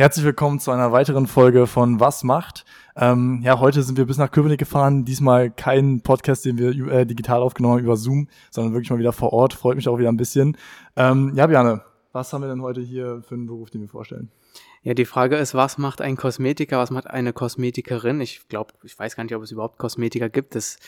Herzlich 0.00 0.24
willkommen 0.24 0.58
zu 0.60 0.70
einer 0.70 0.92
weiteren 0.92 1.26
Folge 1.26 1.66
von 1.66 2.00
Was 2.00 2.24
macht. 2.24 2.64
Ähm, 2.96 3.42
ja, 3.44 3.60
heute 3.60 3.82
sind 3.82 3.98
wir 3.98 4.06
bis 4.06 4.16
nach 4.16 4.30
Köpenick 4.30 4.58
gefahren. 4.58 5.04
Diesmal 5.04 5.50
kein 5.50 6.00
Podcast, 6.00 6.46
den 6.46 6.56
wir 6.56 6.70
äh, 6.90 7.04
digital 7.04 7.42
aufgenommen 7.42 7.74
haben 7.74 7.84
über 7.84 7.98
Zoom, 7.98 8.26
sondern 8.50 8.72
wirklich 8.72 8.88
mal 8.88 8.98
wieder 8.98 9.12
vor 9.12 9.34
Ort. 9.34 9.52
Freut 9.52 9.76
mich 9.76 9.88
auch 9.88 9.98
wieder 9.98 10.08
ein 10.08 10.16
bisschen. 10.16 10.56
Ähm, 10.96 11.32
ja, 11.34 11.46
Björn, 11.46 11.82
was 12.12 12.32
haben 12.32 12.40
wir 12.40 12.48
denn 12.48 12.62
heute 12.62 12.80
hier 12.80 13.22
für 13.28 13.34
einen 13.34 13.46
Beruf, 13.46 13.68
den 13.68 13.82
wir 13.82 13.88
vorstellen? 13.88 14.30
Ja, 14.82 14.94
die 14.94 15.04
Frage 15.04 15.36
ist, 15.36 15.52
was 15.52 15.76
macht 15.76 16.00
ein 16.00 16.16
Kosmetiker, 16.16 16.78
was 16.78 16.90
macht 16.90 17.06
eine 17.06 17.34
Kosmetikerin? 17.34 18.18
Ich 18.22 18.48
glaube, 18.48 18.72
ich 18.82 18.98
weiß 18.98 19.14
gar 19.14 19.24
nicht, 19.24 19.34
ob 19.34 19.42
es 19.42 19.50
überhaupt 19.50 19.76
Kosmetiker 19.76 20.30
gibt. 20.30 20.54
Das 20.54 20.78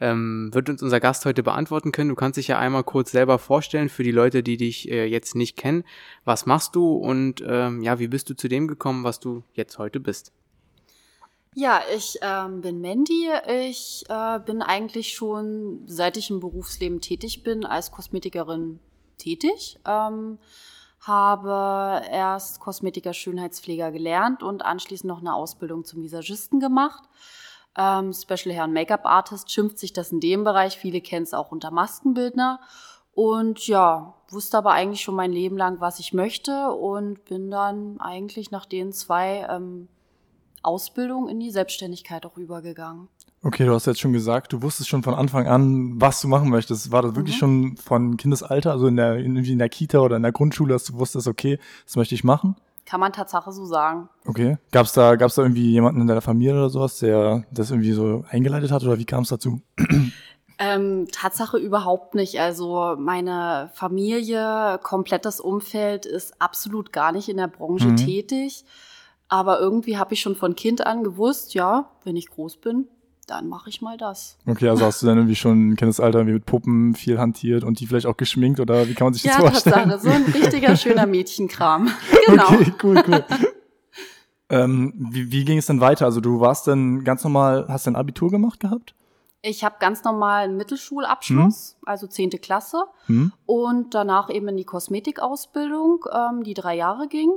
ähm, 0.00 0.48
wird 0.54 0.70
uns 0.70 0.82
unser 0.82 1.00
Gast 1.00 1.26
heute 1.26 1.42
beantworten 1.42 1.92
können. 1.92 2.08
Du 2.08 2.14
kannst 2.14 2.38
dich 2.38 2.48
ja 2.48 2.58
einmal 2.58 2.82
kurz 2.82 3.10
selber 3.10 3.38
vorstellen 3.38 3.90
für 3.90 4.04
die 4.04 4.10
Leute, 4.10 4.42
die 4.42 4.56
dich 4.56 4.90
äh, 4.90 5.04
jetzt 5.04 5.34
nicht 5.34 5.58
kennen. 5.58 5.84
Was 6.24 6.46
machst 6.46 6.74
du 6.74 6.94
und 6.94 7.44
ähm, 7.46 7.82
ja, 7.82 7.98
wie 7.98 8.08
bist 8.08 8.30
du 8.30 8.34
zu 8.34 8.48
dem 8.48 8.68
gekommen, 8.68 9.04
was 9.04 9.20
du 9.20 9.44
jetzt 9.52 9.78
heute 9.78 10.00
bist? 10.00 10.32
Ja, 11.54 11.82
ich 11.94 12.16
ähm, 12.22 12.62
bin 12.62 12.80
Mandy. 12.80 13.28
Ich 13.68 14.04
äh, 14.08 14.38
bin 14.40 14.62
eigentlich 14.62 15.12
schon, 15.12 15.82
seit 15.86 16.16
ich 16.16 16.30
im 16.30 16.40
Berufsleben 16.40 17.02
tätig 17.02 17.42
bin, 17.42 17.66
als 17.66 17.90
Kosmetikerin 17.90 18.78
tätig. 19.18 19.78
Ähm, 19.86 20.38
habe 21.02 22.02
erst 22.08 22.60
Kosmetiker 22.60 23.12
Schönheitspfleger 23.12 23.90
gelernt 23.90 24.42
und 24.42 24.64
anschließend 24.64 25.08
noch 25.08 25.20
eine 25.20 25.34
Ausbildung 25.34 25.84
zum 25.84 26.02
Visagisten 26.02 26.60
gemacht. 26.60 27.08
Ähm, 27.76 28.12
Special 28.12 28.54
Hair 28.54 28.64
und 28.64 28.72
Make-up 28.72 29.04
Artist 29.04 29.50
schimpft 29.50 29.78
sich 29.78 29.92
das 29.92 30.12
in 30.12 30.20
dem 30.20 30.44
Bereich. 30.44 30.78
Viele 30.78 31.00
kennen 31.00 31.24
es 31.24 31.34
auch 31.34 31.50
unter 31.50 31.70
Maskenbildner. 31.70 32.60
Und 33.14 33.66
ja, 33.66 34.14
wusste 34.28 34.58
aber 34.58 34.72
eigentlich 34.72 35.02
schon 35.02 35.14
mein 35.14 35.32
Leben 35.32 35.56
lang, 35.58 35.80
was 35.80 35.98
ich 35.98 36.14
möchte 36.14 36.70
und 36.72 37.24
bin 37.24 37.50
dann 37.50 38.00
eigentlich 38.00 38.50
nach 38.50 38.64
den 38.64 38.92
zwei 38.92 39.46
ähm, 39.50 39.88
Ausbildungen 40.62 41.28
in 41.28 41.40
die 41.40 41.50
Selbstständigkeit 41.50 42.24
auch 42.24 42.36
übergegangen. 42.36 43.08
Okay, 43.44 43.66
du 43.66 43.74
hast 43.74 43.86
jetzt 43.86 44.00
schon 44.00 44.12
gesagt, 44.12 44.52
du 44.52 44.62
wusstest 44.62 44.88
schon 44.88 45.02
von 45.02 45.14
Anfang 45.14 45.48
an, 45.48 46.00
was 46.00 46.20
du 46.20 46.28
machen 46.28 46.48
möchtest. 46.48 46.92
War 46.92 47.02
das 47.02 47.16
wirklich 47.16 47.36
mhm. 47.36 47.40
schon 47.40 47.76
von 47.76 48.16
Kindesalter, 48.16 48.70
also 48.70 48.86
in 48.86 48.96
der, 48.96 49.16
in, 49.16 49.36
in 49.36 49.58
der 49.58 49.68
Kita 49.68 49.98
oder 49.98 50.16
in 50.16 50.22
der 50.22 50.30
Grundschule, 50.30 50.72
dass 50.72 50.84
du 50.84 50.94
wusstest, 50.94 51.26
okay, 51.26 51.58
das 51.84 51.96
möchte 51.96 52.14
ich 52.14 52.22
machen? 52.22 52.54
Kann 52.86 53.00
man 53.00 53.12
Tatsache 53.12 53.50
so 53.52 53.64
sagen. 53.64 54.08
Okay. 54.26 54.58
Gab's 54.70 54.92
da, 54.92 55.16
gab's 55.16 55.34
da 55.34 55.42
irgendwie 55.42 55.70
jemanden 55.70 56.00
in 56.00 56.06
deiner 56.06 56.20
Familie 56.20 56.54
oder 56.54 56.70
sowas, 56.70 56.98
der 56.98 57.44
das 57.50 57.70
irgendwie 57.70 57.92
so 57.92 58.24
eingeleitet 58.30 58.70
hat 58.70 58.84
oder 58.84 58.98
wie 58.98 59.04
kam 59.04 59.22
es 59.24 59.28
dazu? 59.28 59.60
Ähm, 60.58 61.08
Tatsache 61.10 61.58
überhaupt 61.58 62.14
nicht. 62.14 62.38
Also 62.38 62.94
meine 62.96 63.70
Familie, 63.74 64.78
komplettes 64.80 65.40
Umfeld 65.40 66.06
ist 66.06 66.40
absolut 66.40 66.92
gar 66.92 67.10
nicht 67.10 67.28
in 67.28 67.38
der 67.38 67.48
Branche 67.48 67.88
mhm. 67.88 67.96
tätig. 67.96 68.64
Aber 69.28 69.58
irgendwie 69.58 69.96
habe 69.96 70.14
ich 70.14 70.20
schon 70.20 70.36
von 70.36 70.54
Kind 70.54 70.86
an 70.86 71.02
gewusst, 71.02 71.54
ja, 71.54 71.90
wenn 72.04 72.14
ich 72.14 72.28
groß 72.28 72.58
bin, 72.58 72.86
dann 73.26 73.48
mache 73.48 73.70
ich 73.70 73.80
mal 73.80 73.96
das. 73.96 74.36
Okay, 74.46 74.68
also 74.68 74.84
hast 74.84 75.02
du 75.02 75.06
dann 75.06 75.16
irgendwie 75.16 75.36
schon 75.36 75.70
ein 75.70 75.76
Kindesalter 75.76 76.18
irgendwie 76.18 76.34
mit 76.34 76.46
Puppen 76.46 76.94
viel 76.94 77.18
hantiert 77.18 77.64
und 77.64 77.80
die 77.80 77.86
vielleicht 77.86 78.06
auch 78.06 78.16
geschminkt 78.16 78.60
oder 78.60 78.88
wie 78.88 78.94
kann 78.94 79.06
man 79.06 79.14
sich 79.14 79.22
das 79.22 79.34
ja, 79.34 79.40
vorstellen? 79.40 79.90
Ja, 79.90 79.98
so 79.98 80.10
ein 80.10 80.24
richtiger 80.24 80.76
schöner 80.76 81.06
Mädchenkram. 81.06 81.90
Genau. 82.26 82.44
Okay, 82.52 82.72
cool, 82.82 83.02
cool. 83.08 83.24
ähm, 84.48 84.92
wie, 84.96 85.30
wie 85.32 85.44
ging 85.44 85.58
es 85.58 85.66
denn 85.66 85.80
weiter? 85.80 86.04
Also 86.04 86.20
du 86.20 86.40
warst 86.40 86.66
dann 86.66 87.04
ganz 87.04 87.24
normal, 87.24 87.66
hast 87.68 87.86
dein 87.86 87.96
Abitur 87.96 88.30
gemacht 88.30 88.60
gehabt? 88.60 88.94
Ich 89.42 89.64
habe 89.64 89.74
ganz 89.80 90.04
normal 90.04 90.44
einen 90.44 90.56
Mittelschulabschluss, 90.56 91.76
hm. 91.80 91.88
also 91.88 92.06
zehnte 92.06 92.38
Klasse, 92.38 92.84
hm. 93.06 93.32
und 93.44 93.94
danach 93.94 94.30
eben 94.30 94.48
in 94.48 94.56
die 94.56 94.64
Kosmetikausbildung, 94.64 96.04
ähm, 96.12 96.44
die 96.44 96.54
drei 96.54 96.76
Jahre 96.76 97.08
ging 97.08 97.30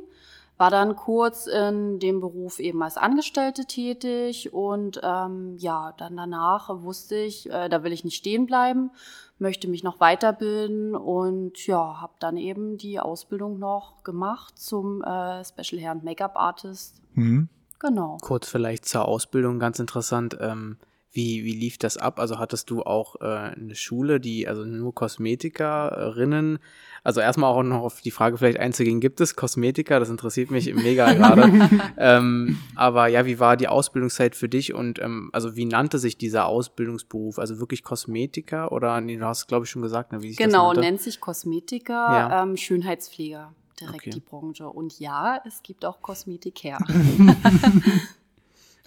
war 0.57 0.71
dann 0.71 0.95
kurz 0.95 1.47
in 1.47 1.99
dem 1.99 2.21
Beruf 2.21 2.59
eben 2.59 2.81
als 2.81 2.97
Angestellte 2.97 3.65
tätig 3.65 4.53
und 4.53 5.01
ähm, 5.03 5.55
ja, 5.57 5.93
dann 5.97 6.15
danach 6.15 6.69
wusste 6.81 7.15
ich, 7.15 7.49
äh, 7.49 7.67
da 7.67 7.83
will 7.83 7.91
ich 7.91 8.03
nicht 8.03 8.15
stehen 8.15 8.45
bleiben, 8.45 8.91
möchte 9.37 9.67
mich 9.67 9.83
noch 9.83 9.99
weiterbilden 9.99 10.95
und 10.95 11.65
ja, 11.67 11.99
habe 11.99 12.13
dann 12.19 12.37
eben 12.37 12.77
die 12.77 12.99
Ausbildung 12.99 13.59
noch 13.59 14.03
gemacht 14.03 14.57
zum 14.57 15.03
äh, 15.03 15.43
Special 15.43 15.81
Hair 15.81 15.91
and 15.91 16.03
Make-up 16.03 16.37
Artist. 16.37 17.01
Mhm. 17.13 17.49
Genau. 17.79 18.17
Kurz 18.21 18.47
vielleicht 18.47 18.85
zur 18.85 19.07
Ausbildung, 19.07 19.59
ganz 19.59 19.79
interessant. 19.79 20.37
Ähm, 20.39 20.77
wie, 21.15 21.45
wie 21.45 21.53
lief 21.53 21.77
das 21.77 21.95
ab? 21.95 22.19
Also 22.19 22.39
hattest 22.39 22.69
du 22.69 22.83
auch 22.83 23.15
äh, 23.21 23.25
eine 23.25 23.73
Schule, 23.73 24.19
die, 24.19 24.49
also 24.49 24.65
nur 24.65 24.93
Kosmetikerinnen, 24.93 26.59
also 27.05 27.21
erstmal 27.21 27.51
auch 27.51 27.63
noch 27.63 27.81
auf 27.81 28.01
die 28.01 28.11
Frage 28.11 28.37
vielleicht 28.37 28.59
einzugehen, 28.59 28.99
gibt 28.99 29.21
es 29.21 29.37
Kosmetiker? 29.37 30.01
Das 30.01 30.09
interessiert 30.09 30.51
mich 30.51 30.73
mega 30.73 31.13
gerade. 31.13 31.69
ähm, 31.97 32.59
aber 32.75 33.07
ja, 33.07 33.25
wie 33.25 33.39
war 33.39 33.55
die 33.55 33.69
Ausbildungszeit 33.69 34.35
für 34.35 34.49
dich 34.49 34.73
und 34.73 34.99
ähm, 34.99 35.29
also 35.31 35.55
wie 35.55 35.65
nannte 35.65 35.99
sich 35.99 36.17
dieser 36.17 36.47
Ausbildungsberuf? 36.47 37.39
Also 37.39 37.59
wirklich 37.59 37.83
Kosmetiker 37.83 38.73
oder 38.73 38.99
nee, 38.99 39.15
du 39.15 39.25
hast 39.25 39.47
glaube 39.47 39.63
ich 39.63 39.71
schon 39.71 39.81
gesagt, 39.81 40.11
ne, 40.11 40.21
wie 40.21 40.29
sich 40.29 40.37
genau, 40.37 40.73
das 40.73 40.75
Genau, 40.75 40.89
nennt 40.89 41.01
sich 41.01 41.21
Kosmetiker, 41.21 41.93
ja. 41.93 42.43
ähm, 42.43 42.57
Schönheitspfleger 42.57 43.53
direkt 43.79 43.95
okay. 43.95 44.09
die 44.09 44.19
Branche. 44.19 44.67
Und 44.67 44.99
ja, 44.99 45.39
es 45.45 45.63
gibt 45.63 45.85
auch 45.85 46.01
Kosmetiker. 46.01 46.77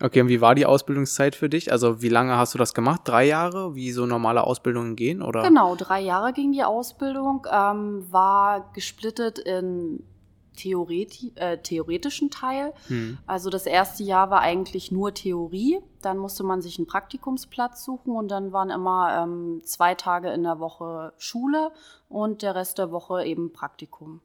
Okay, 0.01 0.21
und 0.21 0.29
wie 0.29 0.41
war 0.41 0.55
die 0.55 0.65
Ausbildungszeit 0.65 1.35
für 1.35 1.49
dich? 1.49 1.73
Also 1.73 2.01
wie 2.03 2.09
lange 2.09 2.37
hast 2.37 2.55
du 2.55 2.59
das 2.59 2.73
gemacht? 2.73 3.03
Drei 3.05 3.27
Jahre, 3.27 3.75
wie 3.75 3.91
so 3.91 4.07
normale 4.07 4.45
Ausbildungen 4.45 4.95
gehen? 4.95 5.23
Oder? 5.23 5.43
Genau, 5.43 5.75
drei 5.75 6.01
Jahre 6.01 6.33
ging 6.33 6.53
die 6.53 6.63
Ausbildung, 6.63 7.47
ähm, 7.51 8.07
war 8.11 8.71
gesplittet 8.75 9.41
in 9.41 10.05
Theoreti 10.59 11.33
äh, 11.37 11.59
theoretischen 11.59 12.31
Teil. 12.31 12.73
Hm. 12.89 13.19
Also 13.27 13.49
das 13.49 13.67
erste 13.67 14.03
Jahr 14.03 14.31
war 14.31 14.41
eigentlich 14.41 14.93
nur 14.93 15.15
Theorie. 15.15 15.79
Dann 16.03 16.19
musste 16.19 16.45
man 16.45 16.61
sich 16.63 16.79
einen 16.79 16.87
Praktikumsplatz 16.87 17.85
suchen 17.85 18.15
und 18.15 18.29
dann 18.29 18.53
waren 18.53 18.71
immer 18.71 19.23
ähm, 19.23 19.63
zwei 19.65 19.95
Tage 19.95 20.31
in 20.31 20.43
der 20.43 20.59
Woche 20.59 21.13
Schule 21.17 21.71
und 22.09 22.43
der 22.43 22.55
Rest 22.55 22.79
der 22.79 22.91
Woche 22.91 23.25
eben 23.25 23.53
Praktikum. 23.53 24.21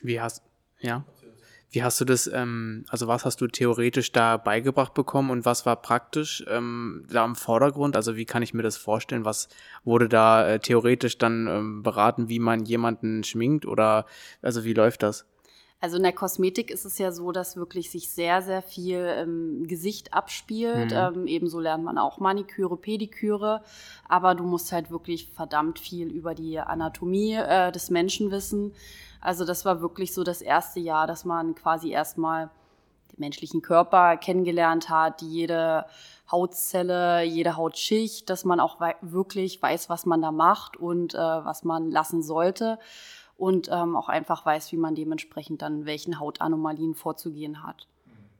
Wie 0.00 0.20
hast 0.20 0.42
ja? 0.80 1.04
Wie 1.72 1.82
hast 1.82 1.98
du 2.02 2.04
das, 2.04 2.26
ähm, 2.26 2.84
also 2.88 3.08
was 3.08 3.24
hast 3.24 3.40
du 3.40 3.46
theoretisch 3.46 4.12
da 4.12 4.36
beigebracht 4.36 4.92
bekommen 4.92 5.30
und 5.30 5.46
was 5.46 5.64
war 5.64 5.76
praktisch 5.76 6.44
ähm, 6.46 7.06
da 7.10 7.24
im 7.24 7.34
Vordergrund? 7.34 7.96
Also 7.96 8.14
wie 8.14 8.26
kann 8.26 8.42
ich 8.42 8.52
mir 8.52 8.62
das 8.62 8.76
vorstellen? 8.76 9.24
Was 9.24 9.48
wurde 9.82 10.06
da 10.06 10.46
äh, 10.46 10.58
theoretisch 10.58 11.16
dann 11.16 11.46
ähm, 11.46 11.82
beraten, 11.82 12.28
wie 12.28 12.40
man 12.40 12.66
jemanden 12.66 13.24
schminkt 13.24 13.64
oder 13.64 14.04
also 14.42 14.64
wie 14.64 14.74
läuft 14.74 15.02
das? 15.02 15.24
Also 15.80 15.96
in 15.96 16.04
der 16.04 16.12
Kosmetik 16.12 16.70
ist 16.70 16.84
es 16.84 16.98
ja 16.98 17.10
so, 17.10 17.32
dass 17.32 17.56
wirklich 17.56 17.90
sich 17.90 18.10
sehr, 18.10 18.40
sehr 18.42 18.62
viel 18.62 19.04
im 19.20 19.66
Gesicht 19.66 20.14
abspielt. 20.14 20.92
Mhm. 20.92 20.96
Ähm, 21.22 21.26
ebenso 21.26 21.58
lernt 21.58 21.82
man 21.82 21.98
auch 21.98 22.20
Maniküre, 22.20 22.76
Pediküre. 22.76 23.62
Aber 24.08 24.36
du 24.36 24.44
musst 24.44 24.70
halt 24.70 24.92
wirklich 24.92 25.32
verdammt 25.34 25.80
viel 25.80 26.06
über 26.06 26.36
die 26.36 26.60
Anatomie 26.60 27.34
äh, 27.34 27.72
des 27.72 27.90
Menschen 27.90 28.30
wissen. 28.30 28.74
Also 29.22 29.44
das 29.44 29.64
war 29.64 29.80
wirklich 29.80 30.12
so 30.12 30.24
das 30.24 30.42
erste 30.42 30.80
Jahr, 30.80 31.06
dass 31.06 31.24
man 31.24 31.54
quasi 31.54 31.90
erstmal 31.90 32.50
den 33.12 33.20
menschlichen 33.20 33.62
Körper 33.62 34.16
kennengelernt 34.16 34.90
hat, 34.90 35.22
jede 35.22 35.86
Hautzelle, 36.30 37.22
jede 37.22 37.56
Hautschicht, 37.56 38.28
dass 38.28 38.44
man 38.44 38.58
auch 38.58 38.80
wirklich 39.00 39.62
weiß, 39.62 39.88
was 39.88 40.06
man 40.06 40.20
da 40.20 40.32
macht 40.32 40.76
und 40.76 41.14
äh, 41.14 41.18
was 41.18 41.62
man 41.62 41.90
lassen 41.90 42.22
sollte 42.22 42.80
und 43.36 43.68
ähm, 43.70 43.96
auch 43.96 44.08
einfach 44.08 44.44
weiß, 44.44 44.72
wie 44.72 44.76
man 44.76 44.96
dementsprechend 44.96 45.62
dann 45.62 45.86
welchen 45.86 46.18
Hautanomalien 46.18 46.94
vorzugehen 46.96 47.62
hat. 47.62 47.86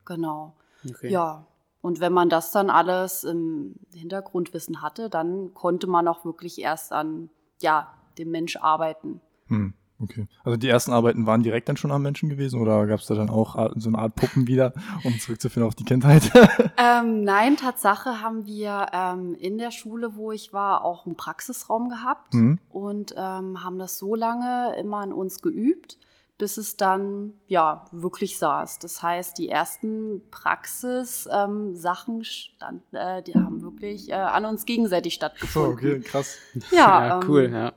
Genau. 0.05 0.55
Okay. 0.89 1.11
Ja. 1.11 1.47
Und 1.81 2.01
wenn 2.01 2.13
man 2.13 2.29
das 2.29 2.51
dann 2.51 2.71
alles 2.71 3.23
im 3.23 3.77
Hintergrundwissen 3.95 4.83
hatte, 4.83 5.11
dann 5.11 5.55
konnte 5.55 5.87
man 5.87 6.09
auch 6.09 6.25
wirklich 6.25 6.61
erst 6.61 6.93
an 6.93 7.31
ja, 7.61 7.93
dem 8.19 8.31
Mensch 8.31 8.57
arbeiten. 8.57 9.21
Hm. 9.47 9.75
Okay. 10.03 10.27
Also 10.43 10.57
die 10.57 10.69
ersten 10.69 10.93
Arbeiten 10.93 11.27
waren 11.27 11.43
direkt 11.43 11.69
dann 11.69 11.77
schon 11.77 11.93
am 11.93 12.03
Menschen 12.03 12.29
gewesen 12.29 12.61
oder 12.61 12.87
gab 12.87 12.99
es 13.01 13.07
da 13.07 13.15
dann 13.15 13.31
auch 13.31 13.55
so 13.77 13.89
eine 13.89 13.99
Art 13.99 14.17
Puppen 14.17 14.49
wieder, 14.49 14.73
um 15.05 15.19
zurückzuführen 15.19 15.67
auf 15.67 15.77
die 15.77 15.85
Kindheit? 15.85 16.31
ähm, 16.77 17.23
nein, 17.23 17.57
Tatsache 17.57 18.21
haben 18.21 18.45
wir 18.45 18.89
ähm, 18.93 19.37
in 19.39 19.59
der 19.59 19.71
Schule, 19.71 20.17
wo 20.17 20.33
ich 20.33 20.53
war, 20.53 20.85
auch 20.85 21.07
einen 21.07 21.17
Praxisraum 21.17 21.89
gehabt 21.89 22.35
mhm. 22.35 22.59
und 22.71 23.15
ähm, 23.17 23.63
haben 23.63 23.79
das 23.79 23.99
so 23.99 24.17
lange 24.17 24.75
immer 24.79 24.99
an 24.99 25.13
uns 25.13 25.41
geübt, 25.41 25.99
bis 26.37 26.57
es 26.57 26.77
dann 26.77 27.35
ja 27.47 27.85
wirklich 27.93 28.39
saß. 28.39 28.81
Das 28.81 29.03
heißt, 29.03 29.39
die 29.39 29.49
ersten 29.49 30.23
Praxis-Sachen 30.33 32.17
ähm, 32.17 32.25
stand, 32.25 32.83
äh, 32.91 33.23
die 33.23 33.35
haben 33.35 33.63
wirklich 33.63 34.11
äh, 34.11 34.15
an 34.15 34.47
uns 34.47 34.65
gegenseitig 34.65 35.15
stattgefunden. 35.15 35.71
Oh, 35.71 35.75
okay, 35.75 36.01
krass. 36.01 36.39
Ja, 36.73 37.07
ja 37.07 37.21
cool, 37.29 37.45
ähm, 37.45 37.55
ja. 37.55 37.73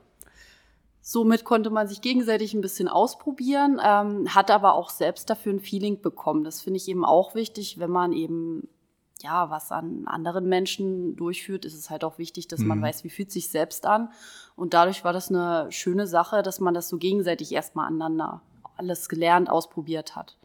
Somit 1.08 1.44
konnte 1.44 1.70
man 1.70 1.86
sich 1.86 2.00
gegenseitig 2.00 2.52
ein 2.52 2.60
bisschen 2.60 2.88
ausprobieren, 2.88 3.80
ähm, 3.80 4.34
hat 4.34 4.50
aber 4.50 4.74
auch 4.74 4.90
selbst 4.90 5.30
dafür 5.30 5.52
ein 5.52 5.60
Feeling 5.60 6.00
bekommen. 6.00 6.42
Das 6.42 6.62
finde 6.62 6.78
ich 6.78 6.88
eben 6.88 7.04
auch 7.04 7.36
wichtig, 7.36 7.78
wenn 7.78 7.92
man 7.92 8.12
eben 8.12 8.66
ja 9.22 9.48
was 9.48 9.70
an 9.70 10.08
anderen 10.08 10.48
Menschen 10.48 11.14
durchführt, 11.14 11.64
ist 11.64 11.74
es 11.74 11.90
halt 11.90 12.02
auch 12.02 12.18
wichtig, 12.18 12.48
dass 12.48 12.58
mhm. 12.58 12.66
man 12.66 12.82
weiß, 12.82 13.04
wie 13.04 13.10
fühlt 13.10 13.30
sich 13.30 13.50
selbst 13.50 13.86
an. 13.86 14.10
Und 14.56 14.74
dadurch 14.74 15.04
war 15.04 15.12
das 15.12 15.30
eine 15.30 15.70
schöne 15.70 16.08
Sache, 16.08 16.42
dass 16.42 16.58
man 16.58 16.74
das 16.74 16.88
so 16.88 16.96
gegenseitig 16.96 17.52
erstmal 17.52 17.86
aneinander 17.86 18.42
alles 18.76 19.08
gelernt, 19.08 19.48
ausprobiert 19.48 20.16
hat. 20.16 20.36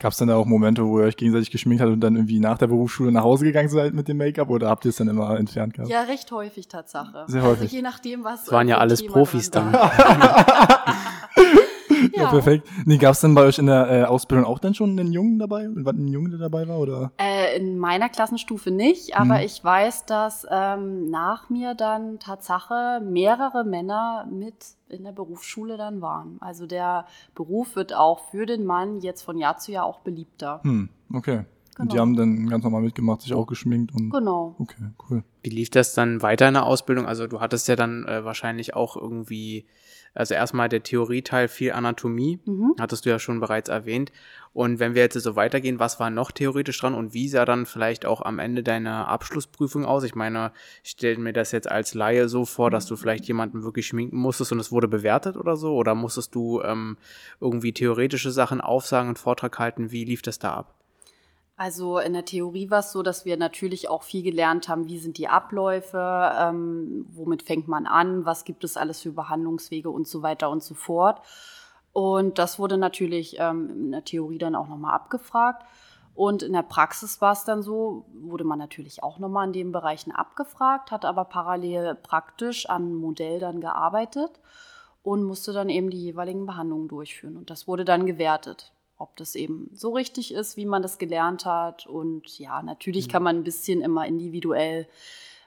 Gab 0.00 0.12
es 0.12 0.18
dann 0.18 0.28
da 0.28 0.36
auch 0.36 0.46
Momente, 0.46 0.86
wo 0.86 0.98
ihr 0.98 1.04
euch 1.04 1.18
gegenseitig 1.18 1.50
geschminkt 1.50 1.82
habt 1.82 1.92
und 1.92 2.00
dann 2.00 2.16
irgendwie 2.16 2.40
nach 2.40 2.56
der 2.56 2.68
Berufsschule 2.68 3.12
nach 3.12 3.22
Hause 3.22 3.44
gegangen 3.44 3.68
seid 3.68 3.92
mit 3.92 4.08
dem 4.08 4.16
Make-up 4.16 4.48
oder 4.48 4.70
habt 4.70 4.86
ihr 4.86 4.88
es 4.88 4.96
dann 4.96 5.08
immer 5.08 5.38
entfernt 5.38 5.74
gehabt? 5.74 5.90
Ja, 5.90 6.02
recht 6.02 6.32
häufig 6.32 6.68
Tatsache. 6.68 7.24
Sehr 7.26 7.42
häufig. 7.42 7.64
Also 7.64 7.76
je 7.76 7.82
nachdem, 7.82 8.24
was. 8.24 8.44
Das 8.44 8.52
waren 8.52 8.66
ja 8.66 8.78
alles 8.78 9.00
Thema 9.00 9.12
Profis 9.12 9.50
dann. 9.50 9.72
war. 12.20 12.26
Ja, 12.26 12.30
perfekt. 12.30 12.68
Nee, 12.84 12.98
gab 12.98 13.12
es 13.12 13.20
denn 13.20 13.34
bei 13.34 13.42
euch 13.44 13.58
in 13.58 13.66
der 13.66 13.90
äh, 13.90 14.04
Ausbildung 14.04 14.46
auch 14.46 14.58
dann 14.58 14.74
schon 14.74 14.98
einen 14.98 15.12
Jungen 15.12 15.38
dabei? 15.38 15.68
War 15.72 15.92
ein 15.92 16.08
Junge, 16.08 16.30
der 16.30 16.38
dabei 16.38 16.68
war? 16.68 16.78
Oder? 16.78 17.12
Äh, 17.18 17.56
in 17.56 17.78
meiner 17.78 18.08
Klassenstufe 18.08 18.70
nicht, 18.70 19.16
aber 19.16 19.36
Mhm. 19.38 19.44
ich 19.44 19.62
weiß, 19.64 20.06
dass 20.06 20.46
ähm, 20.50 21.10
nach 21.10 21.50
mir 21.50 21.74
dann 21.74 22.18
Tatsache 22.18 23.00
mehrere 23.04 23.64
Männer 23.64 24.26
mit 24.30 24.54
in 24.88 25.04
der 25.04 25.12
Berufsschule 25.12 25.76
dann 25.76 26.00
waren. 26.00 26.38
Also 26.40 26.66
der 26.66 27.06
Beruf 27.34 27.76
wird 27.76 27.94
auch 27.94 28.20
für 28.30 28.46
den 28.46 28.64
Mann 28.64 29.00
jetzt 29.00 29.22
von 29.22 29.38
Jahr 29.38 29.56
zu 29.58 29.72
Jahr 29.72 29.84
auch 29.84 30.00
beliebter. 30.00 30.60
Hm, 30.64 30.88
okay. 31.14 31.44
Und 31.80 31.92
die 31.92 31.94
Genau. 31.96 32.02
haben 32.02 32.16
dann 32.16 32.48
ganz 32.48 32.64
normal 32.64 32.82
mitgemacht, 32.82 33.22
sich 33.22 33.34
auch 33.34 33.46
geschminkt 33.46 33.94
und. 33.94 34.10
Genau. 34.10 34.54
Okay, 34.58 34.90
cool. 35.08 35.24
Wie 35.42 35.50
lief 35.50 35.70
das 35.70 35.94
dann 35.94 36.20
weiter 36.22 36.48
in 36.48 36.54
der 36.54 36.66
Ausbildung? 36.66 37.06
Also 37.06 37.26
du 37.26 37.40
hattest 37.40 37.66
ja 37.68 37.76
dann 37.76 38.04
äh, 38.04 38.24
wahrscheinlich 38.24 38.74
auch 38.74 38.96
irgendwie, 38.96 39.64
also 40.14 40.34
erstmal 40.34 40.68
der 40.68 40.82
Theorieteil 40.82 41.48
viel 41.48 41.72
Anatomie, 41.72 42.38
Mhm. 42.44 42.74
hattest 42.78 43.06
du 43.06 43.10
ja 43.10 43.18
schon 43.18 43.40
bereits 43.40 43.68
erwähnt. 43.70 44.12
Und 44.52 44.80
wenn 44.80 44.94
wir 44.94 45.02
jetzt 45.02 45.18
so 45.18 45.36
weitergehen, 45.36 45.78
was 45.78 46.00
war 46.00 46.10
noch 46.10 46.32
theoretisch 46.32 46.78
dran 46.80 46.92
und 46.94 47.14
wie 47.14 47.28
sah 47.28 47.44
dann 47.44 47.64
vielleicht 47.66 48.04
auch 48.04 48.20
am 48.20 48.38
Ende 48.40 48.62
deine 48.64 49.06
Abschlussprüfung 49.06 49.84
aus? 49.86 50.02
Ich 50.02 50.14
meine, 50.16 50.52
ich 50.82 50.90
stelle 50.90 51.18
mir 51.18 51.32
das 51.32 51.52
jetzt 51.52 51.70
als 51.70 51.94
Laie 51.94 52.28
so 52.28 52.44
vor, 52.44 52.70
dass 52.70 52.84
du 52.86 52.96
vielleicht 52.96 53.26
jemanden 53.26 53.62
wirklich 53.62 53.86
schminken 53.86 54.18
musstest 54.18 54.50
und 54.52 54.58
es 54.58 54.72
wurde 54.72 54.88
bewertet 54.88 55.36
oder 55.36 55.56
so? 55.56 55.74
Oder 55.74 55.94
musstest 55.94 56.34
du 56.34 56.60
ähm, 56.62 56.98
irgendwie 57.40 57.72
theoretische 57.72 58.32
Sachen 58.32 58.60
aufsagen 58.60 59.08
und 59.08 59.18
Vortrag 59.18 59.58
halten? 59.58 59.92
Wie 59.92 60.04
lief 60.04 60.20
das 60.20 60.38
da 60.40 60.52
ab? 60.54 60.74
Also 61.60 61.98
in 61.98 62.14
der 62.14 62.24
Theorie 62.24 62.70
war 62.70 62.78
es 62.78 62.90
so, 62.90 63.02
dass 63.02 63.26
wir 63.26 63.36
natürlich 63.36 63.90
auch 63.90 64.02
viel 64.02 64.22
gelernt 64.22 64.70
haben, 64.70 64.88
wie 64.88 64.98
sind 64.98 65.18
die 65.18 65.28
Abläufe, 65.28 66.32
ähm, 66.38 67.04
womit 67.10 67.42
fängt 67.42 67.68
man 67.68 67.86
an, 67.86 68.24
was 68.24 68.46
gibt 68.46 68.64
es 68.64 68.78
alles 68.78 69.02
für 69.02 69.12
Behandlungswege 69.12 69.90
und 69.90 70.08
so 70.08 70.22
weiter 70.22 70.48
und 70.48 70.62
so 70.62 70.72
fort. 70.72 71.20
Und 71.92 72.38
das 72.38 72.58
wurde 72.58 72.78
natürlich 72.78 73.36
ähm, 73.38 73.68
in 73.68 73.92
der 73.92 74.04
Theorie 74.04 74.38
dann 74.38 74.54
auch 74.54 74.68
nochmal 74.68 74.94
abgefragt. 74.94 75.66
Und 76.14 76.42
in 76.42 76.54
der 76.54 76.62
Praxis 76.62 77.20
war 77.20 77.34
es 77.34 77.44
dann 77.44 77.62
so, 77.62 78.06
wurde 78.14 78.44
man 78.44 78.58
natürlich 78.58 79.02
auch 79.02 79.18
nochmal 79.18 79.46
in 79.46 79.52
den 79.52 79.70
Bereichen 79.70 80.12
abgefragt, 80.12 80.90
hat 80.90 81.04
aber 81.04 81.26
parallel 81.26 81.94
praktisch 81.94 82.70
an 82.70 82.94
Modell 82.94 83.38
dann 83.38 83.60
gearbeitet 83.60 84.30
und 85.02 85.24
musste 85.24 85.52
dann 85.52 85.68
eben 85.68 85.90
die 85.90 86.04
jeweiligen 86.04 86.46
Behandlungen 86.46 86.88
durchführen. 86.88 87.36
Und 87.36 87.50
das 87.50 87.68
wurde 87.68 87.84
dann 87.84 88.06
gewertet, 88.06 88.72
ob 89.00 89.16
das 89.16 89.34
eben 89.34 89.70
so 89.72 89.92
richtig 89.92 90.32
ist, 90.34 90.56
wie 90.56 90.66
man 90.66 90.82
das 90.82 90.98
gelernt 90.98 91.46
hat. 91.46 91.86
Und 91.86 92.38
ja, 92.38 92.62
natürlich 92.62 93.08
kann 93.08 93.22
man 93.22 93.36
ein 93.36 93.44
bisschen 93.44 93.80
immer 93.80 94.06
individuell 94.06 94.86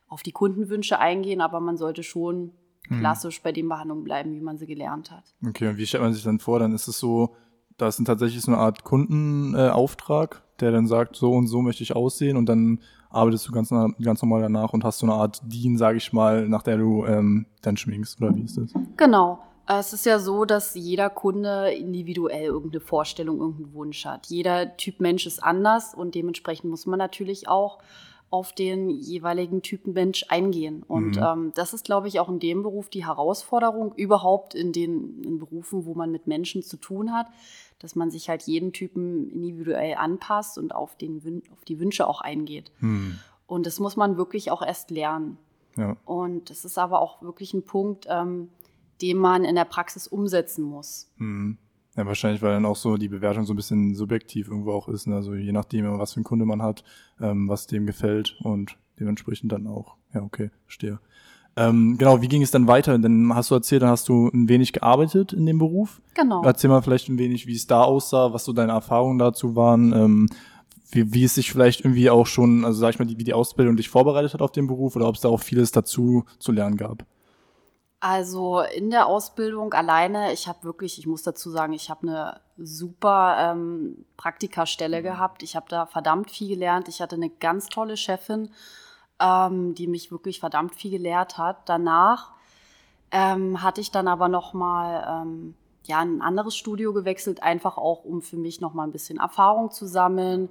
auf 0.10 0.24
die 0.24 0.32
Kundenwünsche 0.32 1.00
eingehen, 1.00 1.40
aber 1.40 1.60
man 1.60 1.78
sollte 1.78 2.04
schon 2.04 2.52
Mhm. 2.90 3.00
klassisch 3.00 3.42
bei 3.42 3.52
den 3.54 3.70
Behandlungen 3.70 4.04
bleiben, 4.04 4.34
wie 4.34 4.42
man 4.42 4.58
sie 4.58 4.66
gelernt 4.68 5.10
hat. 5.12 5.24
Okay, 5.48 5.70
und 5.70 5.78
wie 5.78 5.86
stellt 5.86 6.04
man 6.04 6.14
sich 6.14 6.24
dann 6.24 6.40
vor? 6.40 6.60
Dann 6.60 6.74
ist 6.74 6.88
es 6.88 7.00
so, 7.00 7.36
da 7.78 7.88
ist 7.88 8.04
tatsächlich 8.06 8.42
so 8.42 8.52
eine 8.52 8.60
Art 8.60 8.84
Kundenauftrag, 8.84 10.36
äh, 10.36 10.60
der 10.60 10.72
dann 10.72 10.88
sagt, 10.88 11.16
so 11.16 11.32
und 11.32 11.48
so 11.48 11.62
möchte 11.62 11.84
ich 11.84 11.96
aussehen 11.96 12.36
und 12.38 12.48
dann 12.48 12.80
arbeitest 13.10 13.48
du 13.48 13.52
ganz, 13.52 13.70
ganz 13.70 14.22
normal 14.22 14.42
danach 14.42 14.74
und 14.74 14.84
hast 14.84 15.00
so 15.00 15.06
eine 15.06 15.14
Art 15.16 15.42
DIN, 15.46 15.78
sage 15.78 15.98
ich 15.98 16.12
mal, 16.14 16.48
nach 16.50 16.64
der 16.64 16.78
du 16.78 17.06
ähm, 17.06 17.46
dann 17.62 17.78
schminkst, 17.78 18.22
oder 18.22 18.36
wie 18.36 18.44
ist 18.44 18.58
das? 18.58 18.74
Genau. 18.98 19.40
Es 19.66 19.94
ist 19.94 20.06
ja 20.06 20.20
so, 20.20 20.44
dass 20.46 20.76
jeder 20.76 21.10
Kunde 21.10 21.72
individuell 21.74 22.46
irgendeine 22.46 22.82
Vorstellung, 22.82 23.40
irgendeinen 23.40 23.74
Wunsch 23.74 24.06
hat. 24.06 24.28
Jeder 24.28 24.76
Typ 24.76 25.00
Mensch 25.00 25.26
ist 25.26 25.42
anders 25.42 25.94
und 25.94 26.16
dementsprechend 26.16 26.70
muss 26.70 26.86
man 26.86 27.00
natürlich 27.00 27.48
auch 27.48 27.80
auf 28.30 28.52
den 28.52 28.90
jeweiligen 28.90 29.62
Typen 29.62 29.94
Mensch 29.94 30.26
eingehen. 30.28 30.84
Und 30.88 31.18
Mhm. 31.18 31.24
ähm, 31.24 31.52
das 31.56 31.74
ist, 31.74 31.86
glaube 31.86 32.08
ich, 32.08 32.20
auch 32.20 32.30
in 32.30 32.40
dem 32.40 32.64
Beruf 32.64 32.90
die 32.90 33.06
Herausforderung, 33.06 33.94
überhaupt 33.96 34.56
in 34.56 34.74
den 34.74 35.24
in 35.24 35.38
Berufen, 35.38 35.86
wo 35.86 35.94
man 35.94 36.12
mit 36.12 36.26
Menschen 36.28 36.64
zu 36.64 36.78
tun 36.78 37.14
hat, 37.14 37.28
dass 37.80 37.96
man 37.96 38.10
sich 38.10 38.30
halt 38.30 38.42
jeden 38.44 38.74
Typen 38.74 39.30
individuell 39.30 39.96
anpasst 39.96 40.58
und 40.58 40.74
auf, 40.74 40.96
den, 40.98 41.44
auf 41.54 41.64
die 41.64 41.80
Wünsche 41.80 42.08
auch 42.08 42.22
eingeht. 42.22 42.72
Hm, 42.80 43.20
Und 43.46 43.66
das 43.68 43.80
muss 43.80 43.96
man 43.98 44.18
wirklich 44.18 44.50
auch 44.52 44.64
erst 44.64 44.90
lernen. 44.90 45.38
ja. 45.78 45.96
Und 46.06 46.50
das 46.50 46.66
ist 46.66 46.78
aber 46.80 47.02
auch 47.02 47.22
wirklich 47.22 47.54
ein 47.54 47.64
Punkt, 47.64 48.08
ähm, 48.10 48.50
den 49.04 49.18
man 49.18 49.44
in 49.44 49.56
der 49.56 49.66
Praxis 49.66 50.08
umsetzen 50.08 50.64
muss. 50.64 51.12
Hm. 51.18 51.58
Ja, 51.96 52.08
wahrscheinlich, 52.08 52.42
weil 52.42 52.54
dann 52.54 52.66
auch 52.66 52.76
so 52.76 52.98
die 52.98 53.10
Bewertung 53.10 53.46
so 53.46 53.54
ein 53.54 53.56
bisschen 53.56 53.94
subjektiv 53.94 54.48
irgendwo 54.48 54.72
auch 54.72 54.88
ist. 54.88 55.06
Ne? 55.06 55.16
Also 55.16 55.36
je 55.36 55.52
nachdem, 55.52 56.00
was 56.00 56.14
für 56.14 56.18
einen 56.18 56.24
Kunde 56.24 56.46
man 56.46 56.62
hat, 56.62 56.84
ähm, 57.22 57.48
was 57.48 57.68
dem 57.68 57.86
gefällt 57.86 58.36
und 58.42 58.78
dementsprechend 59.00 59.52
dann 59.52 59.68
auch. 59.68 59.98
Ja, 60.14 60.22
okay, 60.24 60.50
verstehe. 60.66 61.00
Ähm, 61.56 61.98
genau, 62.00 62.20
wie 62.22 62.28
ging 62.28 62.42
es 62.42 62.50
dann 62.50 62.66
weiter? 62.66 62.98
Dann 62.98 63.36
hast 63.36 63.52
du 63.52 63.56
erzählt, 63.56 63.84
dann 63.84 63.90
hast 63.90 64.10
du 64.10 64.28
ein 64.34 64.50
wenig 64.50 64.74
gearbeitet 64.74 65.34
in 65.34 65.46
dem 65.46 65.60
Beruf. 65.60 66.02
Genau. 66.16 66.44
Erzähl 66.44 66.70
mal 66.70 66.82
vielleicht 66.82 67.10
ein 67.10 67.20
wenig, 67.20 67.46
wie 67.46 67.54
es 67.54 67.68
da 67.68 67.84
aussah, 67.84 68.34
was 68.34 68.46
so 68.46 68.54
deine 68.54 68.72
Erfahrungen 68.72 69.20
dazu 69.20 69.56
waren, 69.56 69.94
ähm, 69.94 70.30
wie, 70.90 71.14
wie 71.14 71.24
es 71.24 71.36
sich 71.36 71.52
vielleicht 71.52 71.82
irgendwie 71.82 72.10
auch 72.10 72.26
schon, 72.26 72.66
also 72.66 72.80
sag 72.80 72.90
ich 72.90 73.00
mal, 73.00 73.06
die, 73.06 73.20
wie 73.20 73.24
die 73.24 73.34
Ausbildung 73.36 73.76
dich 73.76 73.90
vorbereitet 73.90 74.34
hat 74.34 74.42
auf 74.42 74.52
den 74.52 74.66
Beruf 74.66 74.96
oder 74.96 75.08
ob 75.08 75.16
es 75.16 75.22
da 75.22 75.30
auch 75.30 75.42
vieles 75.42 75.72
dazu 75.72 76.26
zu 76.40 76.52
lernen 76.52 76.78
gab. 76.78 77.06
Also 78.06 78.60
in 78.60 78.90
der 78.90 79.08
Ausbildung 79.08 79.72
alleine, 79.72 80.34
ich 80.34 80.50
habe 80.50 80.66
wirklich, 80.66 81.00
ich 81.00 81.08
muss 81.08 81.24
dazu 81.24 81.50
sagen, 81.50 81.72
ich 81.72 81.90
habe 81.90 82.06
eine 82.06 82.42
super 82.58 83.38
ähm, 83.40 84.04
Praktikastelle 84.18 85.02
gehabt. 85.02 85.42
Ich 85.42 85.56
habe 85.56 85.68
da 85.70 85.86
verdammt 85.86 86.30
viel 86.30 86.50
gelernt. 86.50 86.90
Ich 86.90 87.02
hatte 87.02 87.16
eine 87.16 87.30
ganz 87.30 87.70
tolle 87.70 87.96
Chefin, 87.96 88.50
ähm, 89.22 89.74
die 89.74 89.88
mich 89.88 90.12
wirklich 90.12 90.42
verdammt 90.42 90.76
viel 90.76 90.92
gelehrt 90.92 91.38
hat. 91.38 91.70
Danach 91.70 92.34
ähm, 93.12 93.64
hatte 93.64 93.80
ich 93.80 93.90
dann 93.90 94.10
aber 94.10 94.28
noch 94.28 94.52
mal 94.52 95.24
ähm, 95.24 95.56
ja 95.86 96.00
ein 96.00 96.22
anderes 96.22 96.58
Studio 96.58 96.92
gewechselt, 96.92 97.42
einfach 97.42 97.78
auch 97.78 98.04
um 98.04 98.22
für 98.22 98.36
mich 98.36 98.60
noch 98.60 98.74
mal 98.74 98.84
ein 98.84 98.92
bisschen 98.92 99.18
Erfahrung 99.18 99.72
zu 99.72 99.88
sammeln. 99.88 100.50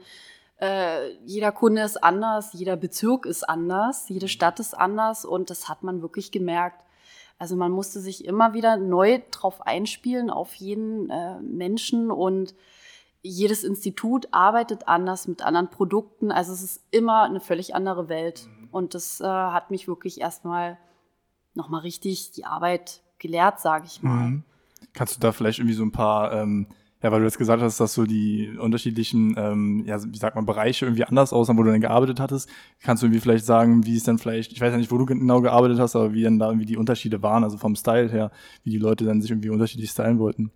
Äh, 0.59 1.17
jeder 1.27 1.53
Kunde 1.53 1.83
ist 1.83 2.03
anders, 2.03 2.55
jeder 2.55 2.77
Bezirk 2.77 3.27
ist 3.27 3.47
anders, 3.47 4.09
jede 4.09 4.29
Stadt 4.29 4.59
ist 4.59 4.73
anders 4.73 5.27
und 5.27 5.51
das 5.51 5.69
hat 5.69 5.83
man 5.83 6.01
wirklich 6.01 6.33
gemerkt. 6.33 6.83
Also 7.43 7.57
man 7.57 7.73
musste 7.73 7.99
sich 7.99 8.25
immer 8.25 8.55
wieder 8.55 8.77
neu 8.77 9.21
drauf 9.33 9.67
einspielen 9.67 10.31
auf 10.31 10.55
jeden 10.55 11.11
äh, 11.11 11.41
Menschen 11.41 12.13
und 12.13 12.55
jedes 13.21 13.65
Institut 13.65 14.29
arbeitet 14.31 14.87
anders 14.87 15.27
mit 15.27 15.43
anderen 15.43 15.69
Produkten. 15.69 16.31
Also 16.31 16.53
es 16.53 16.63
ist 16.63 16.85
immer 16.93 17.25
eine 17.25 17.41
völlig 17.41 17.75
andere 17.75 18.09
Welt. 18.09 18.49
Und 18.71 18.95
das 18.95 19.21
äh, 19.21 19.25
hat 19.25 19.73
mich 19.73 19.89
wirklich 19.89 20.21
erstmal 20.21 20.79
nochmal 21.53 21.81
richtig 21.81 22.31
die 22.31 22.45
Arbeit 22.45 23.03
gelehrt, 23.19 23.59
sage 23.59 23.87
ich 23.87 24.05
mal. 24.05 24.29
Mhm. 24.29 24.45
Kannst 24.93 25.17
du 25.17 25.21
da 25.21 25.33
vielleicht 25.33 25.59
irgendwie 25.59 25.75
so 25.75 25.83
ein 25.83 25.91
paar, 25.91 26.33
ähm, 26.33 26.69
ja, 27.03 27.11
weil 27.11 27.21
du 27.21 27.27
jetzt 27.27 27.39
gesagt 27.39 27.63
hast, 27.63 27.81
dass 27.81 27.95
so 27.95 28.05
die 28.05 28.57
unterschiedlichen, 28.59 29.35
ähm, 29.37 29.85
ja, 29.87 29.99
wie 30.05 30.17
sagt 30.19 30.37
man, 30.37 30.47
Bereiche 30.47 30.87
irgendwie 30.87 31.05
anders 31.05 31.33
aussahen, 31.33 31.59
wo 31.59 31.63
du 31.63 31.71
dann 31.71 31.81
gearbeitet 31.81 32.21
hattest. 32.21 32.49
Kannst 32.83 33.03
du 33.03 33.07
irgendwie 33.07 33.21
vielleicht 33.21 33.45
sagen, 33.45 33.85
wie 33.87 33.97
es 33.97 34.05
dann 34.05 34.19
vielleicht, 34.19 34.53
ich 34.53 34.61
weiß 34.61 34.73
ja 34.73 34.79
nicht, 34.79 34.91
wo 34.93 34.99
du 34.99 35.07
genau 35.07 35.41
gearbeitet 35.41 35.79
hast, 35.81 35.97
aber 35.97 36.13
wie 36.13 36.23
dann 36.23 36.39
da 36.39 36.47
irgendwie 36.49 36.67
die 36.67 36.77
Unterschiede 36.77 37.23
waren, 37.23 37.45
also 37.45 37.59
vom 37.59 37.75
Style 37.77 38.09
her, 38.11 38.31
wie 38.65 38.71
die 38.71 38.79
Leute 38.79 39.05
dann 39.05 39.21
sich 39.21 39.31
irgendwie 39.31 39.51
unterschiedlich 39.51 39.91
stylen 39.91 40.19
wollten? 40.19 40.51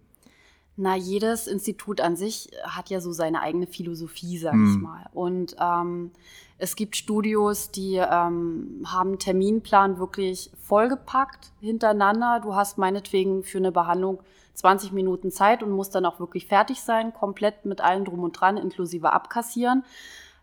Na, 0.79 0.95
jedes 0.95 1.47
Institut 1.47 2.03
an 2.03 2.17
sich 2.17 2.51
hat 2.65 2.91
ja 2.91 3.01
so 3.01 3.11
seine 3.13 3.41
eigene 3.41 3.67
Philosophie, 3.67 4.37
sag 4.37 4.53
ich 4.55 4.75
Hm. 4.75 4.83
mal. 4.83 5.09
Und 5.15 5.57
ähm, 5.59 6.11
es 6.59 6.77
gibt 6.77 6.97
Studios, 6.97 7.71
die 7.71 7.95
ähm, 7.97 8.85
haben 8.87 9.19
Terminplan 9.19 9.99
wirklich 9.99 10.51
vollgepackt 10.63 11.53
hintereinander. 11.61 12.41
Du 12.43 12.55
hast 12.55 12.77
meinetwegen 12.77 13.43
für 13.43 13.59
eine 13.59 13.73
Behandlung 13.73 14.21
20 14.57 14.93
Minuten 14.93 15.31
Zeit 15.31 15.63
und 15.63 15.71
musst 15.71 15.95
dann 15.95 16.07
auch 16.07 16.19
wirklich 16.19 16.47
fertig 16.47 16.81
sein, 16.81 17.13
komplett 17.13 17.65
mit 17.65 17.81
allem 17.81 18.05
drum 18.05 18.25
und 18.25 18.33
dran, 18.33 18.57
inklusive 18.57 19.13
abkassieren. 19.13 19.85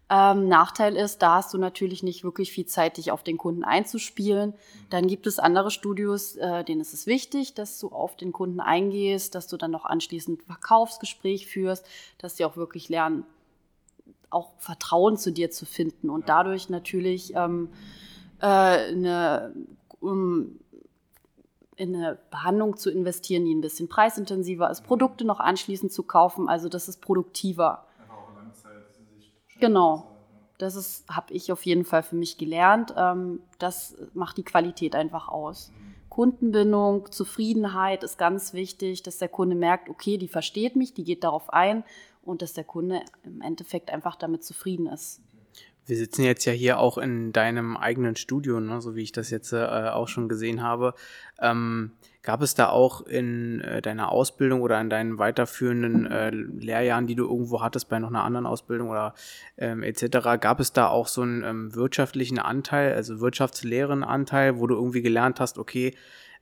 Ähm, 0.10 0.48
Nachteil 0.48 0.96
ist, 0.96 1.22
da 1.22 1.36
hast 1.36 1.54
du 1.54 1.58
natürlich 1.58 2.04
nicht 2.04 2.24
wirklich 2.24 2.52
viel 2.52 2.66
Zeit, 2.66 2.98
dich 2.98 3.12
auf 3.12 3.24
den 3.24 3.38
Kunden 3.38 3.64
einzuspielen. 3.64 4.54
Dann 4.90 5.08
gibt 5.08 5.26
es 5.26 5.40
andere 5.40 5.72
Studios, 5.72 6.36
äh, 6.36 6.64
denen 6.64 6.82
ist 6.82 6.94
es 6.94 7.08
wichtig, 7.08 7.56
dass 7.56 7.80
du 7.80 7.88
auf 7.90 8.16
den 8.16 8.32
Kunden 8.32 8.60
eingehst, 8.60 9.34
dass 9.34 9.48
du 9.48 9.58
dann 9.58 9.72
noch 9.72 9.86
anschließend 9.86 10.44
Verkaufsgespräch 10.44 11.48
führst, 11.48 11.86
dass 12.20 12.36
die 12.36 12.46
auch 12.46 12.58
wirklich 12.58 12.90
lernen, 12.90 13.26
auch 14.30 14.52
Vertrauen 14.58 15.18
zu 15.18 15.32
dir 15.32 15.52
zu 15.52 15.66
finden 15.66 16.10
und 16.10 16.30
dadurch 16.30 16.70
natürlich 16.70 17.34
ähm, 17.36 17.70
äh, 18.40 18.46
eine, 18.46 19.54
um, 20.00 20.60
in 21.76 21.96
eine 21.96 22.20
Behandlung 22.30 22.78
zu 22.78 22.90
investieren, 22.90 23.46
die 23.46 23.54
ein 23.54 23.62
bisschen 23.62 23.88
preisintensiver 23.88 24.70
ist, 24.70 24.84
Produkte 24.84 25.26
noch 25.26 25.40
anschließend 25.40 25.92
zu 25.92 26.04
kaufen. 26.04 26.48
Also 26.48 26.70
das 26.70 26.88
ist 26.88 27.02
produktiver. 27.02 27.86
Genau. 29.60 30.08
Das 30.58 30.76
ist, 30.76 31.08
habe 31.10 31.34
ich 31.34 31.52
auf 31.52 31.66
jeden 31.66 31.84
Fall 31.84 32.04
für 32.04 32.16
mich 32.16 32.38
gelernt. 32.38 32.94
Ähm, 32.96 33.42
das 33.60 33.96
macht 34.14 34.38
die 34.38 34.44
Qualität 34.44 34.96
einfach 34.96 35.28
aus. 35.28 35.72
Kundenbindung, 36.10 37.12
Zufriedenheit 37.12 38.04
ist 38.04 38.20
ganz 38.20 38.54
wichtig, 38.54 39.02
dass 39.02 39.18
der 39.18 39.30
Kunde 39.30 39.56
merkt, 39.56 39.90
okay, 39.90 40.18
die 40.20 40.28
versteht 40.28 40.76
mich, 40.76 40.94
die 40.94 41.04
geht 41.04 41.24
darauf 41.24 41.52
ein 41.52 41.84
und 42.22 42.44
dass 42.44 42.54
der 42.54 42.64
Kunde 42.64 43.02
im 43.24 43.42
Endeffekt 43.42 43.90
einfach 43.90 44.16
damit 44.16 44.44
zufrieden 44.44 44.86
ist. 44.86 45.22
Wir 45.86 45.98
sitzen 45.98 46.24
jetzt 46.24 46.46
ja 46.46 46.54
hier 46.54 46.80
auch 46.80 46.98
in 46.98 47.34
deinem 47.34 47.76
eigenen 47.76 48.16
Studio, 48.16 48.60
ne, 48.60 48.82
so 48.82 48.96
wie 48.96 49.04
ich 49.04 49.12
das 49.12 49.30
jetzt 49.32 49.52
äh, 49.52 49.66
auch 49.66 50.08
schon 50.08 50.30
gesehen 50.30 50.64
habe. 50.64 50.94
Ähm, 51.40 51.92
gab 52.22 52.42
es 52.42 52.56
da 52.56 52.70
auch 52.70 53.02
in 53.06 53.60
äh, 53.62 53.82
deiner 53.82 54.10
Ausbildung 54.10 54.62
oder 54.62 54.80
in 54.80 54.90
deinen 54.90 55.18
weiterführenden 55.18 56.06
äh, 56.06 56.30
Lehrjahren, 56.30 57.06
die 57.06 57.16
du 57.16 57.26
irgendwo 57.26 57.62
hattest 57.62 57.90
bei 57.90 58.00
noch 58.00 58.08
einer 58.08 58.24
anderen 58.24 58.46
Ausbildung 58.46 58.90
oder 58.90 59.14
ähm, 59.58 59.84
etc., 59.84 60.40
gab 60.40 60.62
es 60.62 60.72
da 60.72 60.88
auch 60.88 61.08
so 61.08 61.22
einen 61.22 61.44
ähm, 61.44 61.76
wirtschaftlichen 61.76 62.40
Anteil, 62.40 62.94
also 62.94 63.20
wirtschaftslehren 63.20 64.06
Anteil, 64.06 64.60
wo 64.60 64.68
du 64.68 64.76
irgendwie 64.76 65.02
gelernt 65.02 65.42
hast, 65.42 65.58
okay, 65.58 65.94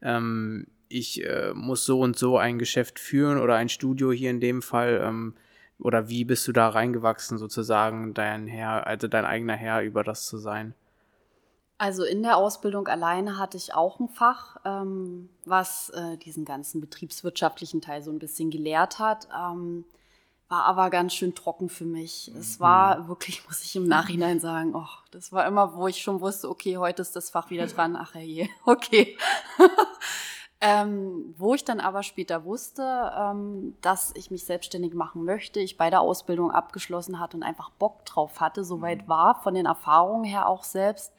ähm, 0.04 0.68
ich 0.88 1.26
äh, 1.26 1.54
muss 1.56 1.86
so 1.86 2.00
und 2.00 2.18
so 2.18 2.38
ein 2.38 2.60
Geschäft 2.60 3.00
führen 3.00 3.40
oder 3.40 3.56
ein 3.56 3.70
Studio 3.70 4.12
hier 4.12 4.30
in 4.30 4.40
dem 4.40 4.62
Fall? 4.62 5.02
Oder 5.82 6.10
wie 6.10 6.26
bist 6.26 6.48
du 6.48 6.52
da 6.52 6.70
reingewachsen, 6.70 7.38
sozusagen, 7.38 8.14
dein 8.14 8.48
Herr, 8.48 8.86
also 8.88 9.08
dein 9.08 9.26
eigener 9.26 9.56
Herr 9.56 9.82
über 9.82 10.04
das 10.04 10.28
zu 10.28 10.38
sein? 10.38 10.76
Also 11.78 12.04
in 12.04 12.22
der 12.22 12.38
Ausbildung 12.38 12.88
alleine 12.88 13.40
hatte 13.40 13.58
ich 13.58 13.74
auch 13.74 14.00
ein 14.00 14.08
Fach, 14.08 14.58
ähm, 14.66 15.30
was 15.46 15.90
äh, 15.90 16.18
diesen 16.18 16.46
ganzen 16.46 16.80
betriebswirtschaftlichen 16.80 17.82
Teil 17.82 18.04
so 18.04 18.12
ein 18.12 18.20
bisschen 18.20 18.52
gelehrt 18.52 19.00
hat. 19.00 19.28
Ähm, 19.36 19.86
war 20.48 20.66
aber 20.66 20.92
ganz 20.92 21.16
schön 21.16 21.34
trocken 21.34 21.70
für 21.70 21.86
mich. 21.86 22.30
Es 22.38 22.60
mhm. 22.60 22.64
war 22.64 23.08
wirklich, 23.08 23.44
muss 23.48 23.64
ich 23.64 23.76
im 23.76 23.88
Nachhinein 23.88 24.40
sagen, 24.40 24.76
oh, 24.76 24.86
das 25.10 25.32
war 25.32 25.48
immer, 25.48 25.76
wo 25.76 25.88
ich 25.88 26.04
schon 26.04 26.22
wusste, 26.22 26.50
okay, 26.50 26.78
heute 26.78 27.02
ist 27.02 27.16
das 27.16 27.32
Fach 27.32 27.50
wieder 27.50 27.66
dran. 27.66 27.96
Ach 27.96 28.14
je, 28.14 28.48
okay. 28.66 29.18
Ähm, 30.64 31.34
wo 31.40 31.56
ich 31.56 31.66
dann 31.66 31.80
aber 31.80 32.04
später 32.04 32.46
wusste, 32.46 33.12
ähm, 33.18 33.76
dass 33.82 34.14
ich 34.16 34.30
mich 34.30 34.46
selbstständig 34.46 34.94
machen 34.94 35.26
möchte, 35.26 35.60
ich 35.60 35.76
bei 35.76 35.90
der 35.90 36.02
Ausbildung 36.02 36.52
abgeschlossen 36.52 37.20
hatte 37.20 37.36
und 37.36 37.42
einfach 37.42 37.72
Bock 37.72 38.06
drauf 38.06 38.40
hatte, 38.40 38.64
soweit 38.64 39.04
mhm. 39.04 39.08
war, 39.08 39.42
von 39.42 39.56
den 39.56 39.66
Erfahrungen 39.66 40.24
her 40.24 40.48
auch 40.48 40.64
selbst, 40.64 41.14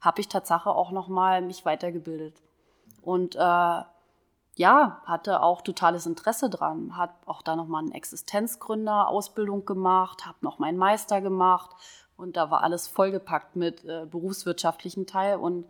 habe 0.00 0.20
ich 0.22 0.28
Tatsache 0.28 0.70
auch 0.70 0.92
nochmal 0.92 1.42
mich 1.42 1.66
weitergebildet. 1.66 2.40
Und 3.02 3.36
äh, 3.36 3.38
ja, 3.38 5.02
hatte 5.04 5.42
auch 5.42 5.60
totales 5.60 6.06
Interesse 6.06 6.48
dran, 6.48 6.96
hat 6.96 7.10
auch 7.26 7.42
da 7.42 7.54
nochmal 7.54 7.84
eine 7.84 7.94
Existenzgründer-Ausbildung 7.94 9.66
gemacht, 9.66 10.24
habe 10.24 10.38
noch 10.40 10.58
meinen 10.58 10.78
Meister 10.78 11.20
gemacht 11.20 11.76
und 12.16 12.38
da 12.38 12.50
war 12.50 12.62
alles 12.62 12.88
vollgepackt 12.88 13.56
mit 13.56 13.84
äh, 13.84 14.06
berufswirtschaftlichen 14.06 15.06
Teil 15.06 15.36
und 15.36 15.66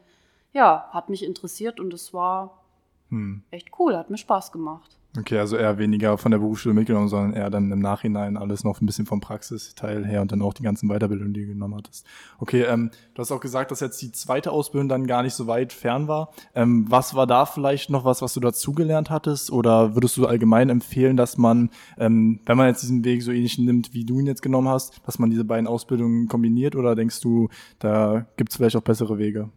ja, 0.53 0.89
hat 0.93 1.09
mich 1.09 1.25
interessiert 1.25 1.81
und 1.81 1.93
es 1.93 2.15
war 2.15 2.63
hm. 3.11 3.43
Echt 3.51 3.71
cool, 3.79 3.97
hat 3.97 4.11
mir 4.11 4.19
Spaß 4.19 4.53
gemacht. 4.53 4.97
Okay, 5.19 5.39
also 5.39 5.57
eher 5.57 5.79
weniger 5.79 6.19
von 6.19 6.31
der 6.31 6.39
Berufsschule 6.39 6.75
mitgenommen, 6.75 7.09
sondern 7.09 7.33
eher 7.33 7.49
dann 7.49 7.73
im 7.73 7.79
Nachhinein 7.79 8.37
alles 8.37 8.65
noch 8.65 8.81
ein 8.81 8.87
bisschen 8.87 9.07
vom 9.07 9.21
Praxisteil 9.21 10.05
her 10.05 10.21
und 10.21 10.31
dann 10.31 10.43
auch 10.43 10.53
die 10.53 10.63
ganzen 10.63 10.89
Weiterbildungen, 10.89 11.33
die 11.33 11.43
du 11.43 11.47
genommen 11.49 11.75
hattest. 11.77 12.05
Okay, 12.39 12.63
ähm, 12.63 12.91
du 13.15 13.23
hast 13.23 13.33
auch 13.33 13.41
gesagt, 13.41 13.71
dass 13.71 13.81
jetzt 13.81 14.01
die 14.03 14.13
zweite 14.13 14.51
Ausbildung 14.51 14.89
dann 14.89 15.07
gar 15.07 15.23
nicht 15.23 15.33
so 15.33 15.47
weit 15.47 15.73
fern 15.73 16.07
war. 16.07 16.33
Ähm, 16.55 16.85
was 16.91 17.15
war 17.15 17.27
da 17.27 17.47
vielleicht 17.47 17.89
noch 17.89 18.05
was, 18.05 18.21
was 18.21 18.35
du 18.35 18.41
dazugelernt 18.41 19.09
hattest? 19.09 19.51
Oder 19.51 19.95
würdest 19.95 20.17
du 20.19 20.27
allgemein 20.27 20.69
empfehlen, 20.69 21.17
dass 21.17 21.39
man, 21.39 21.71
ähm, 21.97 22.41
wenn 22.45 22.57
man 22.59 22.69
jetzt 22.69 22.83
diesen 22.83 23.05
Weg 23.05 23.23
so 23.23 23.33
ähnlich 23.33 23.59
nimmt, 23.59 23.95
wie 23.95 24.05
du 24.05 24.21
ihn 24.21 24.27
jetzt 24.27 24.43
genommen 24.43 24.69
hast, 24.69 25.01
dass 25.07 25.19
man 25.19 25.31
diese 25.31 25.45
beiden 25.45 25.67
Ausbildungen 25.67 26.29
kombiniert? 26.29 26.77
Oder 26.77 26.95
denkst 26.95 27.21
du, 27.21 27.49
da 27.79 28.27
gibt 28.37 28.51
es 28.51 28.57
vielleicht 28.57 28.77
auch 28.77 28.83
bessere 28.83 29.17
Wege? 29.17 29.49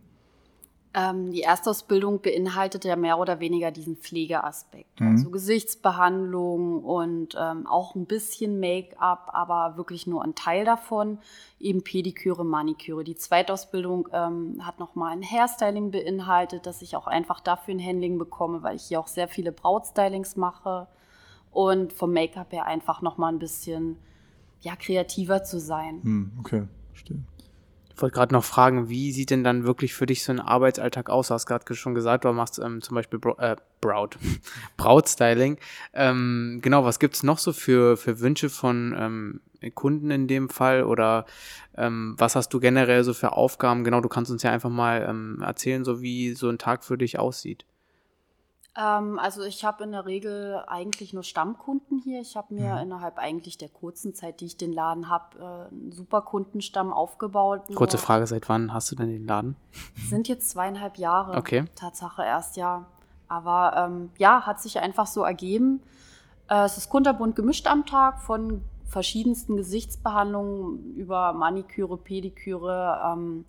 Ähm, 0.95 1.31
die 1.31 1.43
Erstausbildung 1.43 2.21
beinhaltet 2.21 2.83
ja 2.83 2.95
mehr 2.95 3.19
oder 3.19 3.39
weniger 3.39 3.69
diesen 3.69 3.97
Pflegeaspekt. 3.97 4.99
Mhm. 4.99 5.11
Also 5.11 5.29
Gesichtsbehandlung 5.29 6.83
und 6.83 7.35
ähm, 7.39 7.67
auch 7.67 7.93
ein 7.93 8.07
bisschen 8.07 8.59
Make-up, 8.59 9.29
aber 9.31 9.77
wirklich 9.77 10.07
nur 10.07 10.23
ein 10.23 10.33
Teil 10.33 10.65
davon. 10.65 11.19
Eben 11.59 11.83
Pediküre, 11.83 12.43
Maniküre. 12.43 13.03
Die 13.03 13.15
Zweitausbildung 13.15 14.09
ähm, 14.11 14.65
hat 14.65 14.79
nochmal 14.79 15.13
ein 15.13 15.21
Hairstyling 15.21 15.91
beinhaltet, 15.91 16.65
dass 16.65 16.81
ich 16.81 16.95
auch 16.95 17.05
einfach 17.05 17.39
dafür 17.39 17.75
ein 17.75 17.85
Handling 17.85 18.17
bekomme, 18.17 18.63
weil 18.63 18.75
ich 18.75 18.83
hier 18.83 18.99
auch 18.99 19.07
sehr 19.07 19.27
viele 19.27 19.51
Brautstylings 19.51 20.37
mache. 20.37 20.87
Und 21.51 21.93
vom 21.93 22.13
Make-up 22.13 22.51
her 22.51 22.65
einfach 22.65 23.01
nochmal 23.01 23.31
ein 23.31 23.39
bisschen 23.39 23.97
ja, 24.61 24.75
kreativer 24.75 25.43
zu 25.43 25.59
sein. 25.59 25.99
Mhm, 26.01 26.31
okay, 26.39 26.67
verstehe. 26.91 27.19
Ich 27.99 28.01
wollte 28.01 28.15
gerade 28.15 28.33
noch 28.33 28.45
fragen, 28.45 28.87
wie 28.87 29.11
sieht 29.11 29.29
denn 29.29 29.43
dann 29.43 29.65
wirklich 29.65 29.93
für 29.93 30.05
dich 30.05 30.23
so 30.23 30.31
ein 30.31 30.39
Arbeitsalltag 30.39 31.09
aus? 31.09 31.27
Du 31.27 31.33
hast 31.33 31.45
gerade 31.45 31.75
schon 31.75 31.95
gesagt, 31.95 32.23
du 32.23 32.31
machst 32.31 32.57
ähm, 32.57 32.81
zum 32.81 32.95
Beispiel 32.95 33.19
Bra 33.19 33.35
äh, 33.39 33.57
Braut, 33.81 34.17
Brautstyling. 34.77 35.57
Ähm, 35.91 36.59
genau, 36.61 36.85
was 36.85 36.99
gibt 36.99 37.15
es 37.15 37.23
noch 37.23 37.39
so 37.39 37.51
für, 37.51 37.97
für 37.97 38.21
Wünsche 38.21 38.49
von 38.49 38.95
ähm, 38.97 39.41
Kunden 39.75 40.11
in 40.11 40.29
dem 40.29 40.47
Fall? 40.47 40.83
Oder 40.83 41.25
ähm, 41.75 42.15
was 42.17 42.37
hast 42.37 42.53
du 42.53 42.61
generell 42.61 43.03
so 43.03 43.13
für 43.13 43.33
Aufgaben? 43.33 43.83
Genau, 43.83 43.99
du 43.99 44.07
kannst 44.07 44.31
uns 44.31 44.43
ja 44.43 44.51
einfach 44.53 44.69
mal 44.69 45.05
ähm, 45.05 45.41
erzählen, 45.41 45.83
so 45.83 46.01
wie 46.01 46.35
so 46.35 46.47
ein 46.47 46.57
Tag 46.57 46.85
für 46.85 46.97
dich 46.97 47.19
aussieht. 47.19 47.65
Ähm, 48.79 49.19
also 49.19 49.43
ich 49.43 49.65
habe 49.65 49.83
in 49.83 49.91
der 49.91 50.05
Regel 50.05 50.63
eigentlich 50.67 51.13
nur 51.13 51.23
Stammkunden 51.23 51.99
hier. 51.99 52.21
Ich 52.21 52.37
habe 52.37 52.53
mir 52.53 52.75
mhm. 52.75 52.81
innerhalb 52.83 53.17
eigentlich 53.17 53.57
der 53.57 53.69
kurzen 53.69 54.15
Zeit, 54.15 54.39
die 54.39 54.45
ich 54.45 54.57
den 54.57 54.71
Laden 54.71 55.09
habe, 55.09 55.37
äh, 55.37 55.73
einen 55.73 55.91
super 55.91 56.21
Kundenstamm 56.21 56.93
aufgebaut. 56.93 57.63
Kurze 57.75 57.97
Frage, 57.97 58.25
seit 58.25 58.47
wann 58.47 58.73
hast 58.73 58.91
du 58.91 58.95
denn 58.95 59.09
den 59.09 59.27
Laden? 59.27 59.55
Sind 60.07 60.27
jetzt 60.27 60.49
zweieinhalb 60.49 60.97
Jahre. 60.97 61.37
Okay. 61.37 61.65
Tatsache 61.75 62.23
erst, 62.23 62.55
ja. 62.55 62.85
Aber 63.27 63.73
ähm, 63.75 64.09
ja, 64.17 64.45
hat 64.45 64.61
sich 64.61 64.79
einfach 64.79 65.07
so 65.07 65.23
ergeben. 65.23 65.81
Äh, 66.49 66.63
es 66.63 66.77
ist 66.77 66.89
kunterbunt 66.89 67.35
gemischt 67.35 67.67
am 67.67 67.85
Tag 67.85 68.21
von 68.21 68.61
verschiedensten 68.85 69.57
Gesichtsbehandlungen 69.57 70.95
über 70.95 71.33
Maniküre, 71.33 71.97
Pediküre, 71.97 72.99
ähm, 73.05 73.45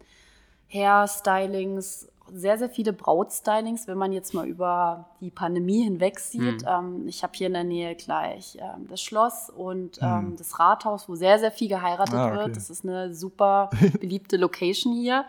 Hairstylings, 0.69 2.09
sehr, 2.33 2.59
sehr 2.59 2.71
viele 2.71 2.93
Brautstylings, 2.93 3.87
wenn 3.87 3.99
man 3.99 4.13
jetzt 4.13 4.35
mal 4.35 4.47
über 4.47 5.07
die 5.21 5.31
Pandemie 5.31 5.85
hinweg 5.85 6.19
sieht. 6.21 6.63
Mhm. 6.63 6.69
Ähm, 6.69 7.09
ich 7.09 7.23
habe 7.23 7.33
hier 7.35 7.47
in 7.47 7.55
der 7.55 7.65
Nähe 7.65 7.95
gleich 7.95 8.57
ähm, 8.61 8.87
das 8.89 9.01
Schloss 9.03 9.51
und 9.51 10.01
mhm. 10.01 10.37
das 10.37 10.59
Rathaus, 10.59 11.09
wo 11.09 11.15
sehr, 11.15 11.39
sehr 11.39 11.51
viel 11.51 11.69
geheiratet 11.69 12.15
ah, 12.15 12.29
okay. 12.29 12.37
wird. 12.37 12.57
Das 12.57 12.71
ist 12.71 12.85
eine 12.85 13.15
super 13.15 13.71
beliebte 14.01 14.37
Location 14.37 14.93
hier. 14.93 15.25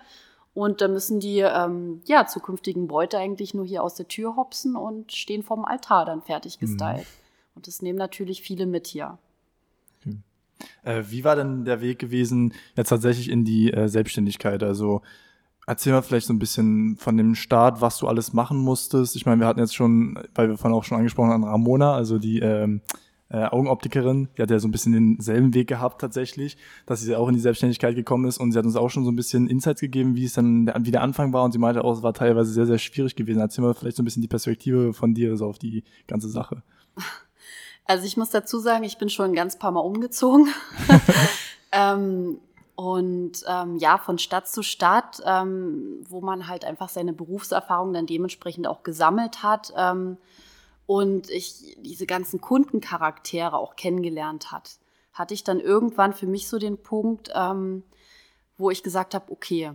Und 0.53 0.81
da 0.81 0.87
müssen 0.87 1.19
die 1.19 1.39
ähm, 1.39 2.01
ja, 2.05 2.25
zukünftigen 2.25 2.87
Bräute 2.87 3.17
eigentlich 3.17 3.53
nur 3.53 3.65
hier 3.65 3.83
aus 3.83 3.95
der 3.95 4.07
Tür 4.07 4.35
hopsen 4.35 4.75
und 4.75 5.13
stehen 5.13 5.43
vom 5.43 5.63
Altar 5.63 6.05
dann 6.05 6.21
fertig 6.21 6.57
mhm. 6.59 6.65
gestylt. 6.65 6.97
Mhm. 6.97 7.55
Und 7.55 7.67
das 7.67 7.81
nehmen 7.81 7.97
natürlich 7.97 8.41
viele 8.41 8.65
mit 8.65 8.87
hier. 8.87 9.17
Äh, 10.83 11.03
wie 11.07 11.23
war 11.23 11.35
denn 11.35 11.65
der 11.65 11.81
Weg 11.81 11.99
gewesen, 11.99 12.53
jetzt 12.75 12.89
tatsächlich 12.89 13.29
in 13.29 13.43
die 13.43 13.71
äh, 13.71 13.87
Selbstständigkeit? 13.87 14.63
Also 14.63 15.01
Erzähl 15.67 15.93
mal 15.93 16.01
vielleicht 16.01 16.27
so 16.27 16.33
ein 16.33 16.39
bisschen 16.39 16.97
von 16.97 17.17
dem 17.17 17.35
Start, 17.35 17.81
was 17.81 17.97
du 17.97 18.07
alles 18.07 18.33
machen 18.33 18.57
musstest. 18.57 19.15
Ich 19.15 19.25
meine, 19.25 19.39
wir 19.39 19.47
hatten 19.47 19.59
jetzt 19.59 19.75
schon, 19.75 20.19
weil 20.33 20.49
wir 20.49 20.57
vorhin 20.57 20.77
auch 20.77 20.83
schon 20.83 20.97
angesprochen 20.97 21.29
haben, 21.29 21.43
Ramona, 21.43 21.93
also 21.93 22.17
die 22.17 22.39
ähm, 22.39 22.81
äh, 23.29 23.45
Augenoptikerin, 23.45 24.27
die 24.35 24.41
hat 24.41 24.51
ja 24.51 24.59
so 24.59 24.67
ein 24.67 24.71
bisschen 24.71 24.91
denselben 24.91 25.53
Weg 25.53 25.67
gehabt 25.67 26.01
tatsächlich, 26.01 26.57
dass 26.85 27.01
sie 27.01 27.15
auch 27.15 27.29
in 27.29 27.35
die 27.35 27.39
Selbstständigkeit 27.39 27.95
gekommen 27.95 28.25
ist 28.25 28.39
und 28.39 28.51
sie 28.51 28.57
hat 28.57 28.65
uns 28.65 28.75
auch 28.75 28.89
schon 28.89 29.05
so 29.05 29.11
ein 29.11 29.15
bisschen 29.15 29.47
Insights 29.47 29.81
gegeben, 29.81 30.15
wie 30.15 30.25
es 30.25 30.33
dann, 30.33 30.71
wie 30.79 30.91
der 30.91 31.01
Anfang 31.01 31.31
war 31.31 31.43
und 31.43 31.51
sie 31.53 31.59
meinte 31.59 31.83
auch, 31.83 31.95
es 31.95 32.03
war 32.03 32.13
teilweise 32.13 32.51
sehr, 32.51 32.65
sehr 32.65 32.77
schwierig 32.77 33.15
gewesen. 33.15 33.39
Erzähl 33.39 33.63
mal 33.63 33.73
vielleicht 33.73 33.97
so 33.97 34.03
ein 34.03 34.05
bisschen 34.05 34.21
die 34.21 34.27
Perspektive 34.27 34.93
von 34.93 35.13
dir 35.13 35.37
so 35.37 35.45
auf 35.45 35.59
die 35.59 35.83
ganze 36.07 36.27
Sache. 36.27 36.63
Also 37.85 38.05
ich 38.05 38.17
muss 38.17 38.31
dazu 38.31 38.59
sagen, 38.59 38.83
ich 38.83 38.97
bin 38.97 39.09
schon 39.09 39.31
ein 39.31 39.35
ganz 39.35 39.57
paar 39.57 39.71
Mal 39.71 39.79
umgezogen. 39.79 40.47
ähm, 41.71 42.37
und 42.81 43.43
ähm, 43.47 43.77
ja, 43.77 43.99
von 43.99 44.17
Stadt 44.17 44.47
zu 44.47 44.63
Stadt, 44.63 45.21
ähm, 45.23 46.03
wo 46.09 46.19
man 46.19 46.47
halt 46.47 46.65
einfach 46.65 46.89
seine 46.89 47.13
Berufserfahrung 47.13 47.93
dann 47.93 48.07
dementsprechend 48.07 48.65
auch 48.65 48.81
gesammelt 48.81 49.43
hat 49.43 49.71
ähm, 49.77 50.17
und 50.87 51.29
ich 51.29 51.77
diese 51.79 52.07
ganzen 52.07 52.41
Kundencharaktere 52.41 53.55
auch 53.55 53.75
kennengelernt 53.75 54.51
hat, 54.51 54.79
hatte 55.13 55.35
ich 55.35 55.43
dann 55.43 55.59
irgendwann 55.59 56.13
für 56.13 56.25
mich 56.25 56.47
so 56.47 56.57
den 56.57 56.81
Punkt, 56.81 57.29
ähm, 57.35 57.83
wo 58.57 58.71
ich 58.71 58.81
gesagt 58.81 59.13
habe, 59.13 59.31
okay, 59.31 59.73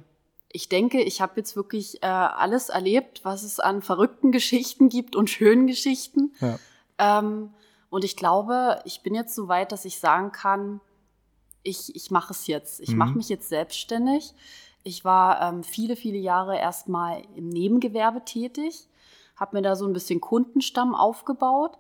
ich 0.51 0.69
denke, 0.69 1.01
ich 1.01 1.21
habe 1.21 1.35
jetzt 1.37 1.55
wirklich 1.55 2.03
äh, 2.03 2.07
alles 2.07 2.71
erlebt, 2.71 3.25
was 3.25 3.45
es 3.45 3.61
an 3.61 3.83
verrückten 3.83 4.33
Geschichten 4.33 4.89
gibt 4.89 5.15
und 5.15 5.31
schönen 5.31 5.69
Geschichten. 5.69 6.35
Ja. 6.41 6.59
Ähm, 6.99 7.51
und 7.89 8.03
ich 8.03 8.17
glaube, 8.17 8.81
ich 8.85 9.05
bin 9.05 9.15
jetzt 9.15 9.37
so 9.37 9.47
weit, 9.47 9.71
dass 9.71 9.85
ich 9.85 10.01
sagen 10.01 10.33
kann, 10.33 10.81
ich, 11.67 11.95
ich 11.95 12.11
mache 12.11 12.33
es 12.33 12.47
jetzt. 12.47 12.81
Ich 12.81 12.91
mhm. 12.91 12.99
mache 12.99 13.17
mich 13.17 13.29
jetzt 13.29 13.49
selbstständig. 13.49 14.33
Ich 14.85 15.05
war 15.05 15.43
ähm, 15.43 15.65
viele, 15.65 15.97
viele 15.97 16.19
Jahre 16.19 16.57
erstmal 16.57 17.23
im 17.35 17.49
Nebengewerbe 17.49 18.25
tätig, 18.25 18.89
habe 19.35 19.57
mir 19.57 19.63
da 19.63 19.75
so 19.75 19.87
ein 19.87 19.93
bisschen 19.93 20.21
Kundenstamm 20.21 20.95
aufgebaut. 20.95 21.77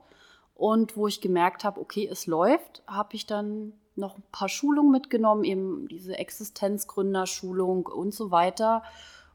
Und 0.54 0.96
wo 0.96 1.06
ich 1.06 1.20
gemerkt 1.20 1.64
habe, 1.64 1.80
okay, 1.80 2.08
es 2.10 2.26
läuft, 2.26 2.82
habe 2.86 3.14
ich 3.14 3.26
dann 3.26 3.74
noch 3.94 4.16
ein 4.16 4.22
paar 4.32 4.48
Schulungen 4.48 4.90
mitgenommen, 4.90 5.44
eben 5.44 5.86
diese 5.88 6.18
Existenzgründerschulung 6.18 7.86
und 7.86 8.14
so 8.14 8.30
weiter. 8.30 8.82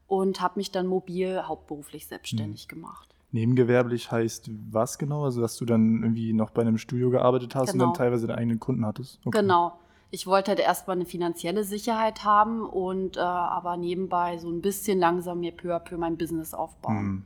Und 0.08 0.41
habe 0.41 0.60
mich 0.60 0.72
dann 0.72 0.88
mobil 0.88 1.43
hauptberuflich 1.43 2.08
selbstständig 2.08 2.65
mhm. 2.65 2.75
gemacht. 2.75 3.15
Nebengewerblich 3.31 4.12
heißt 4.12 4.50
was 4.72 4.98
genau? 4.98 5.24
Also, 5.24 5.39
dass 5.39 5.55
du 5.55 5.63
dann 5.63 6.01
irgendwie 6.01 6.34
noch 6.34 6.50
bei 6.50 6.63
einem 6.63 6.77
Studio 6.77 7.10
gearbeitet 7.10 7.55
hast 7.55 7.72
genau. 7.72 7.74
und 7.74 7.79
dann 7.79 7.93
genau. 7.93 7.98
teilweise 7.98 8.27
deine 8.27 8.39
eigenen 8.39 8.60
Kunden 8.60 8.86
hattest? 8.86 9.20
Okay. 9.24 9.39
Genau. 9.39 9.79
Ich 10.12 10.27
wollte 10.27 10.51
halt 10.51 10.60
erstmal 10.60 10.98
eine 10.98 11.06
finanzielle 11.06 11.63
Sicherheit 11.63 12.24
haben 12.24 12.63
und 12.63 13.18
äh, 13.18 13.22
aber 13.22 13.77
nebenbei 13.77 14.38
so 14.38 14.50
ein 14.50 14.62
bisschen 14.62 15.00
langsam 15.00 15.39
mir 15.39 15.56
peu 15.56 15.74
à 15.74 15.80
peu 15.80 15.98
mein 15.98 16.18
Business 16.18 16.53
aufbauen. 16.53 16.98
Hm. 16.98 17.25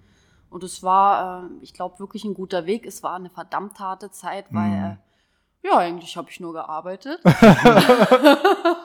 Und 0.52 0.64
es 0.64 0.84
war, 0.84 1.44
äh, 1.44 1.48
ich 1.62 1.74
glaube, 1.74 2.00
wirklich 2.00 2.24
ein 2.24 2.36
guter 2.36 2.66
Weg. 2.66 2.86
Es 2.86 3.04
war 3.04 3.16
eine 3.16 3.30
verdammt 3.30 3.80
harte 3.80 4.12
Zeit, 4.12 4.46
weil, 4.52 4.72
hm. 4.72 4.84
äh, 4.84 5.68
ja, 5.68 5.78
eigentlich 5.78 6.16
habe 6.16 6.30
ich 6.30 6.40
nur 6.40 6.54
gearbeitet. 6.54 7.20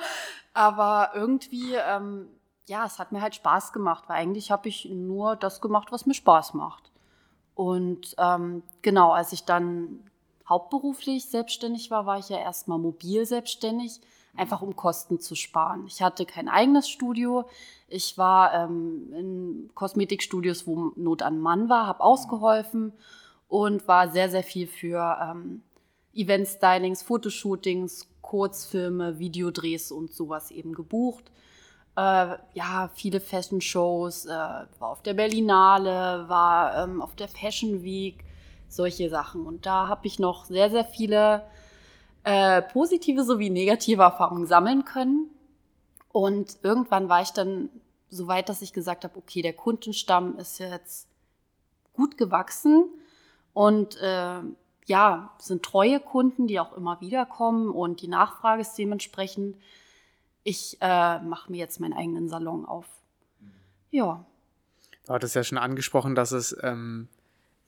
aber 0.54 1.10
irgendwie, 1.14 1.74
ähm, 1.74 2.28
ja, 2.66 2.86
es 2.86 2.98
hat 2.98 3.12
mir 3.12 3.20
halt 3.20 3.34
Spaß 3.34 3.72
gemacht, 3.72 4.04
weil 4.08 4.16
eigentlich 4.16 4.50
habe 4.50 4.68
ich 4.68 4.86
nur 4.86 5.36
das 5.36 5.60
gemacht, 5.60 5.92
was 5.92 6.06
mir 6.06 6.14
Spaß 6.14 6.54
macht. 6.54 6.90
Und 7.54 8.14
ähm, 8.16 8.62
genau, 8.80 9.12
als 9.12 9.32
ich 9.32 9.44
dann 9.44 10.09
hauptberuflich 10.50 11.24
selbstständig 11.24 11.90
war, 11.90 12.04
war 12.04 12.18
ich 12.18 12.28
ja 12.28 12.38
erstmal 12.38 12.78
mobil 12.78 13.24
selbstständig, 13.24 14.00
einfach 14.36 14.60
um 14.60 14.76
Kosten 14.76 15.18
zu 15.18 15.34
sparen. 15.34 15.86
Ich 15.86 16.02
hatte 16.02 16.26
kein 16.26 16.48
eigenes 16.48 16.88
Studio. 16.90 17.46
Ich 17.88 18.18
war 18.18 18.52
ähm, 18.52 19.12
in 19.14 19.70
Kosmetikstudios, 19.74 20.66
wo 20.66 20.92
Not 20.96 21.22
an 21.22 21.40
Mann 21.40 21.70
war, 21.70 21.86
habe 21.86 22.00
ausgeholfen 22.00 22.92
und 23.48 23.88
war 23.88 24.10
sehr, 24.10 24.28
sehr 24.28 24.44
viel 24.44 24.66
für 24.66 25.18
ähm, 25.22 25.62
Event-Stylings, 26.12 27.02
Fotoshootings, 27.02 28.08
Kurzfilme, 28.20 29.18
Videodrehs 29.18 29.90
und 29.90 30.12
sowas 30.12 30.50
eben 30.50 30.74
gebucht 30.74 31.30
äh, 31.96 32.36
ja, 32.54 32.90
viele 32.94 33.20
Fashion-Shows, 33.20 34.26
äh, 34.26 34.30
war 34.30 34.68
auf 34.80 35.02
der 35.02 35.14
Berlinale, 35.14 36.28
war 36.28 36.84
ähm, 36.84 37.02
auf 37.02 37.14
der 37.14 37.28
Fashion 37.28 37.82
Week, 37.82 38.24
solche 38.72 39.08
Sachen. 39.10 39.46
Und 39.46 39.66
da 39.66 39.88
habe 39.88 40.06
ich 40.06 40.18
noch 40.18 40.44
sehr, 40.44 40.70
sehr 40.70 40.84
viele 40.84 41.44
äh, 42.24 42.62
positive 42.62 43.24
sowie 43.24 43.50
negative 43.50 44.02
Erfahrungen 44.02 44.46
sammeln 44.46 44.84
können. 44.84 45.30
Und 46.12 46.58
irgendwann 46.62 47.08
war 47.08 47.22
ich 47.22 47.30
dann 47.30 47.68
so 48.08 48.26
weit, 48.26 48.48
dass 48.48 48.62
ich 48.62 48.72
gesagt 48.72 49.04
habe, 49.04 49.16
okay, 49.16 49.42
der 49.42 49.52
Kundenstamm 49.52 50.36
ist 50.38 50.58
jetzt 50.58 51.08
gut 51.92 52.16
gewachsen 52.18 52.86
und 53.52 53.96
äh, 54.00 54.40
ja, 54.86 55.30
sind 55.38 55.62
treue 55.62 56.00
Kunden, 56.00 56.46
die 56.48 56.58
auch 56.58 56.76
immer 56.76 57.00
wieder 57.00 57.26
kommen 57.26 57.68
und 57.68 58.02
die 58.02 58.08
Nachfrage 58.08 58.62
ist 58.62 58.76
dementsprechend 58.76 59.56
ich 60.42 60.78
äh, 60.80 61.18
mache 61.20 61.50
mir 61.50 61.58
jetzt 61.58 61.80
meinen 61.80 61.92
eigenen 61.92 62.28
Salon 62.28 62.64
auf. 62.64 62.86
Ja. 63.90 64.24
Du 65.06 65.12
hattest 65.12 65.34
ja 65.34 65.44
schon 65.44 65.58
angesprochen, 65.58 66.14
dass 66.14 66.32
es 66.32 66.56
ähm, 66.62 67.08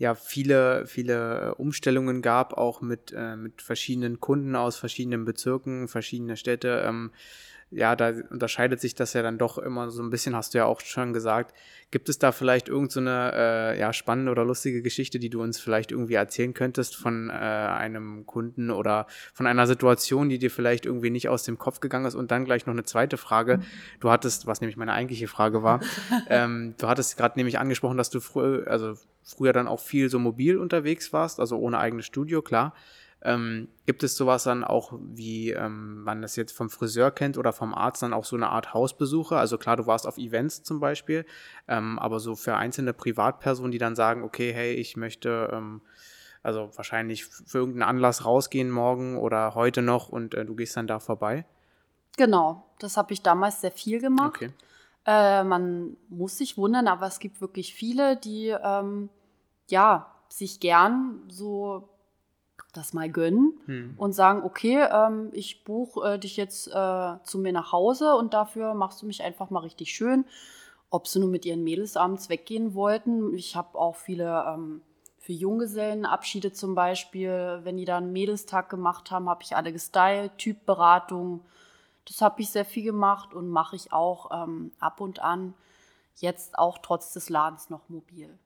ja 0.02 0.16
viele, 0.16 0.84
viele 0.86 1.54
Umstellungen 1.54 2.22
gab, 2.22 2.54
auch 2.54 2.80
mit, 2.80 3.14
äh, 3.16 3.36
mit 3.36 3.62
verschiedenen 3.62 4.18
Kunden 4.18 4.56
aus 4.56 4.76
verschiedenen 4.76 5.24
Bezirken, 5.24 5.86
verschiedene 5.86 6.36
Städte. 6.36 6.82
Ähm, 6.84 7.12
ja, 7.70 7.96
da 7.96 8.12
unterscheidet 8.28 8.80
sich 8.80 8.94
das 8.94 9.14
ja 9.14 9.22
dann 9.22 9.38
doch 9.38 9.56
immer 9.56 9.90
so 9.90 10.02
ein 10.02 10.10
bisschen, 10.10 10.36
hast 10.36 10.52
du 10.52 10.58
ja 10.58 10.66
auch 10.66 10.80
schon 10.80 11.12
gesagt. 11.12 11.54
Gibt 11.90 12.08
es 12.08 12.18
da 12.18 12.32
vielleicht 12.32 12.68
irgendeine 12.68 13.30
so 13.30 13.38
äh, 13.38 13.78
ja, 13.78 13.92
spannende 13.92 14.32
oder 14.32 14.44
lustige 14.44 14.82
Geschichte, 14.82 15.20
die 15.20 15.30
du 15.30 15.40
uns 15.40 15.60
vielleicht 15.60 15.92
irgendwie 15.92 16.14
erzählen 16.14 16.52
könntest 16.52 16.96
von 16.96 17.30
äh, 17.30 17.32
einem 17.32 18.26
Kunden 18.26 18.70
oder 18.72 19.06
von 19.32 19.46
einer 19.46 19.66
Situation, 19.66 20.28
die 20.28 20.38
dir 20.38 20.50
vielleicht 20.50 20.84
irgendwie 20.84 21.10
nicht 21.10 21.28
aus 21.28 21.44
dem 21.44 21.58
Kopf 21.58 21.78
gegangen 21.78 22.06
ist? 22.06 22.16
Und 22.16 22.32
dann 22.32 22.44
gleich 22.44 22.66
noch 22.66 22.74
eine 22.74 22.84
zweite 22.84 23.16
Frage. 23.16 23.60
Du 24.00 24.10
hattest, 24.10 24.46
was 24.46 24.60
nämlich 24.60 24.76
meine 24.76 24.92
eigentliche 24.92 25.28
Frage 25.28 25.62
war, 25.62 25.80
ähm, 26.28 26.74
du 26.76 26.88
hattest 26.88 27.16
gerade 27.16 27.38
nämlich 27.38 27.58
angesprochen, 27.58 27.96
dass 27.96 28.10
du 28.10 28.20
früher, 28.20 28.66
also 28.66 28.96
früher 29.22 29.52
dann 29.52 29.68
auch 29.68 29.80
viel 29.80 30.08
so 30.08 30.18
mobil 30.18 30.58
unterwegs 30.58 31.12
warst, 31.12 31.40
also 31.40 31.58
ohne 31.58 31.78
eigenes 31.78 32.06
Studio, 32.06 32.42
klar. 32.42 32.74
Ähm, 33.24 33.68
gibt 33.86 34.02
es 34.02 34.16
sowas 34.16 34.42
dann 34.44 34.64
auch, 34.64 34.92
wie 35.00 35.50
ähm, 35.50 36.02
man 36.02 36.22
das 36.22 36.34
jetzt 36.34 36.52
vom 36.52 36.70
Friseur 36.70 37.12
kennt 37.12 37.38
oder 37.38 37.52
vom 37.52 37.72
Arzt, 37.72 38.02
dann 38.02 38.12
auch 38.12 38.24
so 38.24 38.34
eine 38.34 38.48
Art 38.48 38.74
Hausbesuche? 38.74 39.36
Also 39.36 39.58
klar, 39.58 39.76
du 39.76 39.86
warst 39.86 40.08
auf 40.08 40.18
Events 40.18 40.64
zum 40.64 40.80
Beispiel, 40.80 41.24
ähm, 41.68 42.00
aber 42.00 42.18
so 42.18 42.34
für 42.34 42.56
einzelne 42.56 42.92
Privatpersonen, 42.92 43.70
die 43.70 43.78
dann 43.78 43.94
sagen, 43.94 44.24
okay, 44.24 44.52
hey, 44.52 44.74
ich 44.74 44.96
möchte 44.96 45.50
ähm, 45.52 45.82
also 46.42 46.70
wahrscheinlich 46.74 47.24
für 47.24 47.58
irgendeinen 47.58 47.88
Anlass 47.88 48.24
rausgehen 48.24 48.70
morgen 48.70 49.16
oder 49.16 49.54
heute 49.54 49.82
noch 49.82 50.08
und 50.08 50.34
äh, 50.34 50.44
du 50.44 50.56
gehst 50.56 50.76
dann 50.76 50.88
da 50.88 50.98
vorbei? 50.98 51.44
Genau, 52.16 52.66
das 52.80 52.96
habe 52.96 53.12
ich 53.12 53.22
damals 53.22 53.60
sehr 53.60 53.70
viel 53.70 54.00
gemacht. 54.00 54.36
Okay. 54.36 54.50
Äh, 55.06 55.44
man 55.44 55.96
muss 56.08 56.38
sich 56.38 56.56
wundern, 56.56 56.86
aber 56.88 57.06
es 57.06 57.18
gibt 57.18 57.40
wirklich 57.40 57.74
viele, 57.74 58.16
die 58.16 58.48
ähm, 58.48 59.08
ja 59.68 60.14
sich 60.28 60.60
gern 60.60 61.22
so 61.28 61.88
das 62.72 62.94
mal 62.94 63.10
gönnen 63.10 63.60
hm. 63.66 63.94
und 63.98 64.12
sagen, 64.12 64.42
okay, 64.44 64.86
ähm, 64.90 65.28
ich 65.32 65.64
buche 65.64 66.14
äh, 66.14 66.18
dich 66.18 66.36
jetzt 66.36 66.68
äh, 66.68 67.14
zu 67.22 67.38
mir 67.38 67.52
nach 67.52 67.72
Hause 67.72 68.14
und 68.16 68.32
dafür 68.32 68.74
machst 68.74 69.02
du 69.02 69.06
mich 69.06 69.22
einfach 69.22 69.50
mal 69.50 69.60
richtig 69.60 69.92
schön. 69.92 70.24
Ob 70.88 71.06
sie 71.06 71.20
nur 71.20 71.28
mit 71.28 71.44
ihren 71.44 71.64
Mädels 71.64 71.96
abends 71.96 72.28
weggehen 72.28 72.74
wollten. 72.74 73.34
Ich 73.34 73.56
habe 73.56 73.78
auch 73.78 73.96
viele 73.96 74.44
ähm, 74.46 74.82
für 75.18 75.32
Junggesellenabschiede 75.32 76.52
zum 76.52 76.74
Beispiel, 76.74 77.60
wenn 77.62 77.76
die 77.76 77.84
da 77.84 77.98
einen 77.98 78.12
Mädelstag 78.12 78.68
gemacht 78.68 79.10
haben, 79.10 79.28
habe 79.28 79.42
ich 79.42 79.54
alle 79.54 79.72
gestylt, 79.72 80.36
Typberatung. 80.38 81.40
Das 82.06 82.20
habe 82.20 82.40
ich 82.42 82.50
sehr 82.50 82.64
viel 82.64 82.84
gemacht 82.84 83.32
und 83.34 83.48
mache 83.48 83.76
ich 83.76 83.92
auch 83.92 84.44
ähm, 84.44 84.72
ab 84.78 85.00
und 85.00 85.20
an. 85.20 85.54
Jetzt 86.16 86.58
auch 86.58 86.78
trotz 86.78 87.12
des 87.12 87.28
Ladens 87.28 87.70
noch 87.70 87.88
mobil. 87.88 88.38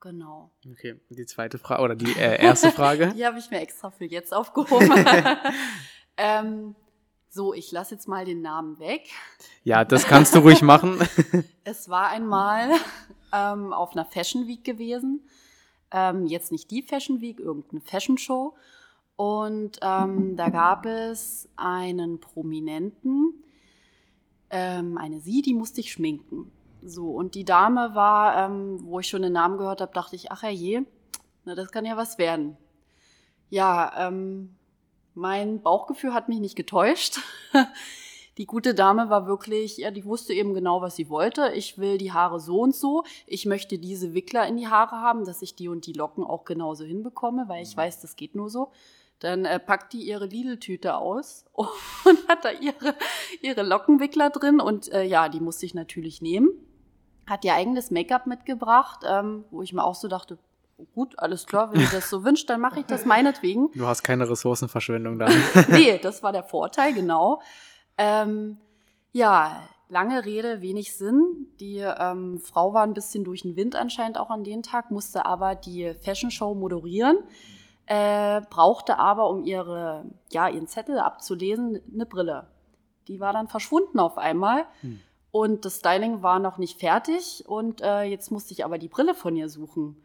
Genau. 0.00 0.50
Okay, 0.70 1.00
die 1.08 1.26
zweite 1.26 1.58
Frage 1.58 1.82
oder 1.82 1.96
die 1.96 2.12
äh, 2.12 2.42
erste 2.42 2.70
Frage. 2.70 3.12
die 3.16 3.24
habe 3.24 3.38
ich 3.38 3.50
mir 3.50 3.60
extra 3.60 3.90
für 3.90 4.04
jetzt 4.04 4.34
aufgehoben. 4.34 4.92
ähm, 6.18 6.74
so, 7.30 7.54
ich 7.54 7.72
lasse 7.72 7.94
jetzt 7.94 8.06
mal 8.06 8.24
den 8.24 8.42
Namen 8.42 8.78
weg. 8.78 9.08
Ja, 9.64 9.84
das 9.84 10.04
kannst 10.04 10.34
du 10.34 10.40
ruhig 10.40 10.62
machen. 10.62 11.00
es 11.64 11.88
war 11.88 12.08
einmal 12.08 12.70
ähm, 13.32 13.72
auf 13.72 13.92
einer 13.92 14.04
Fashion 14.04 14.46
Week 14.46 14.62
gewesen. 14.62 15.26
Ähm, 15.90 16.26
jetzt 16.26 16.52
nicht 16.52 16.70
die 16.70 16.82
Fashion 16.82 17.20
Week, 17.20 17.40
irgendeine 17.40 17.80
Fashion 17.80 18.18
Show. 18.18 18.54
Und 19.16 19.78
ähm, 19.82 20.36
da 20.36 20.48
gab 20.48 20.86
es 20.86 21.48
einen 21.56 22.20
Prominenten, 22.20 23.44
ähm, 24.50 24.98
eine 24.98 25.20
Sie, 25.20 25.42
die 25.42 25.54
musste 25.54 25.80
ich 25.80 25.92
schminken. 25.92 26.50
So, 26.82 27.10
und 27.10 27.34
die 27.34 27.44
Dame 27.44 27.94
war, 27.94 28.44
ähm, 28.44 28.80
wo 28.82 29.00
ich 29.00 29.08
schon 29.08 29.22
den 29.22 29.32
Namen 29.32 29.56
gehört 29.56 29.80
habe, 29.80 29.92
dachte 29.92 30.16
ich, 30.16 30.32
ach 30.32 30.42
je, 30.42 30.82
na, 31.44 31.54
das 31.54 31.70
kann 31.70 31.86
ja 31.86 31.96
was 31.96 32.18
werden. 32.18 32.56
Ja, 33.50 34.08
ähm, 34.08 34.56
mein 35.14 35.62
Bauchgefühl 35.62 36.12
hat 36.12 36.28
mich 36.28 36.40
nicht 36.40 36.56
getäuscht. 36.56 37.20
die 38.38 38.46
gute 38.46 38.74
Dame 38.74 39.10
war 39.10 39.26
wirklich, 39.26 39.78
ja, 39.78 39.90
die 39.90 40.04
wusste 40.04 40.34
eben 40.34 40.54
genau, 40.54 40.82
was 40.82 40.96
sie 40.96 41.08
wollte. 41.08 41.52
Ich 41.54 41.78
will 41.78 41.98
die 41.98 42.12
Haare 42.12 42.40
so 42.40 42.60
und 42.60 42.74
so. 42.74 43.04
Ich 43.26 43.46
möchte 43.46 43.78
diese 43.78 44.12
Wickler 44.12 44.46
in 44.46 44.56
die 44.56 44.66
Haare 44.66 44.96
haben, 44.96 45.24
dass 45.24 45.40
ich 45.40 45.54
die 45.54 45.68
und 45.68 45.86
die 45.86 45.92
Locken 45.92 46.24
auch 46.24 46.44
genauso 46.44 46.84
hinbekomme, 46.84 47.44
weil 47.48 47.62
ich 47.62 47.76
mhm. 47.76 47.80
weiß, 47.80 48.00
das 48.00 48.16
geht 48.16 48.34
nur 48.34 48.50
so. 48.50 48.72
Dann 49.24 49.44
äh, 49.44 49.58
packt 49.58 49.92
die 49.92 50.02
ihre 50.02 50.26
Lidl-Tüte 50.26 50.96
aus 50.96 51.44
und 51.52 52.28
hat 52.28 52.44
da 52.44 52.50
ihre, 52.50 52.94
ihre 53.42 53.62
Lockenwickler 53.62 54.30
drin. 54.30 54.60
Und 54.60 54.92
äh, 54.92 55.02
ja, 55.02 55.28
die 55.28 55.40
musste 55.40 55.66
ich 55.66 55.74
natürlich 55.74 56.22
nehmen 56.22 56.50
hat 57.26 57.44
ihr 57.44 57.54
eigenes 57.54 57.90
Make-up 57.90 58.26
mitgebracht, 58.26 59.00
ähm, 59.08 59.44
wo 59.50 59.62
ich 59.62 59.72
mir 59.72 59.84
auch 59.84 59.94
so 59.94 60.08
dachte, 60.08 60.38
gut, 60.94 61.18
alles 61.18 61.46
klar, 61.46 61.72
wenn 61.72 61.80
ihr 61.80 61.88
das 61.90 62.10
so 62.10 62.24
wünscht, 62.24 62.48
dann 62.50 62.60
mache 62.60 62.80
ich 62.80 62.86
das 62.86 63.04
meinetwegen. 63.04 63.70
Du 63.72 63.86
hast 63.86 64.02
keine 64.02 64.28
Ressourcenverschwendung 64.28 65.18
da. 65.18 65.28
nee, 65.68 65.98
das 65.98 66.22
war 66.22 66.32
der 66.32 66.44
Vorteil, 66.44 66.92
genau. 66.92 67.40
Ähm, 67.96 68.58
ja, 69.12 69.62
lange 69.88 70.24
Rede, 70.24 70.60
wenig 70.60 70.96
Sinn. 70.96 71.48
Die 71.60 71.78
ähm, 71.78 72.40
Frau 72.40 72.74
war 72.74 72.82
ein 72.82 72.94
bisschen 72.94 73.24
durch 73.24 73.42
den 73.42 73.56
Wind 73.56 73.76
anscheinend 73.76 74.18
auch 74.18 74.30
an 74.30 74.44
dem 74.44 74.62
Tag, 74.62 74.90
musste 74.90 75.24
aber 75.24 75.54
die 75.54 75.94
Fashion 76.02 76.30
Show 76.30 76.54
moderieren, 76.54 77.18
äh, 77.86 78.40
brauchte 78.48 78.98
aber, 78.98 79.28
um 79.28 79.44
ihre, 79.44 80.04
ja, 80.30 80.48
ihren 80.48 80.66
Zettel 80.66 80.98
abzulesen, 80.98 81.80
eine 81.92 82.06
Brille. 82.06 82.46
Die 83.08 83.20
war 83.20 83.32
dann 83.32 83.48
verschwunden 83.48 83.98
auf 83.98 84.18
einmal. 84.18 84.64
Hm. 84.80 85.00
Und 85.30 85.64
das 85.64 85.78
Styling 85.78 86.22
war 86.22 86.38
noch 86.38 86.58
nicht 86.58 86.78
fertig 86.78 87.44
und 87.48 87.80
äh, 87.80 88.02
jetzt 88.04 88.30
musste 88.30 88.52
ich 88.52 88.64
aber 88.64 88.78
die 88.78 88.88
Brille 88.88 89.14
von 89.14 89.34
ihr 89.34 89.48
suchen. 89.48 89.96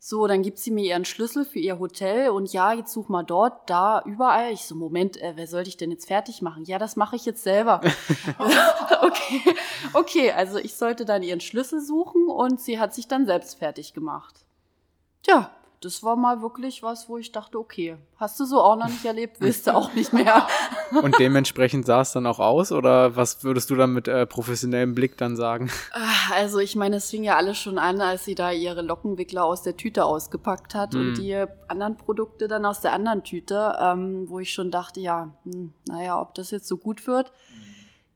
So, 0.00 0.26
dann 0.26 0.42
gibt 0.42 0.58
sie 0.58 0.70
mir 0.70 0.84
ihren 0.84 1.06
Schlüssel 1.06 1.46
für 1.46 1.60
ihr 1.60 1.78
Hotel 1.78 2.28
und 2.28 2.52
ja, 2.52 2.74
jetzt 2.74 2.92
such 2.92 3.08
mal 3.08 3.22
dort, 3.22 3.70
da, 3.70 4.02
überall. 4.04 4.52
Ich 4.52 4.66
so, 4.66 4.74
Moment, 4.74 5.16
äh, 5.16 5.32
wer 5.36 5.46
soll 5.46 5.62
ich 5.66 5.78
denn 5.78 5.90
jetzt 5.90 6.08
fertig 6.08 6.42
machen? 6.42 6.64
Ja, 6.64 6.78
das 6.78 6.96
mache 6.96 7.16
ich 7.16 7.24
jetzt 7.24 7.42
selber. 7.42 7.80
okay, 9.00 9.54
okay, 9.94 10.32
also 10.32 10.58
ich 10.58 10.74
sollte 10.74 11.04
dann 11.04 11.22
ihren 11.22 11.40
Schlüssel 11.40 11.80
suchen 11.80 12.28
und 12.28 12.60
sie 12.60 12.78
hat 12.78 12.92
sich 12.92 13.08
dann 13.08 13.24
selbst 13.24 13.58
fertig 13.58 13.94
gemacht. 13.94 14.44
Tja, 15.22 15.50
das 15.84 16.02
war 16.02 16.16
mal 16.16 16.40
wirklich 16.40 16.82
was, 16.82 17.08
wo 17.08 17.18
ich 17.18 17.30
dachte, 17.30 17.58
okay, 17.58 17.96
hast 18.16 18.40
du 18.40 18.44
so 18.44 18.60
auch 18.60 18.76
noch 18.76 18.88
nicht 18.88 19.04
erlebt, 19.04 19.40
willst 19.40 19.66
du 19.66 19.74
auch 19.74 19.92
nicht 19.92 20.12
mehr. 20.12 20.46
Und 21.02 21.18
dementsprechend 21.18 21.84
sah 21.84 22.00
es 22.00 22.12
dann 22.12 22.26
auch 22.26 22.38
aus? 22.38 22.72
Oder 22.72 23.16
was 23.16 23.44
würdest 23.44 23.70
du 23.70 23.74
dann 23.74 23.92
mit 23.92 24.08
äh, 24.08 24.26
professionellem 24.26 24.94
Blick 24.94 25.18
dann 25.18 25.36
sagen? 25.36 25.70
Ah, 25.92 26.34
also 26.34 26.58
ich 26.58 26.76
meine, 26.76 26.96
es 26.96 27.10
fing 27.10 27.24
ja 27.24 27.36
alles 27.36 27.58
schon 27.58 27.78
an, 27.78 28.00
als 28.00 28.24
sie 28.24 28.34
da 28.34 28.50
ihre 28.50 28.82
Lockenwickler 28.82 29.44
aus 29.44 29.62
der 29.62 29.76
Tüte 29.76 30.04
ausgepackt 30.04 30.74
hat 30.74 30.94
hm. 30.94 31.00
und 31.00 31.18
die 31.18 31.44
anderen 31.68 31.96
Produkte 31.96 32.48
dann 32.48 32.64
aus 32.64 32.80
der 32.80 32.92
anderen 32.92 33.22
Tüte, 33.22 33.76
ähm, 33.80 34.28
wo 34.28 34.38
ich 34.38 34.52
schon 34.52 34.70
dachte, 34.70 35.00
ja, 35.00 35.34
hm, 35.44 35.74
naja, 35.86 36.20
ob 36.20 36.34
das 36.34 36.50
jetzt 36.50 36.68
so 36.68 36.76
gut 36.76 37.06
wird. 37.06 37.32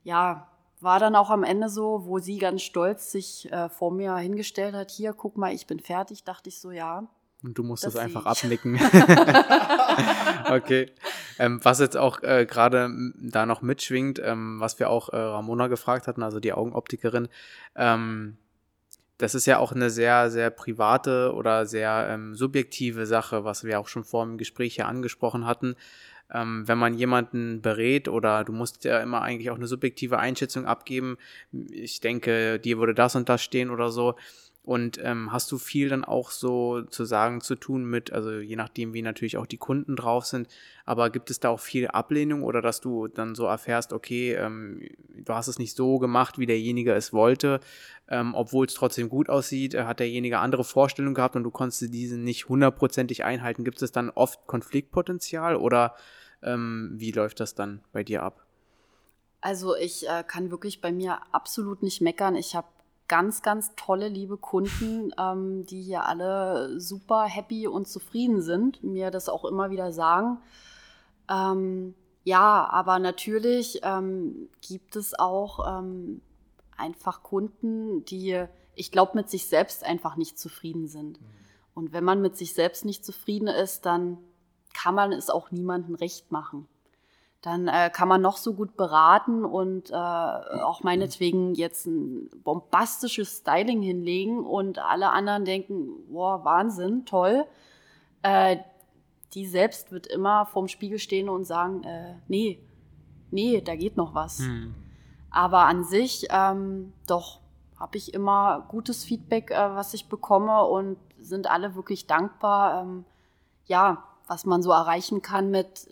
Ja, 0.03 0.47
war 0.81 0.99
dann 0.99 1.15
auch 1.15 1.29
am 1.29 1.43
Ende 1.43 1.69
so, 1.69 2.05
wo 2.05 2.19
sie 2.19 2.37
ganz 2.37 2.61
stolz 2.61 3.11
sich 3.11 3.51
äh, 3.51 3.69
vor 3.69 3.91
mir 3.91 4.15
hingestellt 4.15 4.75
hat, 4.75 4.91
hier, 4.91 5.13
guck 5.13 5.37
mal, 5.37 5.53
ich 5.53 5.67
bin 5.67 5.79
fertig, 5.79 6.23
dachte 6.23 6.49
ich 6.49 6.59
so, 6.59 6.71
ja, 6.71 7.07
und 7.43 7.57
du 7.57 7.63
musst 7.63 7.85
das, 7.85 7.93
das 7.93 8.03
einfach 8.03 8.25
abnicken. 8.25 8.75
okay. 10.49 10.91
Ähm, 11.37 11.59
was 11.63 11.79
jetzt 11.79 11.97
auch 11.97 12.21
äh, 12.23 12.45
gerade 12.45 12.89
da 13.15 13.45
noch 13.45 13.61
mitschwingt, 13.61 14.19
ähm, 14.23 14.59
was 14.59 14.79
wir 14.79 14.89
auch 14.89 15.09
äh, 15.09 15.17
Ramona 15.17 15.67
gefragt 15.67 16.07
hatten, 16.07 16.23
also 16.23 16.39
die 16.39 16.53
Augenoptikerin, 16.53 17.29
ähm, 17.75 18.37
das 19.17 19.35
ist 19.35 19.45
ja 19.45 19.59
auch 19.59 19.73
eine 19.73 19.89
sehr, 19.89 20.31
sehr 20.31 20.49
private 20.49 21.33
oder 21.33 21.65
sehr 21.65 22.07
ähm, 22.09 22.35
subjektive 22.35 23.05
Sache, 23.05 23.43
was 23.43 23.65
wir 23.65 23.79
auch 23.79 23.89
schon 23.89 24.05
vor 24.05 24.25
dem 24.25 24.37
Gespräch 24.37 24.75
hier 24.75 24.87
angesprochen 24.87 25.45
hatten. 25.45 25.75
Ähm, 26.31 26.67
wenn 26.67 26.77
man 26.77 26.93
jemanden 26.93 27.61
berät 27.61 28.07
oder 28.07 28.43
du 28.43 28.53
musst 28.53 28.85
ja 28.85 28.99
immer 28.99 29.21
eigentlich 29.21 29.49
auch 29.49 29.57
eine 29.57 29.67
subjektive 29.67 30.19
Einschätzung 30.19 30.65
abgeben, 30.65 31.17
ich 31.51 31.99
denke, 31.99 32.59
dir 32.59 32.77
würde 32.77 32.93
das 32.93 33.15
und 33.15 33.27
das 33.27 33.41
stehen 33.43 33.71
oder 33.71 33.89
so 33.89 34.15
und 34.63 34.99
ähm, 35.03 35.31
hast 35.31 35.51
du 35.51 35.57
viel 35.57 35.89
dann 35.89 36.03
auch 36.03 36.31
so 36.31 36.83
zu 36.83 37.05
sagen 37.05 37.41
zu 37.41 37.55
tun 37.55 37.85
mit, 37.85 38.11
also 38.11 38.31
je 38.33 38.55
nachdem, 38.55 38.93
wie 38.93 39.01
natürlich 39.01 39.37
auch 39.37 39.47
die 39.47 39.57
Kunden 39.57 39.95
drauf 39.95 40.25
sind, 40.25 40.47
aber 40.85 41.09
gibt 41.09 41.31
es 41.31 41.39
da 41.39 41.49
auch 41.49 41.59
viel 41.59 41.87
Ablehnung 41.87 42.43
oder 42.43 42.61
dass 42.61 42.81
du 42.81 43.07
dann 43.07 43.35
so 43.35 43.45
erfährst, 43.45 43.93
okay, 43.93 44.33
ähm, 44.33 44.87
du 45.15 45.33
hast 45.33 45.47
es 45.47 45.59
nicht 45.59 45.75
so 45.75 45.97
gemacht, 45.97 46.37
wie 46.37 46.45
derjenige 46.45 46.93
es 46.93 47.13
wollte, 47.13 47.61
ähm, 48.09 48.35
obwohl 48.35 48.65
es 48.65 48.73
trotzdem 48.73 49.09
gut 49.09 49.29
aussieht, 49.29 49.73
äh, 49.73 49.85
hat 49.85 49.99
derjenige 49.99 50.39
andere 50.39 50.63
Vorstellungen 50.63 51.15
gehabt 51.15 51.35
und 51.35 51.43
du 51.43 51.51
konntest 51.51 51.93
diese 51.93 52.17
nicht 52.17 52.49
hundertprozentig 52.49 53.23
einhalten. 53.23 53.63
Gibt 53.63 53.81
es 53.81 53.91
dann 53.91 54.09
oft 54.09 54.45
Konfliktpotenzial 54.45 55.55
oder 55.55 55.95
ähm, 56.43 56.91
wie 56.93 57.11
läuft 57.11 57.39
das 57.39 57.55
dann 57.55 57.81
bei 57.91 58.03
dir 58.03 58.23
ab? 58.23 58.45
Also 59.41 59.75
ich 59.75 60.07
äh, 60.07 60.23
kann 60.27 60.51
wirklich 60.51 60.81
bei 60.81 60.91
mir 60.91 61.19
absolut 61.31 61.81
nicht 61.81 62.01
meckern. 62.01 62.35
Ich 62.35 62.55
habe 62.55 62.67
ganz, 63.09 63.41
ganz 63.41 63.73
tolle, 63.75 64.07
liebe 64.07 64.37
Kunden, 64.37 65.11
ähm, 65.19 65.65
die 65.65 65.81
hier 65.81 66.05
alle 66.05 66.79
super 66.79 67.25
happy 67.25 67.67
und 67.67 67.87
zufrieden 67.87 68.41
sind, 68.41 68.81
mir 68.83 69.11
das 69.11 69.27
auch 69.27 69.43
immer 69.43 69.71
wieder 69.71 69.91
sagen. 69.91 70.37
Ähm, 71.29 71.95
ja, 72.23 72.69
aber 72.69 72.99
natürlich 72.99 73.81
ähm, 73.83 74.49
gibt 74.61 74.95
es 74.95 75.17
auch 75.17 75.79
ähm, 75.79 76.21
einfach 76.77 77.23
Kunden, 77.23 78.05
die, 78.05 78.45
ich 78.75 78.91
glaube, 78.91 79.11
mit 79.15 79.29
sich 79.29 79.47
selbst 79.47 79.83
einfach 79.83 80.15
nicht 80.15 80.39
zufrieden 80.39 80.87
sind. 80.87 81.19
Mhm. 81.19 81.25
Und 81.73 81.93
wenn 81.93 82.03
man 82.03 82.21
mit 82.21 82.37
sich 82.37 82.53
selbst 82.53 82.85
nicht 82.85 83.03
zufrieden 83.03 83.47
ist, 83.47 83.85
dann 83.85 84.17
kann 84.73 84.95
man 84.95 85.11
es 85.11 85.29
auch 85.29 85.51
niemandem 85.51 85.95
recht 85.95 86.31
machen 86.31 86.67
dann 87.41 87.69
äh, 87.69 87.89
kann 87.93 88.09
man 88.09 88.21
noch 88.21 88.37
so 88.37 88.53
gut 88.53 88.75
beraten 88.75 89.45
und 89.45 89.91
äh, 89.91 89.93
auch 89.93 90.83
meinetwegen 90.83 91.55
jetzt 91.55 91.85
ein 91.85 92.29
bombastisches 92.43 93.37
Styling 93.37 93.81
hinlegen 93.81 94.45
und 94.45 94.79
alle 94.79 95.11
anderen 95.11 95.45
denken, 95.45 95.89
boah, 96.09 96.43
Wahnsinn, 96.43 97.05
toll. 97.05 97.45
Äh, 98.23 98.57
die 99.33 99.45
selbst 99.45 99.91
wird 99.91 100.07
immer 100.07 100.47
vorm 100.47 100.67
Spiegel 100.67 100.99
stehen 100.99 101.29
und 101.29 101.45
sagen, 101.45 101.83
äh, 101.83 102.15
nee, 102.27 102.59
nee, 103.31 103.61
da 103.61 103.75
geht 103.75 103.95
noch 103.95 104.13
was. 104.13 104.39
Hm. 104.39 104.75
Aber 105.31 105.65
an 105.65 105.85
sich, 105.85 106.27
ähm, 106.31 106.91
doch, 107.07 107.39
habe 107.79 107.95
ich 107.95 108.13
immer 108.13 108.65
gutes 108.67 109.05
Feedback, 109.05 109.51
äh, 109.51 109.75
was 109.75 109.93
ich 109.93 110.09
bekomme 110.09 110.65
und 110.65 110.97
sind 111.19 111.49
alle 111.49 111.75
wirklich 111.75 112.07
dankbar, 112.07 112.81
ähm, 112.81 113.05
ja, 113.65 114.03
was 114.27 114.45
man 114.45 114.61
so 114.61 114.71
erreichen 114.71 115.21
kann 115.21 115.51
mit 115.51 115.87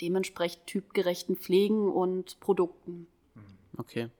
dementsprechend 0.00 0.66
typgerechten 0.66 1.36
Pflegen 1.36 1.90
und 1.90 2.40
Produkten. 2.40 3.06
Okay. 3.76 4.10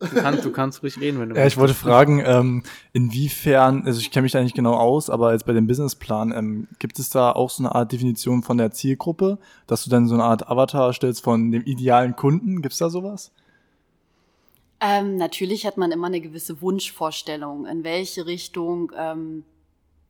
Du 0.00 0.06
kannst, 0.14 0.44
du 0.44 0.52
kannst 0.52 0.82
ruhig 0.84 1.00
reden, 1.00 1.18
wenn 1.18 1.30
du 1.30 1.36
Ja, 1.36 1.46
ich 1.46 1.56
wollte 1.56 1.74
fragen, 1.74 2.22
ähm, 2.24 2.62
inwiefern, 2.92 3.82
also 3.84 3.98
ich 3.98 4.12
kenne 4.12 4.22
mich 4.22 4.32
da 4.32 4.40
nicht 4.40 4.54
genau 4.54 4.74
aus, 4.74 5.10
aber 5.10 5.32
jetzt 5.32 5.44
bei 5.44 5.52
dem 5.52 5.66
Businessplan, 5.66 6.32
ähm, 6.32 6.68
gibt 6.78 7.00
es 7.00 7.10
da 7.10 7.32
auch 7.32 7.50
so 7.50 7.64
eine 7.64 7.74
Art 7.74 7.90
Definition 7.90 8.44
von 8.44 8.58
der 8.58 8.70
Zielgruppe, 8.70 9.38
dass 9.66 9.82
du 9.82 9.90
dann 9.90 10.06
so 10.06 10.14
eine 10.14 10.22
Art 10.22 10.48
Avatar 10.48 10.92
stellst 10.92 11.24
von 11.24 11.50
dem 11.50 11.64
idealen 11.64 12.14
Kunden? 12.14 12.62
Gibt 12.62 12.74
es 12.74 12.78
da 12.78 12.90
sowas? 12.90 13.32
Ähm, 14.80 15.16
natürlich 15.16 15.66
hat 15.66 15.76
man 15.76 15.90
immer 15.90 16.06
eine 16.06 16.20
gewisse 16.20 16.60
Wunschvorstellung, 16.62 17.66
in 17.66 17.82
welche 17.82 18.26
Richtung 18.26 18.92
ähm, 18.96 19.42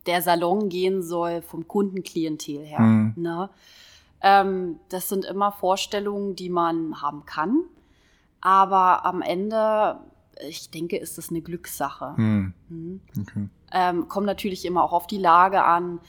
der 0.09 0.23
Salon 0.23 0.69
gehen 0.69 1.03
soll 1.03 1.43
vom 1.43 1.69
Kundenklientel 1.69 2.65
her. 2.65 2.81
Mhm. 2.81 3.13
Ne? 3.17 3.51
Ähm, 4.21 4.81
das 4.89 5.09
sind 5.09 5.25
immer 5.25 5.53
Vorstellungen, 5.53 6.35
die 6.35 6.49
man 6.49 7.01
haben 7.01 7.25
kann. 7.25 7.63
Aber 8.41 9.05
am 9.05 9.23
Ende, 9.23 10.01
ich 10.49 10.71
denke, 10.71 10.97
ist 10.97 11.19
das 11.19 11.31
eine 11.31 11.43
Glückssache. 11.43 12.15
Mhm. 12.17 12.55
Mhm. 12.69 13.01
Okay. 13.21 13.49
Ähm, 13.73 14.09
kommt 14.09 14.27
natürlich 14.27 14.65
immer 14.65 14.83
auch 14.83 14.93
auf 14.93 15.07
die 15.07 15.19
Lage 15.19 15.63
an. 15.63 16.01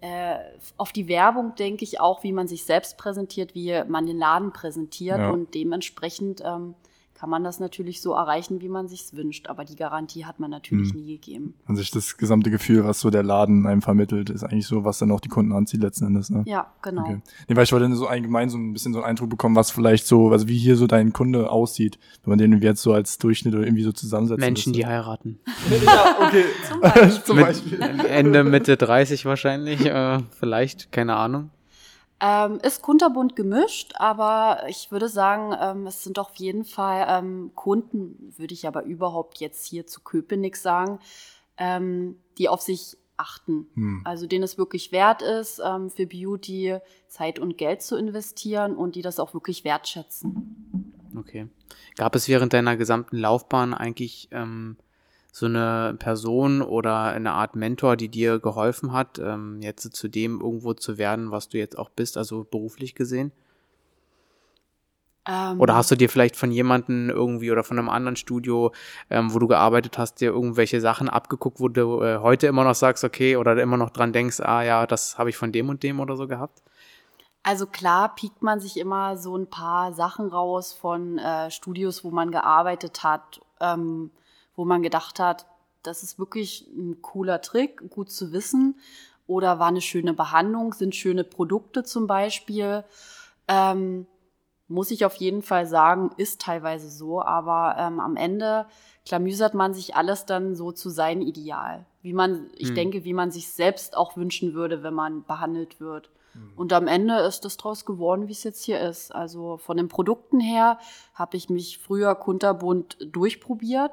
Äh, 0.00 0.36
auf 0.76 0.92
die 0.92 1.08
Werbung 1.08 1.54
denke 1.54 1.84
ich 1.84 2.00
auch, 2.00 2.24
wie 2.24 2.32
man 2.32 2.48
sich 2.48 2.64
selbst 2.64 2.98
präsentiert, 2.98 3.54
wie 3.54 3.82
man 3.88 4.04
den 4.04 4.18
Laden 4.18 4.52
präsentiert 4.52 5.18
ja. 5.18 5.30
und 5.30 5.54
dementsprechend 5.54 6.42
ähm, 6.44 6.74
kann 7.14 7.30
man 7.30 7.44
das 7.44 7.60
natürlich 7.60 8.00
so 8.00 8.12
erreichen, 8.12 8.60
wie 8.60 8.68
man 8.68 8.88
sich's 8.88 9.14
wünscht. 9.14 9.46
Aber 9.46 9.64
die 9.64 9.76
Garantie 9.76 10.24
hat 10.24 10.40
man 10.40 10.50
natürlich 10.50 10.90
hm. 10.92 11.00
nie 11.00 11.12
gegeben. 11.14 11.54
An 11.64 11.76
sich 11.76 11.90
das 11.90 12.16
gesamte 12.16 12.50
Gefühl, 12.50 12.84
was 12.84 13.00
so 13.00 13.10
der 13.10 13.22
Laden 13.22 13.66
einem 13.66 13.82
vermittelt, 13.82 14.30
ist 14.30 14.42
eigentlich 14.42 14.66
so, 14.66 14.84
was 14.84 14.98
dann 14.98 15.10
auch 15.12 15.20
die 15.20 15.28
Kunden 15.28 15.52
anzieht 15.52 15.80
letzten 15.80 16.06
Endes. 16.06 16.30
Ne? 16.30 16.42
Ja, 16.46 16.72
genau. 16.82 17.02
Okay. 17.02 17.20
Nee, 17.48 17.56
weil 17.56 17.64
ich 17.64 17.72
wollte 17.72 17.94
so 17.94 18.08
allgemein 18.08 18.50
so 18.50 18.58
ein 18.58 18.72
bisschen 18.72 18.92
so 18.92 18.98
einen 18.98 19.06
Eindruck 19.06 19.30
bekommen, 19.30 19.54
was 19.54 19.70
vielleicht 19.70 20.06
so, 20.06 20.30
also 20.30 20.48
wie 20.48 20.58
hier 20.58 20.76
so 20.76 20.86
dein 20.86 21.12
Kunde 21.12 21.50
aussieht, 21.50 21.98
wenn 22.24 22.30
man 22.30 22.38
den 22.38 22.60
jetzt 22.60 22.82
so 22.82 22.92
als 22.92 23.18
Durchschnitt 23.18 23.54
oder 23.54 23.64
irgendwie 23.64 23.84
so 23.84 23.92
zusammensetzt. 23.92 24.40
Menschen, 24.40 24.72
die 24.72 24.84
heiraten. 24.84 25.38
ja, 25.84 26.16
okay. 26.26 26.44
Zum 26.68 26.80
Beispiel. 26.80 27.24
Zum 27.24 27.36
Beispiel. 27.36 27.80
Ende, 28.08 28.44
Mitte 28.44 28.76
30 28.76 29.24
wahrscheinlich, 29.24 29.86
äh, 29.86 30.18
vielleicht, 30.38 30.90
keine 30.90 31.14
Ahnung. 31.16 31.50
Ähm, 32.20 32.58
ist 32.62 32.80
kunterbunt 32.80 33.36
gemischt, 33.36 33.92
aber 33.96 34.64
ich 34.68 34.90
würde 34.92 35.08
sagen, 35.08 35.54
ähm, 35.60 35.86
es 35.86 36.04
sind 36.04 36.18
auf 36.18 36.34
jeden 36.36 36.64
Fall 36.64 37.06
ähm, 37.08 37.50
Kunden, 37.54 38.32
würde 38.36 38.54
ich 38.54 38.66
aber 38.66 38.84
überhaupt 38.84 39.38
jetzt 39.38 39.66
hier 39.66 39.86
zu 39.86 40.00
Köpenick 40.00 40.56
sagen, 40.56 41.00
ähm, 41.58 42.16
die 42.38 42.48
auf 42.48 42.60
sich 42.60 42.96
achten. 43.16 43.66
Hm. 43.74 44.02
Also 44.04 44.26
denen 44.26 44.44
es 44.44 44.58
wirklich 44.58 44.92
wert 44.92 45.22
ist, 45.22 45.60
ähm, 45.64 45.90
für 45.90 46.06
Beauty 46.06 46.78
Zeit 47.08 47.38
und 47.38 47.58
Geld 47.58 47.82
zu 47.82 47.96
investieren 47.96 48.76
und 48.76 48.94
die 48.94 49.02
das 49.02 49.20
auch 49.20 49.34
wirklich 49.34 49.64
wertschätzen. 49.64 50.92
Okay. 51.16 51.48
Gab 51.96 52.14
es 52.14 52.28
während 52.28 52.52
deiner 52.52 52.76
gesamten 52.76 53.16
Laufbahn 53.16 53.74
eigentlich 53.74 54.28
ähm, 54.32 54.76
so 55.36 55.46
eine 55.46 55.96
Person 55.98 56.62
oder 56.62 57.06
eine 57.06 57.32
Art 57.32 57.56
Mentor, 57.56 57.96
die 57.96 58.08
dir 58.08 58.38
geholfen 58.38 58.92
hat, 58.92 59.18
ähm, 59.18 59.60
jetzt 59.60 59.82
zu 59.92 60.06
dem 60.06 60.40
irgendwo 60.40 60.74
zu 60.74 60.96
werden, 60.96 61.32
was 61.32 61.48
du 61.48 61.58
jetzt 61.58 61.76
auch 61.76 61.90
bist, 61.90 62.16
also 62.16 62.44
beruflich 62.48 62.94
gesehen? 62.94 63.32
Ähm, 65.26 65.60
oder 65.60 65.74
hast 65.74 65.90
du 65.90 65.96
dir 65.96 66.08
vielleicht 66.08 66.36
von 66.36 66.52
jemandem 66.52 67.10
irgendwie 67.10 67.50
oder 67.50 67.64
von 67.64 67.80
einem 67.80 67.88
anderen 67.88 68.14
Studio, 68.14 68.72
ähm, 69.10 69.34
wo 69.34 69.40
du 69.40 69.48
gearbeitet 69.48 69.98
hast, 69.98 70.20
dir 70.20 70.30
irgendwelche 70.30 70.80
Sachen 70.80 71.08
abgeguckt, 71.08 71.58
wo 71.58 71.66
du 71.66 72.00
äh, 72.00 72.18
heute 72.18 72.46
immer 72.46 72.62
noch 72.62 72.76
sagst, 72.76 73.02
okay, 73.02 73.36
oder 73.36 73.60
immer 73.60 73.76
noch 73.76 73.90
dran 73.90 74.12
denkst, 74.12 74.38
ah 74.38 74.62
ja, 74.62 74.86
das 74.86 75.18
habe 75.18 75.30
ich 75.30 75.36
von 75.36 75.50
dem 75.50 75.68
und 75.68 75.82
dem 75.82 75.98
oder 75.98 76.16
so 76.16 76.28
gehabt? 76.28 76.62
Also 77.42 77.66
klar 77.66 78.14
piekt 78.14 78.44
man 78.44 78.60
sich 78.60 78.76
immer 78.76 79.16
so 79.16 79.36
ein 79.36 79.50
paar 79.50 79.94
Sachen 79.94 80.28
raus 80.28 80.72
von 80.72 81.18
äh, 81.18 81.50
Studios, 81.50 82.04
wo 82.04 82.12
man 82.12 82.30
gearbeitet 82.30 83.02
hat. 83.02 83.40
Ähm, 83.58 84.12
wo 84.56 84.64
man 84.64 84.82
gedacht 84.82 85.18
hat, 85.18 85.46
das 85.82 86.02
ist 86.02 86.18
wirklich 86.18 86.66
ein 86.76 87.02
cooler 87.02 87.40
Trick, 87.40 87.90
gut 87.90 88.10
zu 88.10 88.32
wissen. 88.32 88.78
Oder 89.26 89.58
war 89.58 89.68
eine 89.68 89.80
schöne 89.80 90.12
Behandlung, 90.12 90.74
sind 90.74 90.94
schöne 90.94 91.24
Produkte 91.24 91.82
zum 91.82 92.06
Beispiel. 92.06 92.84
Ähm, 93.48 94.06
muss 94.68 94.90
ich 94.90 95.04
auf 95.04 95.14
jeden 95.16 95.42
Fall 95.42 95.66
sagen, 95.66 96.10
ist 96.16 96.40
teilweise 96.40 96.90
so, 96.90 97.22
aber 97.22 97.76
ähm, 97.78 98.00
am 98.00 98.16
Ende 98.16 98.66
klamüsert 99.06 99.54
man 99.54 99.74
sich 99.74 99.94
alles 99.94 100.26
dann 100.26 100.54
so 100.54 100.72
zu 100.72 100.88
sein 100.88 101.20
Ideal. 101.20 101.86
Wie 102.02 102.12
man, 102.12 102.50
ich 102.54 102.68
hm. 102.68 102.74
denke, 102.74 103.04
wie 103.04 103.12
man 103.12 103.30
sich 103.30 103.48
selbst 103.48 103.96
auch 103.96 104.16
wünschen 104.16 104.54
würde, 104.54 104.82
wenn 104.82 104.94
man 104.94 105.24
behandelt 105.24 105.80
wird. 105.80 106.10
Hm. 106.32 106.52
Und 106.56 106.72
am 106.72 106.86
Ende 106.86 107.18
ist 107.18 107.44
das 107.44 107.56
draus 107.56 107.84
geworden, 107.84 108.28
wie 108.28 108.32
es 108.32 108.44
jetzt 108.44 108.64
hier 108.64 108.80
ist. 108.80 109.14
Also 109.14 109.58
von 109.58 109.76
den 109.76 109.88
Produkten 109.88 110.40
her 110.40 110.78
habe 111.14 111.36
ich 111.36 111.50
mich 111.50 111.78
früher 111.78 112.14
kunterbunt 112.14 112.96
durchprobiert 113.12 113.92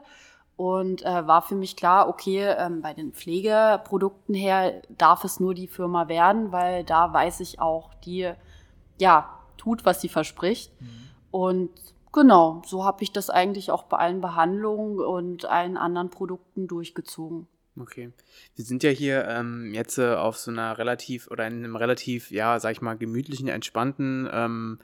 und 0.62 1.04
äh, 1.04 1.26
war 1.26 1.42
für 1.42 1.56
mich 1.56 1.76
klar, 1.76 2.08
okay, 2.08 2.54
ähm, 2.56 2.84
bei 2.84 2.94
den 2.94 3.14
Pflegeprodukten 3.14 4.36
her 4.36 4.84
darf 4.90 5.24
es 5.24 5.40
nur 5.40 5.56
die 5.56 5.68
Firma 5.68 6.08
werden, 6.08 6.52
weil 6.52 6.84
da 6.84 7.12
weiß 7.12 7.40
ich 7.40 7.60
auch, 7.60 7.96
die, 8.06 8.32
ja, 9.00 9.40
tut, 9.58 9.86
was 9.86 10.02
sie 10.02 10.08
verspricht. 10.08 10.72
Mhm. 10.80 10.88
Und 11.32 11.72
genau, 12.14 12.62
so 12.64 12.86
habe 12.86 13.02
ich 13.02 13.12
das 13.12 13.32
eigentlich 13.32 13.72
auch 13.72 13.86
bei 13.86 13.98
allen 13.98 14.22
Behandlungen 14.22 15.00
und 15.00 15.46
allen 15.46 15.78
anderen 15.78 16.12
Produkten 16.12 16.68
durchgezogen. 16.68 17.48
Okay. 17.80 18.12
Wir 18.56 18.64
sind 18.64 18.84
ja 18.84 18.92
hier 18.92 19.28
ähm, 19.30 19.74
jetzt 19.74 19.98
äh, 19.98 20.14
auf 20.14 20.38
so 20.38 20.52
einer 20.52 20.78
relativ 20.78 21.32
oder 21.32 21.48
in 21.48 21.56
einem 21.56 21.76
relativ, 21.76 22.30
ja, 22.30 22.60
sag 22.60 22.74
ich 22.74 22.82
mal, 22.82 22.96
gemütlichen, 23.00 23.48
entspannten 23.48 24.30
ähm, 24.32 24.80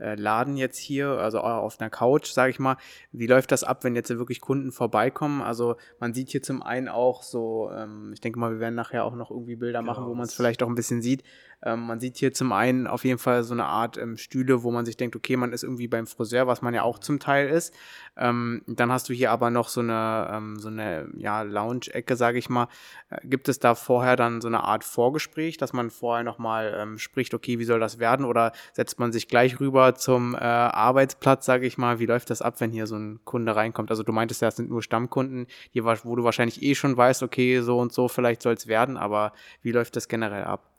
äh, 0.00 0.14
Laden 0.14 0.56
jetzt 0.56 0.78
hier, 0.78 1.08
also 1.10 1.40
auf 1.40 1.80
einer 1.80 1.90
Couch, 1.90 2.26
sage 2.32 2.50
ich 2.50 2.58
mal. 2.58 2.76
Wie 3.12 3.26
läuft 3.26 3.52
das 3.52 3.64
ab, 3.64 3.84
wenn 3.84 3.94
jetzt 3.94 4.10
wirklich 4.10 4.40
Kunden 4.40 4.72
vorbeikommen? 4.72 5.42
Also 5.42 5.76
man 5.98 6.14
sieht 6.14 6.30
hier 6.30 6.42
zum 6.42 6.62
einen 6.62 6.88
auch 6.88 7.22
so, 7.22 7.70
ähm, 7.72 8.12
ich 8.12 8.20
denke 8.20 8.38
mal, 8.38 8.52
wir 8.52 8.60
werden 8.60 8.74
nachher 8.74 9.04
auch 9.04 9.14
noch 9.14 9.30
irgendwie 9.30 9.56
Bilder 9.56 9.80
genau, 9.80 9.92
machen, 9.92 10.06
wo 10.06 10.14
man 10.14 10.24
es 10.24 10.34
vielleicht 10.34 10.62
auch 10.62 10.68
ein 10.68 10.74
bisschen 10.74 11.02
sieht. 11.02 11.22
Ähm, 11.62 11.86
man 11.86 12.00
sieht 12.00 12.16
hier 12.16 12.32
zum 12.32 12.52
einen 12.52 12.86
auf 12.86 13.04
jeden 13.04 13.18
Fall 13.18 13.42
so 13.42 13.54
eine 13.54 13.66
Art 13.66 13.98
ähm, 13.98 14.16
Stühle, 14.16 14.62
wo 14.62 14.70
man 14.70 14.86
sich 14.86 14.96
denkt, 14.96 15.16
okay, 15.16 15.36
man 15.36 15.52
ist 15.52 15.62
irgendwie 15.62 15.88
beim 15.88 16.06
Friseur, 16.06 16.46
was 16.46 16.62
man 16.62 16.74
ja 16.74 16.82
auch 16.82 16.98
zum 16.98 17.18
Teil 17.20 17.48
ist. 17.48 17.74
Ähm, 18.16 18.62
dann 18.66 18.90
hast 18.90 19.08
du 19.08 19.12
hier 19.12 19.30
aber 19.30 19.50
noch 19.50 19.68
so 19.68 19.80
eine, 19.80 20.30
ähm, 20.32 20.58
so 20.58 20.68
eine 20.68 21.08
ja, 21.16 21.42
Lounge-Ecke, 21.42 22.16
sage 22.16 22.38
ich 22.38 22.48
mal. 22.48 22.68
Äh, 23.10 23.26
gibt 23.26 23.48
es 23.48 23.58
da 23.58 23.74
vorher 23.74 24.16
dann 24.16 24.40
so 24.40 24.48
eine 24.48 24.64
Art 24.64 24.84
Vorgespräch, 24.84 25.56
dass 25.56 25.72
man 25.72 25.90
vorher 25.90 26.24
nochmal 26.24 26.74
ähm, 26.76 26.98
spricht, 26.98 27.34
okay, 27.34 27.58
wie 27.58 27.64
soll 27.64 27.80
das 27.80 27.98
werden? 27.98 28.24
Oder 28.24 28.52
setzt 28.72 28.98
man 28.98 29.12
sich 29.12 29.28
gleich 29.28 29.60
rüber 29.60 29.94
zum 29.94 30.34
äh, 30.34 30.38
Arbeitsplatz, 30.38 31.44
sage 31.46 31.66
ich 31.66 31.78
mal? 31.78 31.98
Wie 31.98 32.06
läuft 32.06 32.30
das 32.30 32.42
ab, 32.42 32.60
wenn 32.60 32.72
hier 32.72 32.86
so 32.86 32.96
ein 32.96 33.20
Kunde 33.24 33.54
reinkommt? 33.54 33.90
Also 33.90 34.02
du 34.02 34.12
meintest 34.12 34.42
ja, 34.42 34.48
es 34.48 34.56
sind 34.56 34.70
nur 34.70 34.82
Stammkunden, 34.82 35.46
die, 35.74 35.84
wo 35.84 36.16
du 36.16 36.24
wahrscheinlich 36.24 36.62
eh 36.62 36.74
schon 36.74 36.96
weißt, 36.96 37.22
okay, 37.22 37.60
so 37.60 37.78
und 37.78 37.92
so 37.92 38.08
vielleicht 38.08 38.42
soll 38.42 38.54
es 38.54 38.66
werden, 38.66 38.96
aber 38.96 39.32
wie 39.62 39.72
läuft 39.72 39.96
das 39.96 40.08
generell 40.08 40.44
ab? 40.44 40.69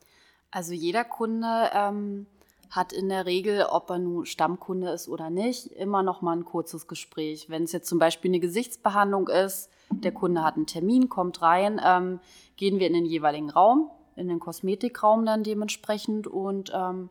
Also 0.52 0.74
jeder 0.74 1.04
Kunde 1.06 1.72
ähm, 1.74 2.28
hat 2.70 2.94
in 2.94 3.10
der 3.10 3.26
Regel, 3.26 3.64
ob 3.64 3.90
er 3.90 4.00
nun 4.00 4.26
Stammkunde 4.26 4.90
ist 4.92 5.10
oder 5.10 5.30
nicht, 5.30 5.68
immer 5.68 6.04
noch 6.04 6.22
mal 6.22 6.36
ein 6.36 6.46
kurzes 6.46 6.88
Gespräch. 6.88 7.50
Wenn 7.50 7.64
es 7.64 7.72
jetzt 7.72 7.88
zum 7.88 8.00
Beispiel 8.00 8.32
eine 8.32 8.40
Gesichtsbehandlung 8.40 9.28
ist, 9.28 9.70
der 9.90 10.12
Kunde 10.14 10.44
hat 10.44 10.56
einen 10.56 10.68
Termin, 10.68 11.10
kommt 11.10 11.42
rein, 11.42 11.82
ähm, 11.84 12.20
gehen 12.56 12.80
wir 12.80 12.88
in 12.88 12.94
den 12.94 13.06
jeweiligen 13.06 13.50
Raum, 13.50 13.90
in 14.16 14.28
den 14.28 14.40
Kosmetikraum 14.40 15.26
dann 15.26 15.44
dementsprechend 15.44 16.28
und 16.28 16.72
ähm, 16.74 17.10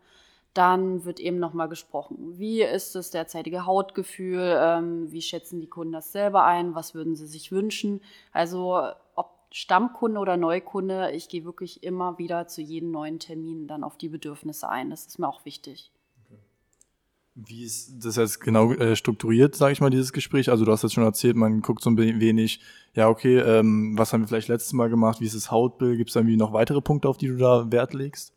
dann 0.55 1.05
wird 1.05 1.20
eben 1.20 1.38
nochmal 1.38 1.68
gesprochen. 1.68 2.38
Wie 2.38 2.62
ist 2.62 2.94
das 2.94 3.11
derzeitige 3.11 3.66
Hautgefühl? 3.66 4.59
Ähm, 4.59 5.12
wie 5.12 5.22
schätzen 5.22 5.61
die 5.61 5.68
Kunden 5.68 5.92
das 5.92 6.11
selber 6.11 6.44
ein? 6.44 6.74
Was 6.74 6.94
würden 6.94 7.14
sie 7.16 7.26
sich 7.26 7.53
wünschen? 7.53 8.00
Also 8.33 8.83
ob 9.14 9.39
Stammkunde 9.53 10.21
oder 10.21 10.37
Neukunde, 10.37 11.11
ich 11.13 11.29
gehe 11.29 11.45
wirklich 11.45 11.83
immer 11.83 12.19
wieder 12.19 12.47
zu 12.47 12.63
jedem 12.63 12.91
neuen 12.91 13.19
Termin 13.19 13.67
dann 13.67 13.83
auf 13.83 13.97
die 13.97 14.09
Bedürfnisse 14.09 14.69
ein. 14.69 14.91
Das 14.91 15.07
ist 15.07 15.19
mir 15.19 15.29
auch 15.29 15.45
wichtig. 15.45 15.91
Wie 17.35 17.65
ist 17.65 18.05
das 18.05 18.17
jetzt 18.17 18.41
genau 18.41 18.73
äh, 18.73 18.97
strukturiert, 18.97 19.55
sage 19.55 19.73
ich 19.73 19.81
mal, 19.81 19.91
dieses 19.91 20.13
Gespräch? 20.13 20.51
Also 20.51 20.65
du 20.65 20.73
hast 20.73 20.83
jetzt 20.83 20.93
schon 20.93 21.05
erzählt, 21.05 21.37
man 21.37 21.63
guckt 21.63 21.83
so 21.83 21.91
ein 21.91 21.97
wenig, 21.97 22.61
ja 22.95 23.09
okay, 23.09 23.39
ähm, 23.39 23.97
was 23.97 24.13
haben 24.13 24.23
wir 24.23 24.29
vielleicht 24.29 24.49
letztes 24.49 24.73
Mal 24.73 24.91
gemacht, 24.91 25.21
wie 25.21 25.27
ist 25.27 25.37
das 25.37 25.51
Hautbild, 25.51 25.97
gibt 25.97 26.11
es 26.11 26.17
irgendwie 26.17 26.37
noch 26.37 26.53
weitere 26.53 26.81
Punkte, 26.81 27.09
auf 27.09 27.19
die 27.19 27.29
du 27.29 27.37
da 27.37 27.71
Wert 27.71 27.95
legst? 27.95 28.35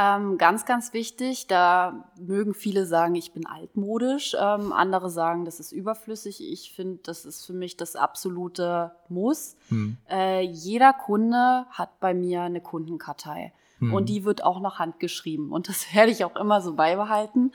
Ähm, 0.00 0.38
ganz, 0.38 0.64
ganz 0.64 0.92
wichtig, 0.92 1.48
da 1.48 2.08
mögen 2.20 2.54
viele 2.54 2.86
sagen, 2.86 3.16
ich 3.16 3.32
bin 3.32 3.46
altmodisch, 3.46 4.36
ähm, 4.38 4.72
andere 4.72 5.10
sagen, 5.10 5.44
das 5.44 5.58
ist 5.58 5.72
überflüssig. 5.72 6.40
Ich 6.40 6.72
finde, 6.72 7.00
das 7.02 7.24
ist 7.24 7.44
für 7.44 7.52
mich 7.52 7.76
das 7.76 7.96
absolute 7.96 8.92
Muss. 9.08 9.56
Hm. 9.70 9.96
Äh, 10.08 10.42
jeder 10.42 10.92
Kunde 10.92 11.66
hat 11.70 11.98
bei 11.98 12.14
mir 12.14 12.42
eine 12.42 12.60
Kundenkartei 12.60 13.52
hm. 13.80 13.92
und 13.92 14.08
die 14.08 14.24
wird 14.24 14.44
auch 14.44 14.60
noch 14.60 14.78
handgeschrieben 14.78 15.50
und 15.50 15.68
das 15.68 15.86
werde 15.94 16.12
ich 16.12 16.24
auch 16.24 16.36
immer 16.36 16.60
so 16.60 16.74
beibehalten. 16.74 17.50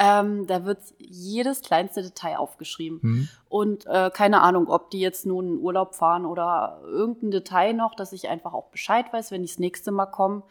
Ähm, 0.00 0.48
da 0.48 0.64
wird 0.64 0.80
jedes 0.98 1.62
kleinste 1.62 2.02
Detail 2.02 2.36
aufgeschrieben. 2.36 2.98
Mhm. 3.00 3.28
Und 3.48 3.86
äh, 3.86 4.10
keine 4.12 4.42
Ahnung, 4.42 4.68
ob 4.68 4.90
die 4.90 5.00
jetzt 5.00 5.24
nun 5.24 5.46
in 5.48 5.58
Urlaub 5.58 5.94
fahren 5.94 6.26
oder 6.26 6.82
irgendein 6.84 7.30
Detail 7.30 7.72
noch, 7.72 7.94
dass 7.94 8.12
ich 8.12 8.28
einfach 8.28 8.52
auch 8.52 8.66
Bescheid 8.66 9.10
weiß, 9.10 9.30
wenn 9.30 9.40
die 9.40 9.48
das 9.48 9.58
nächste 9.58 9.92
Mal 9.92 10.04
kommen. 10.04 10.42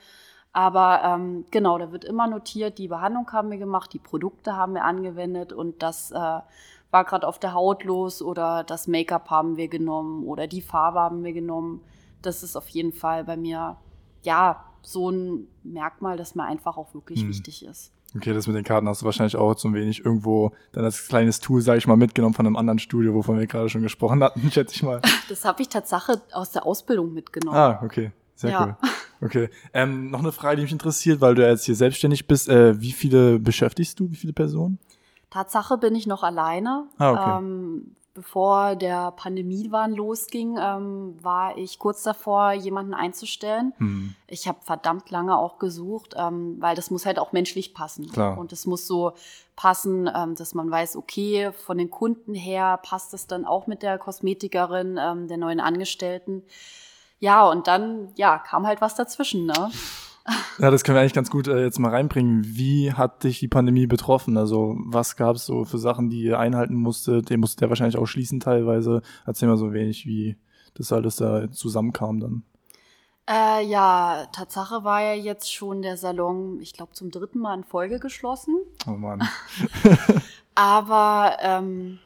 Aber 0.56 1.02
ähm, 1.04 1.44
genau, 1.52 1.78
da 1.78 1.92
wird 1.92 2.06
immer 2.06 2.28
notiert, 2.28 2.78
die 2.78 2.88
Behandlung 2.88 3.30
haben 3.34 3.52
wir 3.52 3.58
gemacht, 3.58 3.92
die 3.92 4.00
Produkte 4.00 4.56
haben 4.56 4.74
wir 4.74 4.86
angewendet 4.86 5.52
und 5.52 5.84
das 5.84 6.12
äh, 6.12 6.16
war 6.16 7.04
gerade 7.04 7.28
auf 7.28 7.40
der 7.40 7.54
Haut 7.54 7.84
los 7.84 8.22
oder 8.22 8.64
das 8.64 8.88
Make-up 8.88 9.30
haben 9.30 9.58
wir 9.58 9.68
genommen 9.68 10.24
oder 10.24 10.48
die 10.48 10.62
Farbe 10.62 11.02
haben 11.02 11.26
wir 11.26 11.34
genommen. 11.34 11.82
Das 12.22 12.42
ist 12.42 12.56
auf 12.56 12.70
jeden 12.70 12.94
Fall 12.94 13.26
bei 13.26 13.36
mir, 13.36 13.76
ja, 14.24 14.64
so 14.82 15.10
ein 15.10 15.48
Merkmal, 15.64 16.16
das 16.16 16.36
mir 16.36 16.46
einfach 16.46 16.78
auch 16.78 16.94
wirklich 16.94 17.24
hm. 17.24 17.28
wichtig 17.28 17.66
ist. 17.66 17.92
Okay, 18.16 18.32
das 18.32 18.48
mit 18.48 18.56
den 18.56 18.64
Karten 18.64 18.88
hast 18.88 19.02
du 19.02 19.06
wahrscheinlich 19.06 19.36
auch 19.36 19.58
so 19.58 19.68
ein 19.68 19.74
wenig 19.74 20.06
irgendwo 20.06 20.54
dann 20.72 20.86
als 20.86 21.06
kleines 21.10 21.42
Tool, 21.42 21.60
sage 21.60 21.80
ich 21.80 21.88
mal, 21.88 21.98
mitgenommen 21.98 22.34
von 22.34 22.46
einem 22.46 22.56
anderen 22.56 22.80
Studio, 22.80 23.14
wovon 23.14 23.38
wir 23.38 23.46
gerade 23.46 23.68
schon 23.68 23.82
gesprochen 23.82 24.24
hatten, 24.24 24.50
schätze 24.54 24.74
ich 24.74 24.84
mal. 24.84 25.02
Das 25.28 25.44
habe 25.44 25.62
ich 25.62 25.68
tatsächlich 25.68 26.20
aus 26.32 26.54
der 26.54 26.66
Ausbildung 26.66 27.14
mitgenommen. 27.14 27.58
Ah, 27.58 27.82
okay. 27.84 28.14
Sehr 28.36 28.52
ja. 28.52 28.64
cool. 28.64 28.90
Okay. 29.22 29.50
Ähm, 29.74 30.12
noch 30.12 30.20
eine 30.20 30.32
Frage, 30.32 30.58
die 30.58 30.64
mich 30.64 30.72
interessiert, 30.72 31.22
weil 31.22 31.36
du 31.36 31.42
ja 31.42 31.50
jetzt 31.50 31.66
hier 31.66 31.76
selbstständig 31.76 32.28
bist. 32.28 32.50
Äh, 32.50 32.80
wie 32.82 32.92
viele 32.92 33.40
beschäftigst 33.40 34.00
du? 34.00 34.12
Wie 34.12 34.16
viele 34.16 34.34
Personen? 34.34 34.78
Tatsache 35.30 35.78
bin 35.78 35.96
ich 35.96 36.06
noch 36.06 36.24
alleine. 36.24 36.88
Ah, 36.98 37.12
okay. 37.12 37.38
Ähm, 37.38 37.96
bevor 38.14 38.76
der 38.76 39.12
Pandemiewahn 39.12 39.94
losging, 39.94 40.58
ähm, 40.60 41.16
war 41.22 41.58
ich 41.58 41.80
kurz 41.80 42.04
davor, 42.04 42.54
jemanden 42.54 42.94
einzustellen. 42.94 43.74
Hm. 43.78 44.16
Ich 44.28 44.48
habe 44.48 44.60
verdammt 44.62 45.12
lange 45.12 45.38
auch 45.38 45.60
gesucht, 45.60 46.16
ähm, 46.18 46.56
weil 46.60 46.76
das 46.76 46.90
muss 46.92 47.06
halt 47.06 47.20
auch 47.20 47.34
menschlich 47.34 47.74
passen. 47.74 48.10
Klar. 48.10 48.38
Und 48.38 48.54
es 48.54 48.66
muss 48.66 48.88
so 48.88 49.14
passen, 49.56 50.10
ähm, 50.14 50.36
dass 50.36 50.54
man 50.54 50.72
weiß, 50.72 50.96
okay, 50.96 51.52
von 51.52 51.78
den 51.78 51.90
Kunden 51.90 52.34
her 52.34 52.80
passt 52.82 53.14
es 53.14 53.28
dann 53.28 53.46
auch 53.46 53.68
mit 53.68 53.84
der 53.84 53.98
Kosmetikerin, 53.98 54.98
ähm, 55.00 55.28
der 55.28 55.38
neuen 55.38 55.60
Angestellten. 55.60 56.44
Ja, 57.20 57.50
und 57.50 57.68
dann, 57.68 58.10
ja, 58.16 58.38
kam 58.40 58.68
halt 58.68 58.82
was 58.82 58.96
dazwischen, 58.96 59.46
ne? 59.46 59.72
Ja, 60.58 60.72
das 60.72 60.84
können 60.84 60.96
wir 60.96 61.02
eigentlich 61.02 61.14
ganz 61.14 61.30
gut 61.30 61.48
äh, 61.48 61.62
jetzt 61.62 61.78
mal 61.78 61.92
reinbringen. 61.92 62.42
Wie 62.44 62.94
hat 62.94 63.24
dich 63.24 63.40
die 63.40 63.48
Pandemie 63.48 63.86
betroffen? 63.86 64.38
Also 64.38 64.76
was 64.80 65.18
gab 65.18 65.36
es 65.36 65.46
so 65.46 65.66
für 65.66 65.78
Sachen, 65.78 66.10
die 66.10 66.24
ihr 66.24 66.40
einhalten 66.40 66.74
musstet? 66.74 67.30
Ihr 67.30 67.38
musstet 67.38 67.62
ja 67.62 67.70
wahrscheinlich 67.70 67.98
auch 67.98 68.08
schließen 68.08 68.40
teilweise. 68.40 69.04
Erzähl 69.28 69.48
mal 69.48 69.58
so 69.58 69.72
wenig, 69.72 70.08
wie 70.08 70.36
das 70.74 70.92
alles 70.92 71.18
da 71.18 71.52
zusammenkam 71.52 72.20
dann. 72.20 72.44
Äh, 73.28 73.66
ja, 73.66 74.28
Tatsache 74.32 74.84
war 74.84 75.02
ja 75.02 75.14
jetzt 75.14 75.54
schon 75.54 75.82
der 75.82 75.98
Salon, 75.98 76.60
ich 76.62 76.74
glaube, 76.74 76.94
zum 76.94 77.10
dritten 77.10 77.40
Mal 77.40 77.56
in 77.56 77.64
Folge 77.64 78.00
geschlossen. 78.00 78.56
Oh 78.88 78.92
Mann. 78.92 79.28
Aber 80.56 81.38
ähm, 81.42 82.00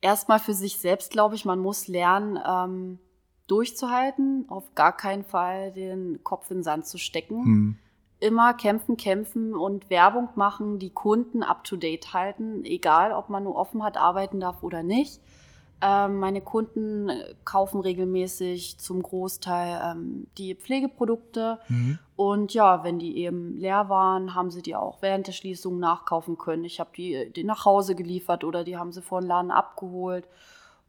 erstmal 0.00 0.38
für 0.38 0.54
sich 0.54 0.78
selbst, 0.78 1.10
glaube 1.10 1.34
ich, 1.34 1.44
man 1.44 1.58
muss 1.58 1.88
lernen, 1.88 2.38
ähm, 2.46 2.98
durchzuhalten, 3.46 4.46
auf 4.48 4.74
gar 4.74 4.96
keinen 4.96 5.24
Fall 5.24 5.72
den 5.72 6.22
Kopf 6.24 6.50
in 6.50 6.58
den 6.58 6.62
Sand 6.62 6.86
zu 6.86 6.98
stecken. 6.98 7.44
Hm. 7.44 7.78
Immer 8.18 8.54
kämpfen, 8.54 8.96
kämpfen 8.96 9.54
und 9.54 9.90
Werbung 9.90 10.30
machen, 10.36 10.78
die 10.78 10.90
Kunden 10.90 11.42
up-to-date 11.42 12.14
halten, 12.14 12.64
egal 12.64 13.12
ob 13.12 13.28
man 13.28 13.44
nur 13.44 13.56
offen 13.56 13.82
hat, 13.82 13.96
arbeiten 13.96 14.40
darf 14.40 14.62
oder 14.62 14.82
nicht. 14.82 15.20
Ähm, 15.82 16.18
meine 16.20 16.40
Kunden 16.40 17.10
kaufen 17.44 17.80
regelmäßig 17.80 18.78
zum 18.78 19.02
Großteil 19.02 19.78
ähm, 19.84 20.26
die 20.38 20.54
Pflegeprodukte. 20.54 21.58
Mhm. 21.68 21.98
Und 22.16 22.54
ja, 22.54 22.82
wenn 22.82 22.98
die 22.98 23.18
eben 23.18 23.58
leer 23.58 23.90
waren, 23.90 24.34
haben 24.34 24.50
sie 24.50 24.62
die 24.62 24.74
auch 24.74 25.02
während 25.02 25.26
der 25.26 25.32
Schließung 25.32 25.78
nachkaufen 25.78 26.38
können. 26.38 26.64
Ich 26.64 26.80
habe 26.80 26.90
die, 26.96 27.30
die 27.30 27.44
nach 27.44 27.66
Hause 27.66 27.94
geliefert 27.94 28.42
oder 28.42 28.64
die 28.64 28.78
haben 28.78 28.92
sie 28.92 29.02
vor 29.02 29.20
den 29.20 29.28
Laden 29.28 29.50
abgeholt. 29.50 30.26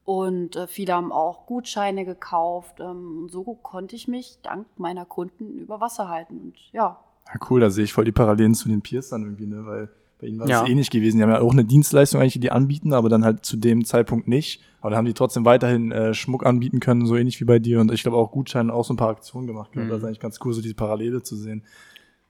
Und 0.07 0.55
äh, 0.55 0.67
viele 0.67 0.93
haben 0.93 1.11
auch 1.11 1.45
Gutscheine 1.45 2.05
gekauft. 2.05 2.79
Ähm, 2.79 3.27
so 3.29 3.43
konnte 3.43 3.93
ich 3.93 4.07
mich 4.07 4.37
dank 4.41 4.65
meiner 4.77 5.03
Kunden 5.03 5.57
über 5.57 5.81
Wasser 5.81 6.07
halten. 6.07 6.39
Und 6.39 6.53
ja. 6.71 6.97
ja 7.27 7.39
cool, 7.49 7.59
da 7.59 7.69
sehe 7.69 7.83
ich 7.83 7.91
voll 7.91 8.05
die 8.05 8.13
Parallelen 8.13 8.55
zu 8.55 8.69
den 8.69 8.81
Peers 8.81 9.09
dann 9.09 9.23
irgendwie, 9.23 9.47
ne? 9.47 9.65
Weil 9.65 9.89
bei 10.21 10.27
ihnen 10.27 10.39
war 10.39 10.45
es 10.45 10.51
ja. 10.51 10.65
ähnlich 10.65 10.91
gewesen. 10.91 11.17
Die 11.17 11.23
haben 11.23 11.29
ja 11.29 11.41
auch 11.41 11.51
eine 11.51 11.65
Dienstleistung 11.65 12.21
eigentlich, 12.21 12.31
die 12.31 12.39
die 12.39 12.51
anbieten, 12.51 12.93
aber 12.93 13.09
dann 13.09 13.25
halt 13.25 13.43
zu 13.43 13.57
dem 13.57 13.83
Zeitpunkt 13.83 14.29
nicht. 14.29 14.61
Aber 14.79 14.91
dann 14.91 14.99
haben 14.99 15.05
die 15.07 15.13
trotzdem 15.13 15.43
weiterhin 15.43 15.91
äh, 15.91 16.13
Schmuck 16.13 16.45
anbieten 16.45 16.79
können, 16.79 17.05
so 17.05 17.17
ähnlich 17.17 17.41
wie 17.41 17.45
bei 17.45 17.59
dir. 17.59 17.81
Und 17.81 17.91
ich 17.91 18.03
glaube 18.03 18.15
auch 18.15 18.31
Gutscheine 18.31 18.73
auch 18.73 18.85
so 18.85 18.93
ein 18.93 18.97
paar 18.97 19.09
Aktionen 19.09 19.45
gemacht. 19.45 19.75
Mhm. 19.75 19.89
Das 19.89 19.97
ist 19.97 20.03
eigentlich 20.05 20.21
ganz 20.21 20.39
cool, 20.45 20.53
so 20.53 20.61
diese 20.61 20.75
Parallele 20.75 21.21
zu 21.21 21.35
sehen. 21.35 21.65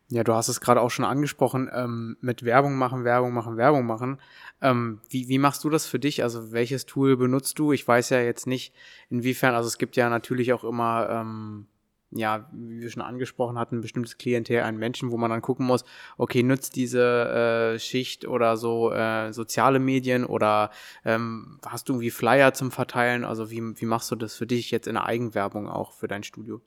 Ja, 0.09 0.23
du 0.23 0.33
hast 0.33 0.47
es 0.47 0.61
gerade 0.61 0.81
auch 0.81 0.89
schon 0.89 1.05
angesprochen, 1.05 1.69
ähm, 1.71 2.17
mit 2.21 2.43
Werbung 2.43 2.75
machen, 2.75 3.03
Werbung 3.03 3.33
machen, 3.33 3.57
Werbung 3.57 3.85
machen. 3.85 4.19
Ähm, 4.61 5.01
wie, 5.09 5.27
wie 5.27 5.37
machst 5.37 5.63
du 5.63 5.69
das 5.69 5.85
für 5.85 5.99
dich? 5.99 6.23
Also 6.23 6.51
welches 6.51 6.85
Tool 6.85 7.17
benutzt 7.17 7.59
du? 7.59 7.71
Ich 7.73 7.87
weiß 7.87 8.09
ja 8.09 8.21
jetzt 8.21 8.47
nicht, 8.47 8.73
inwiefern, 9.09 9.53
also 9.55 9.67
es 9.67 9.77
gibt 9.77 9.95
ja 9.95 10.09
natürlich 10.09 10.53
auch 10.53 10.63
immer, 10.63 11.07
ähm, 11.09 11.67
ja, 12.11 12.49
wie 12.53 12.81
wir 12.81 12.89
schon 12.89 13.03
angesprochen 13.03 13.59
hatten, 13.59 13.77
ein 13.77 13.81
bestimmtes 13.81 14.17
Klientel 14.17 14.61
an 14.61 14.77
Menschen, 14.77 15.11
wo 15.11 15.17
man 15.17 15.29
dann 15.29 15.41
gucken 15.41 15.65
muss, 15.65 15.83
okay, 16.17 16.41
nutzt 16.41 16.75
diese 16.75 17.75
äh, 17.75 17.79
Schicht 17.79 18.25
oder 18.27 18.57
so 18.57 18.91
äh, 18.91 19.33
soziale 19.33 19.79
Medien 19.79 20.25
oder 20.25 20.71
ähm, 21.05 21.59
hast 21.65 21.89
du 21.89 21.93
irgendwie 21.93 22.11
Flyer 22.11 22.53
zum 22.53 22.71
Verteilen? 22.71 23.25
Also 23.25 23.51
wie, 23.51 23.61
wie 23.79 23.85
machst 23.85 24.09
du 24.11 24.15
das 24.15 24.35
für 24.35 24.47
dich 24.47 24.71
jetzt 24.71 24.87
in 24.87 24.95
der 24.95 25.05
Eigenwerbung 25.05 25.69
auch 25.69 25.91
für 25.91 26.07
dein 26.07 26.23
Studio? 26.23 26.61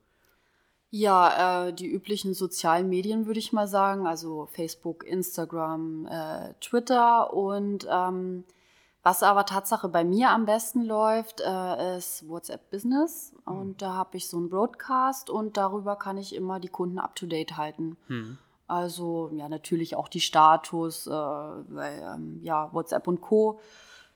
Ja, 0.91 1.69
äh, 1.69 1.73
die 1.73 1.87
üblichen 1.87 2.35
sozialen 2.35 2.89
Medien 2.89 3.27
würde 3.27 3.39
ich 3.39 3.53
mal 3.53 3.69
sagen, 3.69 4.09
also 4.09 4.49
Facebook, 4.51 5.07
Instagram, 5.07 6.07
äh, 6.07 6.55
Twitter 6.61 7.33
und 7.33 7.87
ähm, 7.89 8.45
was 9.05 9.23
aber 9.23 9.47
Tatsache 9.47 9.89
bei 9.89 10.05
mir 10.05 10.31
am 10.31 10.47
besten 10.47 10.83
läuft, 10.83 11.41
äh, 11.41 11.97
ist 11.97 12.29
WhatsApp 12.29 12.71
Business 12.71 13.33
und 13.45 13.69
mhm. 13.69 13.77
da 13.79 13.95
habe 13.95 14.17
ich 14.17 14.29
so 14.29 14.37
einen 14.37 14.51
Broadcast 14.51 15.31
und 15.31 15.57
darüber 15.57 15.95
kann 15.95 16.19
ich 16.19 16.35
immer 16.35 16.59
die 16.59 16.69
Kunden 16.69 16.99
up 16.99 17.15
to 17.15 17.27
date 17.27 17.57
halten. 17.57 17.97
Mhm. 18.09 18.39
Also 18.67 19.31
ja, 19.33 19.49
natürlich 19.49 19.95
auch 19.95 20.09
die 20.09 20.21
Status, 20.21 21.07
äh, 21.07 21.11
weil 21.11 22.03
ähm, 22.15 22.41
ja 22.43 22.69
WhatsApp 22.73 23.07
und 23.07 23.21
Co. 23.21 23.61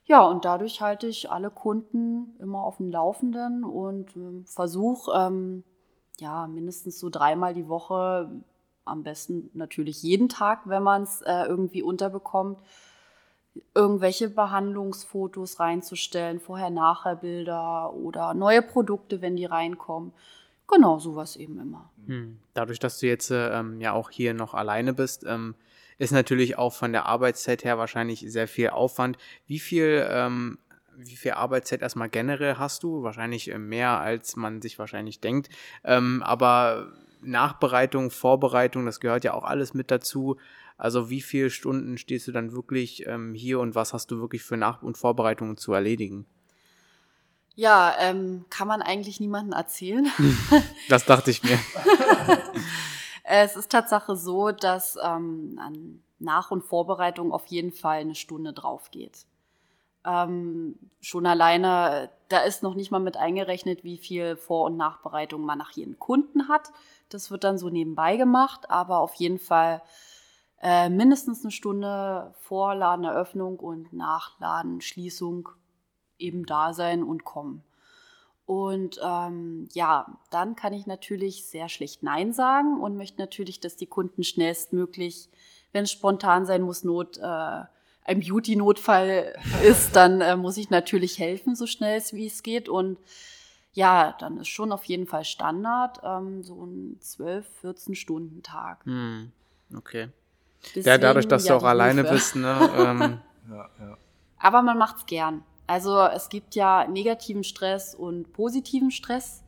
Ja, 0.07 0.23
und 0.23 0.45
dadurch 0.45 0.83
halte 0.83 1.07
ich 1.07 1.31
alle 1.31 1.51
Kunden 1.51 2.37
immer 2.41 2.63
auf 2.63 2.77
dem 2.77 2.91
Laufenden 2.91 3.65
und 3.65 4.13
versuche 4.45 5.13
ähm, 5.17 5.65
ja, 6.21 6.47
mindestens 6.47 6.99
so 6.99 7.11
dreimal 7.11 7.55
die 7.55 7.69
Woche, 7.69 8.31
am 8.85 9.03
besten 9.03 9.51
natürlich 9.55 10.03
jeden 10.03 10.29
Tag, 10.29 10.63
wenn 10.67 10.83
man 10.83 11.03
es 11.03 11.23
äh, 11.23 11.45
irgendwie 11.45 11.83
unterbekommt, 11.83 12.59
irgendwelche 13.75 14.29
Behandlungsfotos 14.29 15.61
reinzustellen, 15.61 16.41
Vorher-Nachher-Bilder 16.41 17.93
oder 17.95 18.35
neue 18.35 18.63
Produkte, 18.63 19.23
wenn 19.23 19.37
die 19.37 19.45
reinkommen. 19.45 20.13
Genau, 20.67 20.99
sowas 20.99 21.37
eben 21.37 21.61
immer. 21.61 21.91
Hm. 22.07 22.39
Dadurch, 22.53 22.79
dass 22.79 22.99
du 22.99 23.07
jetzt 23.07 23.31
äh, 23.31 23.59
ähm, 23.59 23.81
ja 23.81 23.93
auch 23.93 24.11
hier 24.11 24.35
noch 24.35 24.55
alleine 24.55 24.93
bist, 24.93 25.25
ähm, 25.27 25.55
ist 25.99 26.13
natürlich 26.13 26.59
auch 26.59 26.73
von 26.73 26.93
der 26.93 27.07
Arbeitszeit 27.07 27.65
her 27.65 27.79
wahrscheinlich 27.79 28.25
sehr 28.27 28.49
viel 28.49 28.71
Aufwand. 28.71 29.17
Wie 29.47 29.61
viel 29.61 30.07
ähm, 30.11 30.59
wie 30.97 31.17
viel 31.17 31.33
Arbeitszeit 31.33 31.83
erstmal 31.83 32.09
generell 32.09 32.57
hast 32.59 32.83
du? 32.83 33.03
Wahrscheinlich 33.03 33.51
äh, 33.51 33.59
mehr, 33.59 34.01
als 34.01 34.37
man 34.37 34.63
sich 34.63 34.79
wahrscheinlich 34.79 35.21
denkt. 35.21 35.49
Ähm, 35.85 36.23
aber 36.23 36.93
Nachbereitung, 37.23 38.11
Vorbereitung, 38.11 38.87
das 38.87 39.01
gehört 39.01 39.25
ja 39.25 39.35
auch 39.35 39.45
alles 39.45 39.75
mit 39.75 39.91
dazu. 39.91 40.37
Also 40.77 41.11
wie 41.11 41.23
viele 41.23 41.51
Stunden 41.51 41.99
stehst 41.99 42.27
du 42.29 42.33
dann 42.33 42.53
wirklich 42.53 43.07
ähm, 43.07 43.35
hier 43.35 43.61
und 43.61 43.75
was 43.75 43.93
hast 43.93 44.11
du 44.11 44.21
wirklich 44.21 44.43
für 44.43 44.57
Nach- 44.57 44.83
und 44.83 44.99
Vorbereitungen 44.99 45.57
zu 45.57 45.73
erledigen? 45.73 46.27
Ja, 47.55 47.95
ähm, 48.01 48.45
kann 48.51 48.67
man 48.67 48.83
eigentlich 48.83 49.21
niemandem 49.21 49.53
erzählen. 49.53 50.11
das 50.89 51.05
dachte 51.05 51.31
ich 51.31 51.45
mir. 51.45 51.59
es 53.25 53.55
ist 53.55 53.71
Tatsache 53.71 54.17
so, 54.17 54.51
dass 54.51 54.97
ähm, 55.03 55.59
an 55.63 56.03
Nach- 56.19 56.51
und 56.51 56.65
Vorbereitung 56.65 57.33
auf 57.33 57.47
jeden 57.47 57.73
Fall 57.73 58.01
eine 58.01 58.17
Stunde 58.17 58.53
drauf 58.53 58.91
geht. 58.91 59.25
Ähm, 60.07 60.79
schon 61.01 61.27
alleine, 61.27 62.11
da 62.29 62.41
ist 62.41 62.63
noch 62.63 62.75
nicht 62.75 62.91
mal 62.91 62.99
mit 62.99 63.17
eingerechnet, 63.17 63.85
wie 63.85 63.99
viel 63.99 64.37
Vor- 64.37 64.67
und 64.67 64.77
Nachbereitung 64.77 65.43
man 65.43 65.59
nach 65.59 65.71
jedem 65.73 65.99
Kunden 65.99 66.49
hat. 66.49 66.73
Das 67.09 67.31
wird 67.31 67.45
dann 67.45 67.59
so 67.59 67.71
nebenbei 67.71 68.17
gemacht, 68.17 68.71
aber 68.71 68.99
auf 68.99 69.15
jeden 69.15 69.39
Fall 69.39 69.83
äh, 70.61 70.89
mindestens 70.89 71.43
eine 71.43 71.53
Stunde 71.53 72.35
Vorladen, 72.41 73.05
Eröffnung 73.05 73.59
und 73.59 73.93
Nachladen, 73.93 74.81
Schließung 74.81 75.49
eben 76.19 76.47
da 76.47 76.73
sein 76.73 77.03
und 77.03 77.25
kommen. 77.25 77.63
Und 78.47 79.01
ähm, 79.03 79.69
ja, 79.73 80.19
dann 80.31 80.55
kann 80.55 80.75
ich 80.75 80.87
natürlich 80.87 81.47
sehr 81.47 81.69
schlecht 81.69 82.03
Nein 82.03 82.33
sagen 82.33 82.81
und 82.81 82.97
möchte 82.97 83.21
natürlich, 83.21 83.61
dass 83.61 83.77
die 83.77 83.87
Kunden 83.87 84.23
schnellstmöglich, 84.23 85.31
wenn 85.73 85.85
es 85.85 85.93
spontan 85.93 86.45
sein 86.45 86.63
muss, 86.63 86.85
Not 86.85 87.19
äh, 87.19 87.63
ein 88.05 88.21
Beauty-Notfall 88.21 89.35
ist, 89.63 89.97
dann 89.97 90.21
äh, 90.21 90.37
muss 90.37 90.57
ich 90.57 90.71
natürlich 90.71 91.19
helfen, 91.19 91.57
so 91.57 91.67
schnell 91.67 92.03
wie 92.13 92.27
es 92.27 92.43
geht. 92.43 92.69
Und 92.69 92.99
ja, 93.73 94.15
dann 94.21 94.39
ist 94.39 94.49
schon 94.49 94.73
auf 94.73 94.85
jeden 94.85 95.07
Fall 95.07 95.25
Standard 95.25 96.01
ähm, 96.05 96.43
so 96.43 96.65
ein 96.65 96.99
12, 97.01 97.47
14 97.63 97.95
Stunden 97.95 98.43
Tag. 98.43 98.85
Hm, 98.85 99.33
okay. 99.77 100.09
Deswegen, 100.67 100.87
ja, 100.87 100.99
dadurch, 100.99 101.27
dass 101.27 101.47
ja, 101.47 101.53
du 101.53 101.59
auch 101.59 101.69
alleine 101.69 102.03
Hilfe. 102.03 102.15
bist, 102.15 102.37
ne? 102.37 102.71
Ähm. 102.77 103.21
ja, 103.51 103.69
ja. 103.81 103.99
Aber 104.39 104.63
man 104.63 104.79
macht's 104.79 105.07
gern. 105.07 105.43
Also 105.67 105.99
es 106.03 106.29
gibt 106.29 106.55
ja 106.55 106.87
negativen 106.87 107.45
Stress 107.45 107.95
und 107.95 108.33
positiven 108.33 108.91
Stress. 108.91 109.43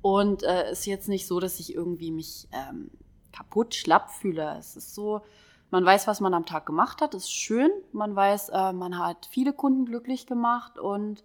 Und 0.00 0.42
es 0.42 0.48
äh, 0.48 0.72
ist 0.72 0.86
jetzt 0.86 1.08
nicht 1.08 1.26
so, 1.26 1.40
dass 1.40 1.60
ich 1.60 1.74
irgendwie 1.74 2.10
mich 2.10 2.48
ähm, 2.52 2.90
kaputt 3.32 3.74
schlapp 3.74 4.10
fühle. 4.10 4.56
Es 4.58 4.76
ist 4.76 4.94
so, 4.94 5.22
man 5.72 5.84
weiß, 5.86 6.06
was 6.06 6.20
man 6.20 6.34
am 6.34 6.44
Tag 6.44 6.66
gemacht 6.66 7.00
hat, 7.00 7.14
ist 7.14 7.32
schön. 7.32 7.70
Man 7.92 8.14
weiß, 8.14 8.50
äh, 8.50 8.72
man 8.72 8.98
hat 8.98 9.26
viele 9.30 9.54
Kunden 9.54 9.86
glücklich 9.86 10.26
gemacht 10.26 10.78
und 10.78 11.24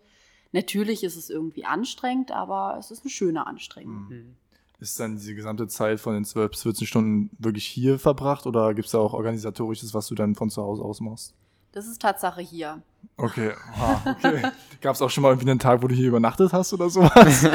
natürlich 0.53 1.03
ist 1.03 1.17
es 1.17 1.29
irgendwie 1.29 1.65
anstrengend, 1.65 2.31
aber 2.31 2.77
es 2.79 2.89
ist 2.89 3.03
eine 3.03 3.11
schöne 3.11 3.45
Anstrengung. 3.45 4.07
Mhm. 4.07 4.35
Ist 4.79 4.99
dann 4.99 5.17
diese 5.17 5.35
gesamte 5.35 5.67
Zeit 5.67 5.99
von 5.99 6.13
den 6.13 6.23
12 6.23 6.51
bis 6.51 6.63
14 6.63 6.87
Stunden 6.87 7.29
wirklich 7.37 7.65
hier 7.65 7.99
verbracht 7.99 8.47
oder 8.47 8.73
gibt 8.73 8.85
es 8.85 8.93
da 8.93 8.99
auch 8.99 9.13
organisatorisches, 9.13 9.93
was 9.93 10.07
du 10.07 10.15
dann 10.15 10.33
von 10.33 10.49
zu 10.49 10.63
Hause 10.63 10.81
aus 10.83 11.01
machst? 11.01 11.33
Das 11.77 11.85
ist 11.85 12.01
Tatsache 12.01 12.41
hier. 12.41 12.81
Okay, 13.17 13.53
ah, 13.79 13.99
okay. 14.09 14.41
Gab 14.81 14.95
es 14.95 15.01
auch 15.03 15.11
schon 15.11 15.21
mal 15.21 15.29
irgendwie 15.29 15.51
einen 15.51 15.59
Tag, 15.59 15.83
wo 15.83 15.87
du 15.87 15.93
hier 15.93 16.07
übernachtet 16.07 16.51
hast 16.51 16.73
oder 16.73 16.89
sowas? 16.89 17.11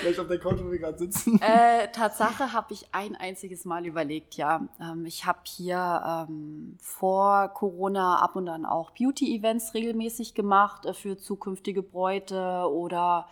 Vielleicht 0.00 0.20
auf 0.20 0.28
der 0.28 0.38
Couch, 0.38 0.60
wo 0.62 0.70
wir 0.70 0.78
gerade 0.78 0.96
sitzen. 0.96 1.40
Äh, 1.42 1.90
Tatsache 1.90 2.52
habe 2.52 2.72
ich 2.72 2.86
ein 2.92 3.16
einziges 3.16 3.64
Mal 3.64 3.84
überlegt, 3.84 4.36
ja. 4.36 4.60
Ähm, 4.80 5.06
ich 5.06 5.26
habe 5.26 5.40
hier 5.42 6.26
ähm, 6.28 6.76
vor 6.80 7.48
Corona 7.48 8.20
ab 8.22 8.36
und 8.36 8.48
an 8.48 8.64
auch 8.64 8.92
Beauty-Events 8.92 9.74
regelmäßig 9.74 10.34
gemacht 10.34 10.86
äh, 10.86 10.94
für 10.94 11.18
zukünftige 11.18 11.82
Bräute 11.82 12.70
oder 12.70 13.26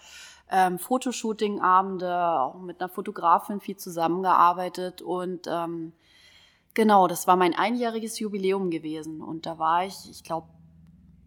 ähm, 0.51 0.81
Fotoshooting-Abende, 0.81 2.41
auch 2.41 2.59
mit 2.59 2.81
einer 2.81 2.89
Fotografin 2.89 3.61
viel 3.61 3.77
zusammengearbeitet 3.77 5.03
und 5.03 5.47
ähm, 5.49 5.93
Genau, 6.75 7.07
das 7.07 7.29
war 7.29 7.37
mein 7.37 7.55
einjähriges 7.55 8.19
Jubiläum 8.19 8.71
gewesen. 8.71 9.23
Und 9.23 9.47
da 9.47 9.59
war 9.59 9.85
ich, 9.87 10.11
ich 10.11 10.25
glaube, 10.25 10.49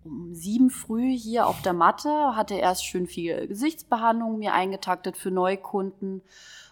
um 0.04 0.34
sieben 0.34 0.70
früh 0.70 1.16
hier 1.18 1.48
auf 1.48 1.62
der 1.62 1.74
Matte, 1.74 2.36
hatte 2.36 2.56
erst 2.56 2.86
schön 2.86 3.08
viel 3.08 3.48
Gesichtsbehandlung 3.48 4.40
mir 4.40 4.54
eingetaktet 4.54 5.18
für 5.18 5.32
Neukunden. 5.32 6.22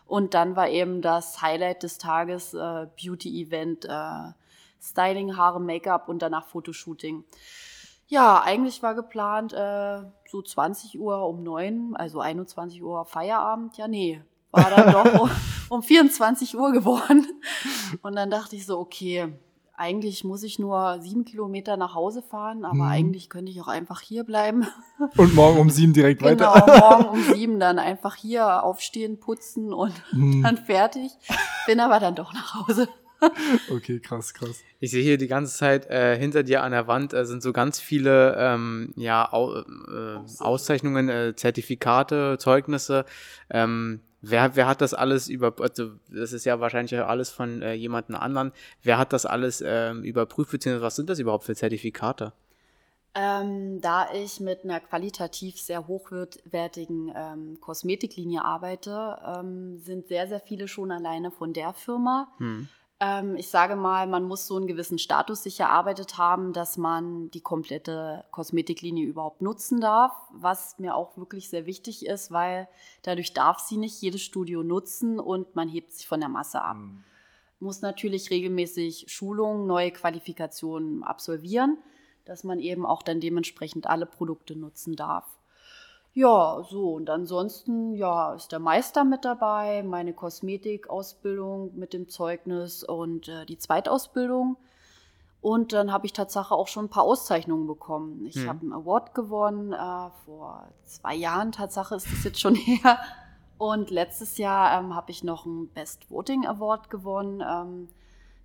Und 0.06 0.34
dann 0.34 0.56
war 0.56 0.70
eben 0.70 1.02
das 1.02 1.42
Highlight 1.42 1.84
des 1.84 1.98
Tages 1.98 2.54
äh, 2.54 2.88
Beauty-Event, 3.02 3.86
äh, 3.86 4.34
Styling, 4.82 5.36
Haare, 5.36 5.60
Make-up 5.60 6.10
und 6.10 6.22
danach 6.22 6.46
Fotoshooting. 6.46 7.24
Ja, 8.08 8.42
eigentlich 8.44 8.84
war 8.84 8.94
geplant 8.94 9.54
äh, 9.54 10.04
so 10.30 10.42
20 10.42 11.00
Uhr 11.00 11.28
um 11.28 11.44
neun, 11.44 11.96
also 11.96 12.20
21 12.20 12.84
Uhr 12.84 13.06
Feierabend. 13.06 13.78
Ja, 13.78 13.88
nee, 13.88 14.22
war 14.56 14.70
dann 14.70 14.92
doch 14.92 15.22
um, 15.22 15.30
um 15.70 15.84
24 15.84 16.58
Uhr 16.58 16.72
geworden. 16.72 17.28
Und 18.02 18.16
dann 18.16 18.30
dachte 18.30 18.56
ich 18.56 18.66
so, 18.66 18.80
okay, 18.80 19.34
eigentlich 19.78 20.24
muss 20.24 20.44
ich 20.44 20.58
nur 20.58 21.00
sieben 21.02 21.26
Kilometer 21.26 21.78
nach 21.78 21.96
Hause 21.96 22.22
fahren, 22.22 22.64
aber 22.66 22.76
mhm. 22.76 22.82
eigentlich 22.82 23.30
könnte 23.30 23.52
ich 23.52 23.62
auch 23.62 23.68
einfach 23.68 24.02
hier 24.02 24.24
bleiben. 24.24 24.68
Und 25.18 25.36
morgen 25.36 25.60
um 25.60 25.70
sieben 25.70 25.94
direkt 25.94 26.22
genau, 26.22 26.54
weiter. 26.54 26.66
Genau, 26.66 26.90
morgen 26.90 27.10
um 27.10 27.24
sieben 27.34 27.60
dann 27.60 27.80
einfach 27.80 28.16
hier 28.16 28.64
aufstehen, 28.64 29.20
putzen 29.20 29.74
und 29.74 29.94
mhm. 30.14 30.44
dann 30.44 30.58
fertig. 30.58 31.12
Bin 31.68 31.80
aber 31.80 32.00
dann 32.00 32.16
doch 32.16 32.34
nach 32.34 32.68
Hause. 32.68 32.88
Okay, 33.72 34.00
krass, 34.00 34.34
krass. 34.34 34.62
Ich 34.80 34.92
sehe 34.92 35.02
hier 35.02 35.18
die 35.18 35.28
ganze 35.28 35.58
Zeit 35.58 35.90
äh, 35.90 36.18
hinter 36.18 36.44
dir 36.44 36.64
an 36.64 36.72
der 36.72 36.88
Wand 36.88 37.14
äh, 37.14 37.26
sind 37.26 37.42
so 37.42 37.54
ganz 37.54 37.80
viele 37.80 38.36
ähm, 38.38 38.94
ja, 38.96 39.32
Au 39.32 39.56
äh, 39.56 39.64
Auszeichnungen, 40.40 41.10
äh, 41.10 41.36
Zertifikate, 41.36 42.38
Zeugnisse. 42.38 43.06
Ähm, 43.50 44.02
Wer, 44.28 44.56
wer 44.56 44.68
hat 44.68 44.82
das 44.82 44.94
alles 44.94 45.28
über, 45.28 45.54
also 45.60 45.92
das 46.10 46.34
ist 46.34 46.46
ja 46.46 46.60
wahrscheinlich 46.60 47.00
alles 47.00 47.30
von 47.30 47.62
äh, 47.62 47.74
jemandem 47.74 48.16
anderen. 48.16 48.52
Wer 48.82 48.98
hat 48.98 49.14
das 49.14 49.26
alles 49.26 49.64
ähm, 49.66 50.04
überprüft, 50.04 50.52
beziehungsweise 50.52 50.86
was 50.86 50.96
sind 50.96 51.10
das 51.10 51.20
überhaupt 51.20 51.44
für 51.44 51.56
Zertifikate? 51.56 52.34
Ähm, 53.14 53.80
da 53.82 54.08
ich 54.14 54.40
mit 54.40 54.64
einer 54.64 54.80
qualitativ 54.80 55.60
sehr 55.62 55.88
hochwertigen 55.88 57.14
ähm, 57.16 57.62
Kosmetiklinie 57.62 58.44
arbeite, 58.44 59.18
ähm, 59.26 59.78
sind 59.78 60.08
sehr, 60.08 60.28
sehr 60.28 60.42
viele 60.42 60.68
schon 60.68 60.92
alleine 60.92 61.32
von 61.32 61.54
der 61.54 61.74
Firma. 61.74 62.28
Hm. 62.40 62.68
Ähm, 63.06 63.36
ich 63.36 63.50
sage 63.50 63.76
mal, 63.76 64.08
man 64.08 64.24
muss 64.24 64.48
so 64.48 64.56
einen 64.56 64.68
gewissen 64.68 64.98
Status 64.98 65.44
sich 65.44 65.60
erarbeitet 65.60 66.18
haben, 66.18 66.54
dass 66.54 66.78
man 66.78 67.30
die 67.32 67.42
komplette 67.42 68.26
Kosmetiklinie 68.32 69.06
überhaupt 69.06 69.42
nutzen 69.42 69.80
darf, 69.80 70.12
was 70.32 70.80
mir 70.80 70.96
auch 70.96 71.18
wirklich 71.18 71.50
sehr 71.50 71.66
wichtig 71.66 72.06
ist, 72.06 72.32
weil 72.32 72.68
dadurch 73.04 73.34
darf 73.34 73.60
sie 73.60 73.78
nicht 73.78 74.02
jedes 74.02 74.22
Studio 74.22 74.64
nutzen 74.64 75.20
und 75.20 75.56
man 75.56 75.70
hebt 75.70 75.92
sich 75.92 76.08
von 76.08 76.20
der 76.20 76.30
Masse 76.30 76.62
ab. 76.62 76.78
Mhm. 76.78 77.04
Muss 77.60 77.82
natürlich 77.82 78.32
regelmäßig 78.32 79.06
Schulungen, 79.08 79.68
neue 79.68 79.92
Qualifikationen 79.92 81.04
absolvieren, 81.04 81.78
dass 82.26 82.44
man 82.44 82.60
eben 82.60 82.86
auch 82.86 83.04
dann 83.04 83.20
dementsprechend 83.20 83.88
alle 83.88 84.06
Produkte 84.06 84.56
nutzen 84.56 84.96
darf. 84.96 85.26
Ja, 86.18 86.64
so 86.70 86.94
und 86.94 87.10
ansonsten, 87.10 87.94
ja, 87.94 88.36
ist 88.36 88.54
der 88.54 88.60
Meister 88.60 89.04
mit 89.04 89.26
dabei, 89.26 89.84
meine 89.84 90.14
Kosmetikausbildung 90.14 91.76
mit 91.76 91.92
dem 91.92 92.08
Zeugnis 92.08 92.86
und 92.86 93.28
äh, 93.28 93.46
die 93.46 93.58
Zweitausbildung. 93.58 94.56
Und 95.42 95.74
dann 95.74 95.92
habe 95.92 96.06
ich 96.06 96.14
Tatsache 96.14 96.56
auch 96.56 96.70
schon 96.70 96.86
ein 96.86 96.90
paar 96.90 97.04
Auszeichnungen 97.04 97.68
bekommen. 97.68 98.26
Ich 98.28 98.38
hm. 98.38 98.48
habe 98.48 98.62
einen 98.62 98.72
Award 98.72 99.14
gewonnen, 99.14 99.74
äh, 99.74 100.10
vor 100.24 100.70
zwei 100.86 101.14
Jahren, 101.16 101.52
Tatsache 101.52 101.96
ist 101.96 102.10
das 102.10 102.24
jetzt 102.24 102.40
schon 102.40 102.56
her. 102.56 102.98
Und 103.58 103.92
letztes 103.92 104.38
Jahr 104.38 104.80
ähm, 104.80 104.96
habe 104.96 105.12
ich 105.12 105.22
noch 105.22 105.46
einen 105.46 105.68
Best 105.68 106.10
Voting 106.10 106.46
Award 106.46 106.90
gewonnen, 106.90 107.44
ähm, 107.46 107.90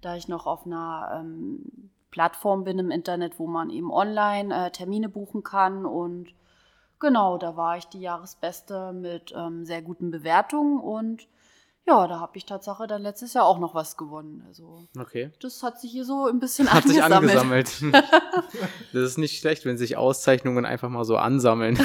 da 0.00 0.16
ich 0.16 0.26
noch 0.26 0.46
auf 0.46 0.66
einer 0.66 1.20
ähm, 1.20 1.90
Plattform 2.10 2.64
bin 2.64 2.80
im 2.80 2.90
Internet, 2.90 3.38
wo 3.38 3.46
man 3.46 3.70
eben 3.70 3.92
online 3.92 4.66
äh, 4.66 4.70
Termine 4.72 5.08
buchen 5.08 5.44
kann. 5.44 5.86
Und 5.86 6.34
genau, 7.00 7.38
da 7.38 7.56
war 7.56 7.76
ich 7.76 7.86
die 7.86 8.00
Jahresbeste 8.00 8.92
mit 8.92 9.32
ähm, 9.36 9.64
sehr 9.64 9.82
guten 9.82 10.10
Bewertungen 10.10 10.78
und 10.78 11.26
ja, 11.86 12.06
da 12.06 12.20
habe 12.20 12.36
ich 12.36 12.46
Tatsache 12.46 12.86
dann 12.86 13.02
letztes 13.02 13.34
Jahr 13.34 13.46
auch 13.46 13.58
noch 13.58 13.74
was 13.74 13.96
gewonnen. 13.96 14.44
Also 14.46 14.86
okay. 14.96 15.32
das 15.40 15.62
hat 15.62 15.80
sich 15.80 15.90
hier 15.90 16.04
so 16.04 16.26
ein 16.26 16.38
bisschen 16.38 16.72
hat 16.72 16.84
angesammelt. 16.84 17.66
sich 17.66 17.82
angesammelt. 17.82 18.04
das 18.92 19.02
ist 19.02 19.18
nicht 19.18 19.40
schlecht, 19.40 19.64
wenn 19.64 19.76
sich 19.76 19.96
Auszeichnungen 19.96 20.64
einfach 20.64 20.88
mal 20.88 21.04
so 21.04 21.16
ansammeln. 21.16 21.76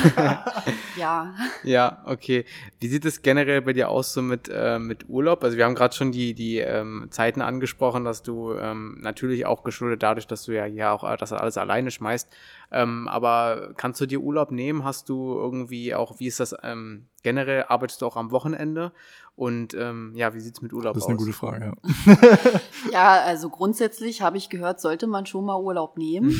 ja. 0.97 1.33
Ja, 1.63 2.03
okay. 2.05 2.45
Wie 2.79 2.87
sieht 2.87 3.05
es 3.05 3.23
generell 3.23 3.63
bei 3.63 3.73
dir 3.73 3.89
aus 3.89 4.13
so 4.13 4.21
mit, 4.21 4.47
äh, 4.51 4.77
mit 4.77 5.09
Urlaub? 5.09 5.43
Also 5.43 5.57
wir 5.57 5.65
haben 5.65 5.75
gerade 5.75 5.95
schon 5.95 6.11
die, 6.11 6.35
die 6.35 6.59
ähm, 6.59 7.07
Zeiten 7.09 7.41
angesprochen, 7.41 8.05
dass 8.05 8.21
du 8.21 8.53
ähm, 8.53 8.99
natürlich 9.01 9.47
auch 9.47 9.63
geschuldet 9.63 10.03
dadurch, 10.03 10.27
dass 10.27 10.43
du 10.43 10.51
ja 10.51 10.65
hier 10.65 10.91
auch 10.91 11.15
das 11.17 11.33
alles 11.33 11.57
alleine 11.57 11.89
schmeißt. 11.89 12.31
Ähm, 12.71 13.07
aber 13.07 13.73
kannst 13.77 14.01
du 14.01 14.05
dir 14.05 14.19
Urlaub 14.21 14.51
nehmen? 14.51 14.83
Hast 14.83 15.09
du 15.09 15.33
irgendwie 15.33 15.95
auch, 15.95 16.19
wie 16.19 16.27
ist 16.27 16.39
das 16.39 16.55
ähm, 16.61 17.07
generell? 17.23 17.65
Arbeitest 17.67 18.01
du 18.01 18.05
auch 18.05 18.17
am 18.17 18.31
Wochenende? 18.31 18.91
Und 19.35 19.73
ähm, 19.73 20.13
ja, 20.15 20.33
wie 20.33 20.39
sieht's 20.39 20.61
mit 20.61 20.71
Urlaub 20.71 20.95
aus? 20.95 21.03
Das 21.03 21.03
ist 21.03 21.09
eine 21.09 21.17
gute 21.17 21.33
Frage, 21.33 21.73
ja. 22.05 22.61
ja, 22.91 23.21
also 23.21 23.49
grundsätzlich 23.49 24.21
habe 24.21 24.37
ich 24.37 24.49
gehört, 24.49 24.79
sollte 24.79 25.07
man 25.07 25.25
schon 25.25 25.45
mal 25.45 25.61
Urlaub 25.61 25.97
nehmen. 25.97 26.39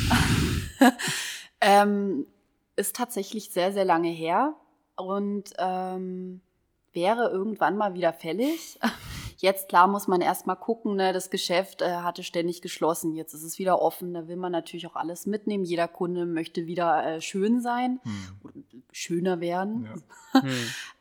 ähm, 1.62 2.26
ist 2.78 2.96
tatsächlich 2.96 3.52
sehr, 3.52 3.74
sehr 3.74 3.86
lange 3.86 4.10
her 4.10 4.56
und 4.96 5.52
ähm, 5.58 6.40
wäre 6.94 7.30
irgendwann 7.30 7.78
mal 7.78 7.94
wieder 7.94 8.14
fällig. 8.14 8.80
Jetzt, 9.38 9.68
klar, 9.68 9.88
muss 9.88 10.08
man 10.08 10.22
erstmal 10.22 10.56
gucken, 10.56 10.96
ne? 10.96 11.12
das 11.12 11.30
Geschäft 11.30 11.82
äh, 11.82 11.98
hatte 11.98 12.24
ständig 12.24 12.62
geschlossen, 12.62 13.14
jetzt 13.14 13.34
ist 13.34 13.44
es 13.44 13.60
wieder 13.60 13.82
offen, 13.82 14.14
da 14.14 14.30
will 14.30 14.38
man 14.38 14.54
natürlich 14.54 14.88
auch 14.88 14.96
alles 14.96 15.26
mitnehmen. 15.26 15.66
Jeder 15.66 15.90
Kunde 15.90 16.26
möchte 16.26 16.68
wieder 16.68 17.06
äh, 17.06 17.22
schön 17.22 17.60
sein, 17.60 18.00
hm. 18.04 18.64
schöner 18.94 19.42
werden. 19.42 19.90
Ja. 20.34 20.42
hm. 20.42 20.50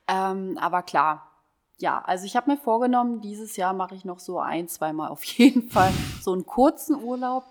ähm, 0.09 0.59
aber 0.59 0.83
klar, 0.83 1.34
ja, 1.79 2.03
also 2.05 2.25
ich 2.25 2.37
habe 2.37 2.51
mir 2.51 2.57
vorgenommen, 2.57 3.21
dieses 3.21 3.57
Jahr 3.57 3.73
mache 3.73 3.95
ich 3.95 4.05
noch 4.05 4.21
so 4.21 4.39
ein, 4.39 4.69
zweimal 4.69 5.09
auf 5.09 5.25
jeden 5.25 5.69
Fall 5.69 5.93
so 6.21 6.33
einen 6.33 6.47
kurzen 6.47 7.03
Urlaub. 7.03 7.45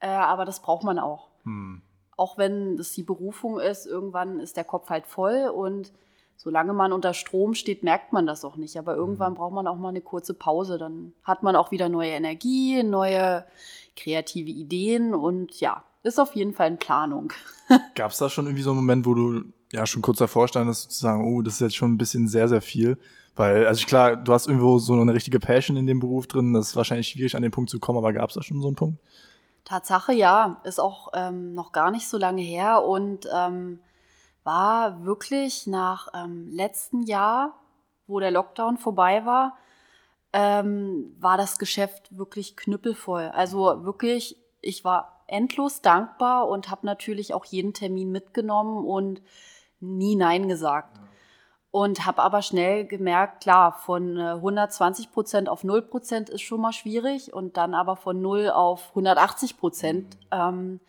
Äh, 0.00 0.08
aber 0.08 0.44
das 0.44 0.60
braucht 0.60 0.84
man 0.84 0.98
auch. 0.98 1.28
Hm. 1.44 1.82
Auch 2.16 2.38
wenn 2.38 2.76
das 2.76 2.92
die 2.92 3.02
Berufung 3.02 3.60
ist, 3.60 3.86
irgendwann 3.86 4.40
ist 4.40 4.56
der 4.56 4.64
Kopf 4.64 4.90
halt 4.90 5.06
voll 5.06 5.50
und 5.54 5.92
solange 6.36 6.72
man 6.72 6.92
unter 6.92 7.14
Strom 7.14 7.54
steht, 7.54 7.82
merkt 7.82 8.12
man 8.12 8.26
das 8.26 8.44
auch 8.44 8.56
nicht. 8.56 8.76
Aber 8.76 8.94
irgendwann 8.94 9.32
hm. 9.32 9.34
braucht 9.36 9.52
man 9.52 9.66
auch 9.66 9.76
mal 9.76 9.88
eine 9.88 10.00
kurze 10.00 10.34
Pause. 10.34 10.78
Dann 10.78 11.12
hat 11.22 11.42
man 11.42 11.56
auch 11.56 11.70
wieder 11.70 11.88
neue 11.88 12.10
Energie, 12.10 12.82
neue 12.82 13.44
kreative 13.96 14.50
Ideen 14.50 15.14
und 15.14 15.58
ja, 15.60 15.82
ist 16.02 16.20
auf 16.20 16.34
jeden 16.34 16.54
Fall 16.54 16.68
in 16.68 16.78
Planung. 16.78 17.32
Gab 17.94 18.12
es 18.12 18.18
da 18.18 18.30
schon 18.30 18.46
irgendwie 18.46 18.62
so 18.62 18.70
einen 18.70 18.78
Moment, 18.78 19.06
wo 19.06 19.14
du 19.14 19.44
ja 19.72 19.86
schon 19.86 20.02
kurz 20.02 20.18
davor 20.18 20.48
standest, 20.48 20.92
zu 20.92 21.00
sagen, 21.00 21.24
oh, 21.24 21.42
das 21.42 21.54
ist 21.54 21.60
jetzt 21.60 21.76
schon 21.76 21.92
ein 21.92 21.98
bisschen 21.98 22.28
sehr, 22.28 22.48
sehr 22.48 22.62
viel? 22.62 22.98
Weil, 23.38 23.68
also 23.68 23.86
klar, 23.86 24.16
du 24.16 24.32
hast 24.32 24.48
irgendwo 24.48 24.78
so 24.80 24.94
eine 24.94 25.14
richtige 25.14 25.38
Passion 25.38 25.76
in 25.76 25.86
dem 25.86 26.00
Beruf 26.00 26.26
drin, 26.26 26.54
das 26.54 26.70
ist 26.70 26.76
wahrscheinlich 26.76 27.06
schwierig, 27.06 27.36
an 27.36 27.42
den 27.42 27.52
Punkt 27.52 27.70
zu 27.70 27.78
kommen, 27.78 27.98
aber 27.98 28.12
gab 28.12 28.30
es 28.30 28.34
da 28.34 28.42
schon 28.42 28.60
so 28.60 28.66
einen 28.66 28.74
Punkt? 28.74 28.98
Tatsache, 29.64 30.12
ja, 30.12 30.60
ist 30.64 30.80
auch 30.80 31.12
ähm, 31.14 31.52
noch 31.52 31.70
gar 31.70 31.92
nicht 31.92 32.08
so 32.08 32.18
lange 32.18 32.42
her 32.42 32.82
und 32.82 33.28
ähm, 33.32 33.78
war 34.42 35.04
wirklich 35.04 35.68
nach 35.68 36.08
ähm, 36.14 36.48
letzten 36.50 37.04
Jahr, 37.04 37.54
wo 38.08 38.18
der 38.18 38.32
Lockdown 38.32 38.76
vorbei 38.76 39.24
war, 39.24 39.56
ähm, 40.32 41.14
war 41.20 41.36
das 41.36 41.60
Geschäft 41.60 42.18
wirklich 42.18 42.56
knüppelvoll. 42.56 43.30
Also 43.32 43.84
wirklich, 43.84 44.36
ich 44.62 44.84
war 44.84 45.22
endlos 45.28 45.80
dankbar 45.80 46.48
und 46.48 46.70
habe 46.70 46.84
natürlich 46.86 47.34
auch 47.34 47.44
jeden 47.44 47.72
Termin 47.72 48.10
mitgenommen 48.10 48.84
und 48.84 49.22
nie 49.78 50.16
Nein 50.16 50.48
gesagt. 50.48 50.96
Ja 50.96 51.07
und 51.70 52.06
habe 52.06 52.22
aber 52.22 52.42
schnell 52.42 52.86
gemerkt, 52.86 53.42
klar, 53.42 53.72
von 53.72 54.18
120 54.18 55.06
äh, 55.06 55.08
Prozent 55.10 55.48
auf 55.48 55.64
0 55.64 55.82
Prozent 55.82 56.30
ist 56.30 56.42
schon 56.42 56.60
mal 56.60 56.72
schwierig 56.72 57.32
und 57.32 57.56
dann 57.56 57.74
aber 57.74 57.96
von 57.96 58.20
0 58.20 58.50
auf 58.50 58.88
180 58.90 59.58
Prozent. 59.58 60.14
Mhm. 60.16 60.20
Ähm, 60.32 60.80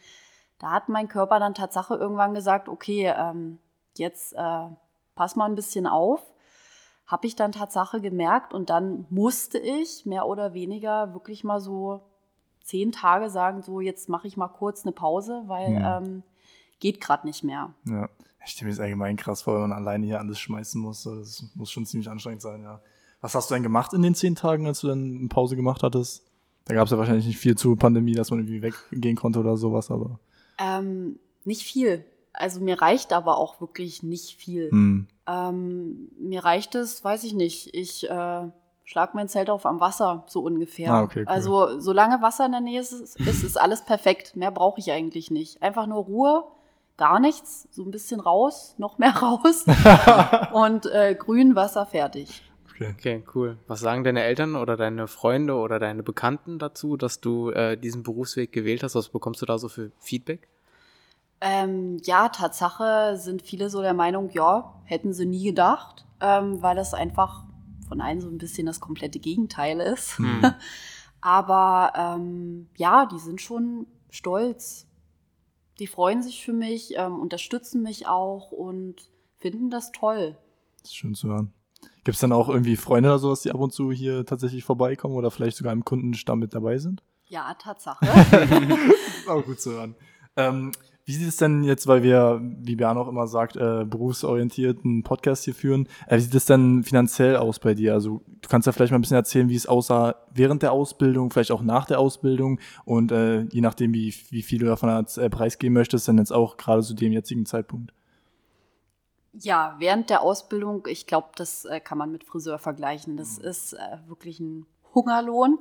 da 0.60 0.72
hat 0.72 0.90
mein 0.90 1.08
Körper 1.08 1.40
dann 1.40 1.54
Tatsache 1.54 1.96
irgendwann 1.96 2.34
gesagt, 2.34 2.70
okay, 2.70 3.14
ähm, 3.16 3.60
jetzt 3.98 4.34
äh, 4.34 4.68
pass 5.16 5.36
mal 5.36 5.46
ein 5.46 5.56
bisschen 5.56 5.86
auf. 5.88 6.22
Habe 7.08 7.28
ich 7.28 7.36
dann 7.36 7.52
Tatsache 7.52 8.02
gemerkt 8.02 8.54
und 8.54 8.70
dann 8.70 9.06
musste 9.10 9.58
ich 9.58 10.06
mehr 10.06 10.28
oder 10.28 10.54
weniger 10.54 11.14
wirklich 11.14 11.44
mal 11.44 11.60
so 11.60 12.02
zehn 12.62 12.92
Tage 12.92 13.30
sagen, 13.30 13.64
so 13.64 13.82
jetzt 13.82 14.10
mache 14.10 14.28
ich 14.28 14.38
mal 14.38 14.48
kurz 14.48 14.86
eine 14.86 14.92
Pause, 14.92 15.44
weil 15.48 15.74
ja. 15.74 15.98
ähm, 15.98 16.24
geht 16.80 17.02
gerade 17.02 17.26
nicht 17.26 17.44
mehr. 17.44 17.74
Ja. 17.86 18.10
Ich 18.46 18.52
stelle 18.52 18.68
mir 18.70 18.76
das 18.76 18.80
allgemein 18.80 19.18
krass 19.18 19.42
vor, 19.42 19.56
wenn 19.56 19.70
man 19.70 19.74
alleine 19.74 20.06
hier 20.06 20.20
alles 20.20 20.40
schmeißen 20.40 20.82
muss. 20.82 21.04
Das 21.04 21.46
muss 21.56 21.72
schon 21.72 21.86
ziemlich 21.86 22.10
anstrengend 22.10 22.42
sein, 22.42 22.64
ja. 22.64 22.82
Was 23.22 23.36
hast 23.36 23.50
du 23.50 23.54
denn 23.54 23.64
gemacht 23.64 23.94
in 23.94 24.02
den 24.02 24.16
zehn 24.16 24.36
Tagen, 24.36 24.66
als 24.66 24.80
du 24.80 24.88
dann 24.88 25.18
eine 25.18 25.28
Pause 25.28 25.56
gemacht 25.56 25.84
hattest? 25.84 26.26
Da 26.66 26.74
gab 26.74 26.86
es 26.86 26.92
ja 26.92 26.98
wahrscheinlich 26.98 27.26
nicht 27.26 27.38
viel 27.38 27.56
zur 27.56 27.78
Pandemie, 27.78 28.14
dass 28.14 28.32
man 28.32 28.40
irgendwie 28.40 28.62
weggehen 28.62 29.16
konnte 29.16 29.40
oder 29.40 29.58
sowas, 29.58 29.92
aber. 29.92 30.20
Ähm, 30.58 31.20
nicht 31.44 31.64
viel. 31.64 32.06
Also 32.32 32.62
mir 32.62 32.82
reicht 32.82 33.12
aber 33.12 33.38
auch 33.38 33.60
wirklich 33.60 34.04
nicht 34.04 34.40
viel. 34.40 34.70
Hm. 34.72 35.08
Ähm, 35.28 36.10
mir 36.20 36.46
reicht 36.46 36.76
es, 36.76 37.04
weiß 37.04 37.24
ich 37.24 37.34
nicht. 37.34 37.74
Ich 37.74 38.10
äh, 38.10 38.48
schlag 38.86 39.16
mein 39.16 39.28
Zelt 39.28 39.50
auf 39.50 39.66
am 39.66 39.80
Wasser, 39.80 40.24
so 40.28 40.42
ungefähr. 40.42 40.94
Ah, 40.94 41.04
okay, 41.04 41.22
cool. 41.22 41.28
Also 41.28 41.80
solange 41.80 42.22
Wasser 42.22 42.46
in 42.46 42.52
der 42.52 42.62
Nähe 42.62 42.80
ist, 42.80 42.94
ist, 42.94 43.44
ist 43.44 43.60
alles 43.60 43.84
perfekt. 43.84 44.36
Mehr 44.36 44.52
brauche 44.52 44.80
ich 44.80 44.92
eigentlich 44.92 45.32
nicht. 45.32 45.62
Einfach 45.62 45.88
nur 45.88 46.04
Ruhe 46.04 46.44
gar 47.00 47.20
nichts, 47.20 47.68
so 47.72 47.84
ein 47.84 47.92
bisschen 47.92 48.20
raus, 48.20 48.76
noch 48.78 49.00
mehr 49.00 49.16
raus 49.22 49.66
und 50.54 50.86
äh, 50.86 51.16
grün 51.18 51.56
Wasser 51.56 51.86
fertig. 51.86 52.44
Okay. 52.70 52.94
okay, 52.96 53.24
cool. 53.34 53.58
Was 53.68 53.80
sagen 53.80 54.04
deine 54.04 54.24
Eltern 54.24 54.56
oder 54.56 54.78
deine 54.78 55.08
Freunde 55.08 55.56
oder 55.56 55.80
deine 55.80 56.04
Bekannten 56.04 56.60
dazu, 56.60 56.98
dass 56.98 57.22
du 57.22 57.52
äh, 57.52 57.78
diesen 57.78 58.04
Berufsweg 58.04 58.52
gewählt 58.52 58.84
hast? 58.84 58.96
Was 58.96 59.10
bekommst 59.10 59.42
du 59.42 59.46
da 59.46 59.58
so 59.58 59.70
für 59.70 59.92
Feedback? 59.98 60.48
Ähm, 61.42 62.02
ja, 62.04 62.28
Tatsache 62.30 63.16
sind 63.18 63.42
viele 63.42 63.70
so 63.70 63.82
der 63.82 63.94
Meinung, 63.94 64.30
ja, 64.32 64.76
hätten 64.84 65.14
sie 65.14 65.26
nie 65.26 65.46
gedacht, 65.46 66.06
ähm, 66.20 66.62
weil 66.62 66.76
das 66.76 66.94
einfach 66.94 67.46
von 67.88 68.02
allen 68.02 68.20
so 68.20 68.28
ein 68.28 68.38
bisschen 68.38 68.66
das 68.66 68.82
komplette 68.82 69.20
Gegenteil 69.20 69.80
ist. 69.80 70.18
Hm. 70.18 70.54
Aber 71.22 71.94
ähm, 71.96 72.68
ja, 72.76 73.06
die 73.06 73.20
sind 73.20 73.42
schon 73.42 73.88
stolz 74.10 74.89
die 75.80 75.88
freuen 75.88 76.22
sich 76.22 76.44
für 76.44 76.54
mich, 76.54 76.94
ähm, 76.96 77.20
unterstützen 77.20 77.82
mich 77.82 78.08
auch 78.08 78.52
und 78.52 79.10
finden 79.38 79.70
das 79.70 79.92
toll. 79.92 80.38
Das 80.82 80.92
ist 80.92 80.96
schön 80.96 81.16
zu 81.16 81.30
hören. 81.30 81.54
Gibt 82.04 82.16
es 82.16 82.22
dann 82.22 82.32
auch 82.32 82.50
irgendwie 82.50 82.76
Freunde 82.76 83.10
oder 83.10 83.20
sowas, 83.20 83.42
die 83.42 83.52
ab 83.52 83.60
und 83.60 83.72
zu 83.72 83.92
hier 83.92 84.26
tatsächlich 84.26 84.64
vorbeikommen 84.64 85.16
oder 85.16 85.32
vielleicht 85.32 85.58
sogar 85.58 85.74
im 85.74 85.86
Kundenstamm 85.86 86.40
mit 86.40 86.54
dabei 86.54 86.78
sind? 86.78 87.04
Ja, 87.28 87.54
Tatsache. 87.54 88.06
auch 89.28 89.46
gut 89.46 89.62
zu 89.62 89.72
hören. 89.72 89.96
Ähm, 90.36 90.72
wie 91.10 91.16
sieht 91.16 91.30
es 91.30 91.38
denn 91.38 91.64
jetzt, 91.64 91.88
weil 91.88 92.04
wir, 92.04 92.40
wie 92.40 92.76
Björn 92.76 93.00
auch 93.00 93.08
immer 93.08 93.26
sagt, 93.26 93.56
äh, 93.56 93.84
berufsorientierten 93.84 95.02
Podcast 95.02 95.44
hier 95.44 95.56
führen, 95.56 95.90
äh, 96.06 96.18
wie 96.18 96.22
sieht 96.22 96.36
es 96.36 96.46
denn 96.46 96.84
finanziell 96.84 97.36
aus 97.36 97.58
bei 97.58 97.74
dir? 97.74 97.96
Also 97.96 98.22
du 98.28 98.48
kannst 98.48 98.68
ja 98.68 98.74
vielleicht 98.74 98.92
mal 98.92 99.00
ein 99.00 99.02
bisschen 99.02 99.18
erzählen, 99.18 99.50
wie 99.50 99.56
es 99.56 99.66
aussah 99.66 100.14
während 100.32 100.62
der 100.62 100.72
Ausbildung, 100.72 101.32
vielleicht 101.32 101.52
auch 101.52 101.64
nach 101.64 101.86
der 101.86 102.00
Ausbildung 102.00 102.60
und 102.86 103.12
äh, 103.12 103.42
je 103.46 103.62
nachdem, 103.62 103.92
wie, 103.92 104.14
wie 104.30 104.44
viel 104.44 104.60
du 104.60 104.68
davon 104.68 104.90
als 104.90 105.18
äh, 105.18 105.32
preisgeben 105.32 105.74
möchtest, 105.74 106.08
dann 106.08 106.20
jetzt 106.20 106.32
auch 106.32 106.58
gerade 106.58 106.84
zu 106.84 106.94
dem 106.94 107.12
jetzigen 107.12 107.48
Zeitpunkt. 107.48 107.92
Ja, 109.34 109.78
während 109.80 110.12
der 110.12 110.22
Ausbildung, 110.22 110.86
ich 110.86 111.08
glaube, 111.08 111.30
das 111.36 111.66
äh, 111.66 111.80
kann 111.80 111.98
man 111.98 112.12
mit 112.12 112.24
Friseur 112.24 112.60
vergleichen. 112.60 113.18
Das 113.18 113.40
ist 113.40 113.74
äh, 113.74 113.98
wirklich 114.06 114.40
ein 114.40 114.68
Hungerlohn. 114.94 115.58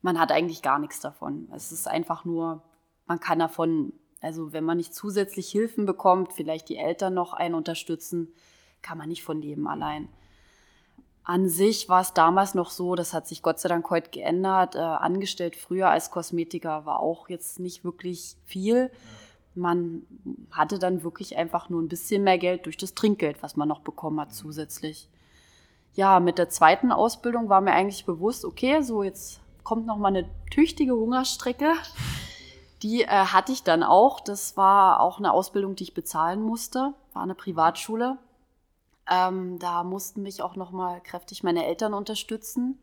Man 0.00 0.20
hat 0.20 0.30
eigentlich 0.30 0.62
gar 0.62 0.78
nichts 0.78 1.00
davon. 1.00 1.48
Es 1.52 1.72
ist 1.72 1.88
einfach 1.88 2.24
nur, 2.24 2.62
man 3.08 3.18
kann 3.18 3.40
davon 3.40 3.94
also 4.20 4.52
wenn 4.52 4.64
man 4.64 4.76
nicht 4.76 4.94
zusätzlich 4.94 5.50
Hilfen 5.50 5.86
bekommt, 5.86 6.32
vielleicht 6.32 6.68
die 6.68 6.76
Eltern 6.76 7.14
noch 7.14 7.32
einen 7.32 7.54
unterstützen, 7.54 8.28
kann 8.82 8.98
man 8.98 9.08
nicht 9.08 9.24
von 9.24 9.40
leben 9.40 9.66
allein. 9.66 10.08
An 11.24 11.48
sich 11.48 11.88
war 11.88 12.00
es 12.00 12.12
damals 12.12 12.54
noch 12.54 12.70
so, 12.70 12.94
das 12.94 13.14
hat 13.14 13.28
sich 13.28 13.42
Gott 13.42 13.60
sei 13.60 13.68
Dank 13.68 13.88
heute 13.90 14.10
geändert. 14.10 14.74
Äh, 14.74 14.78
angestellt 14.78 15.54
früher 15.54 15.88
als 15.90 16.10
Kosmetiker 16.10 16.86
war 16.86 17.00
auch 17.00 17.28
jetzt 17.28 17.60
nicht 17.60 17.84
wirklich 17.84 18.36
viel. 18.44 18.90
Man 19.54 20.02
hatte 20.50 20.78
dann 20.78 21.02
wirklich 21.02 21.36
einfach 21.36 21.68
nur 21.68 21.82
ein 21.82 21.88
bisschen 21.88 22.24
mehr 22.24 22.38
Geld 22.38 22.66
durch 22.66 22.76
das 22.76 22.94
Trinkgeld, 22.94 23.42
was 23.42 23.56
man 23.56 23.68
noch 23.68 23.80
bekommen 23.80 24.20
hat 24.20 24.34
zusätzlich. 24.34 25.08
Ja, 25.94 26.20
mit 26.20 26.38
der 26.38 26.48
zweiten 26.48 26.92
Ausbildung 26.92 27.48
war 27.48 27.60
mir 27.60 27.72
eigentlich 27.72 28.06
bewusst, 28.06 28.44
okay, 28.44 28.80
so 28.82 29.02
jetzt 29.02 29.40
kommt 29.62 29.86
noch 29.86 29.98
mal 29.98 30.08
eine 30.08 30.28
tüchtige 30.50 30.94
Hungerstrecke. 30.94 31.72
Die 32.82 33.02
äh, 33.02 33.08
hatte 33.08 33.52
ich 33.52 33.62
dann 33.62 33.82
auch. 33.82 34.20
Das 34.20 34.56
war 34.56 35.00
auch 35.00 35.18
eine 35.18 35.32
Ausbildung, 35.32 35.76
die 35.76 35.84
ich 35.84 35.94
bezahlen 35.94 36.42
musste. 36.42 36.94
War 37.12 37.22
eine 37.22 37.34
Privatschule. 37.34 38.18
Ähm, 39.08 39.58
da 39.58 39.84
mussten 39.84 40.22
mich 40.22 40.42
auch 40.42 40.56
noch 40.56 40.70
mal 40.70 41.00
kräftig 41.00 41.42
meine 41.42 41.66
Eltern 41.66 41.94
unterstützen. 41.94 42.78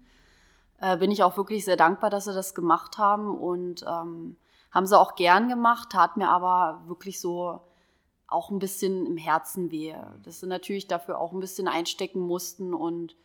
Äh, 0.79 0.97
bin 0.97 1.11
ich 1.11 1.23
auch 1.23 1.37
wirklich 1.37 1.65
sehr 1.65 1.77
dankbar, 1.77 2.09
dass 2.09 2.25
sie 2.25 2.33
das 2.33 2.53
gemacht 2.53 2.97
haben 2.97 3.35
und 3.35 3.83
ähm, 3.87 4.37
haben 4.71 4.85
sie 4.85 4.99
auch 4.99 5.15
gern 5.15 5.49
gemacht, 5.49 5.89
tat 5.91 6.17
mir 6.17 6.29
aber 6.29 6.83
wirklich 6.85 7.19
so 7.19 7.61
auch 8.27 8.51
ein 8.51 8.59
bisschen 8.59 9.05
im 9.05 9.17
Herzen 9.17 9.71
weh. 9.71 9.95
Dass 10.23 10.41
sie 10.41 10.47
natürlich 10.47 10.87
dafür 10.87 11.19
auch 11.19 11.31
ein 11.31 11.39
bisschen 11.39 11.67
einstecken 11.67 12.19
mussten 12.19 12.73
und 12.73 13.15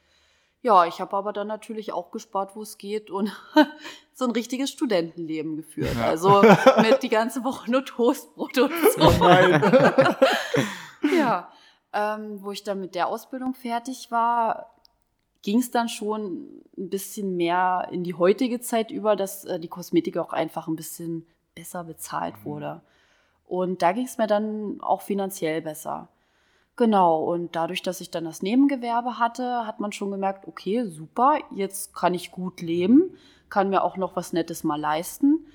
ja, 0.63 0.87
ich 0.87 1.01
habe 1.01 1.17
aber 1.17 1.33
dann 1.33 1.49
natürlich 1.49 1.93
auch 1.93 2.13
gespart, 2.13 2.55
wo 2.55 2.63
es 2.63 2.79
geht 2.79 3.11
und 3.11 3.33
so 4.15 4.25
ein 4.25 4.31
richtiges 4.31 4.71
Studentenleben 4.71 5.57
geführt. 5.57 5.97
Ja. 5.97 6.07
Also 6.07 6.43
mit 6.81 7.03
die 7.03 7.09
ganze 7.09 7.43
Woche 7.43 7.71
nur 7.71 7.85
Toastbrot 7.85 8.59
und 8.59 8.73
so. 8.97 9.03
Oh 9.03 9.25
ja, 11.19 11.51
ähm, 11.93 12.43
wo 12.43 12.53
ich 12.53 12.63
dann 12.63 12.81
mit 12.81 12.95
der 12.95 13.09
Ausbildung 13.09 13.55
fertig 13.55 14.13
war, 14.13 14.73
ging 15.43 15.59
es 15.59 15.73
dann 15.73 15.89
schon 15.89 16.63
ein 16.79 16.89
bisschen 16.89 17.37
mehr 17.37 17.89
in 17.91 18.05
die 18.05 18.15
heutige 18.15 18.61
Zeit 18.61 18.93
über, 18.93 19.17
dass 19.17 19.45
äh, 19.45 19.59
die 19.59 19.69
Kosmetik 19.69 20.17
auch 20.17 20.33
einfach 20.33 20.69
ein 20.69 20.77
bisschen 20.77 21.27
besser 21.57 21.83
bezahlt 21.83 22.37
mhm. 22.39 22.45
wurde. 22.45 22.83
Und 23.47 23.83
da 23.83 23.91
ging 23.91 24.07
es 24.07 24.17
mir 24.17 24.29
dann 24.29 24.81
auch 24.81 25.03
finanziell 25.03 25.61
besser. 25.61 26.09
Genau, 26.77 27.23
und 27.25 27.55
dadurch, 27.55 27.83
dass 27.83 28.01
ich 28.01 28.11
dann 28.11 28.25
das 28.25 28.41
Nebengewerbe 28.41 29.19
hatte, 29.19 29.67
hat 29.67 29.79
man 29.79 29.93
schon 29.93 30.11
gemerkt, 30.11 30.49
okay, 30.49 30.85
super, 30.85 31.39
jetzt 31.55 31.95
kann 31.95 32.15
ich 32.15 32.33
gut 32.33 32.63
leben, 32.63 33.15
kann 33.51 33.69
mir 33.69 33.83
auch 33.83 33.99
noch 33.99 34.17
was 34.17 34.33
Nettes 34.33 34.65
mal 34.65 34.81
leisten. 34.81 35.47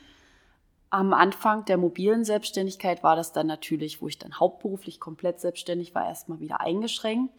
Am 0.92 1.14
Anfang 1.14 1.66
der 1.66 1.78
mobilen 1.78 2.24
Selbstständigkeit 2.24 3.04
war 3.04 3.16
das 3.16 3.34
dann 3.34 3.48
natürlich, 3.48 4.02
wo 4.02 4.08
ich 4.08 4.20
dann 4.20 4.40
hauptberuflich 4.40 5.00
komplett 5.00 5.40
selbstständig 5.40 5.96
war, 5.96 6.08
erstmal 6.08 6.40
wieder 6.40 6.62
eingeschränkt. 6.62 7.34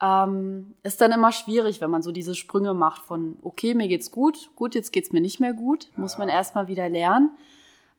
Ähm, 0.00 0.74
ist 0.82 1.00
dann 1.00 1.10
immer 1.10 1.32
schwierig, 1.32 1.80
wenn 1.80 1.90
man 1.90 2.02
so 2.02 2.12
diese 2.12 2.34
Sprünge 2.34 2.72
macht 2.72 3.02
von, 3.02 3.36
okay, 3.42 3.74
mir 3.74 3.88
geht's 3.88 4.10
gut, 4.12 4.50
gut, 4.54 4.74
jetzt 4.74 4.92
geht's 4.92 5.12
mir 5.12 5.20
nicht 5.20 5.40
mehr 5.40 5.54
gut, 5.54 5.90
muss 5.96 6.18
man 6.18 6.28
erstmal 6.28 6.68
wieder 6.68 6.88
lernen. 6.88 7.30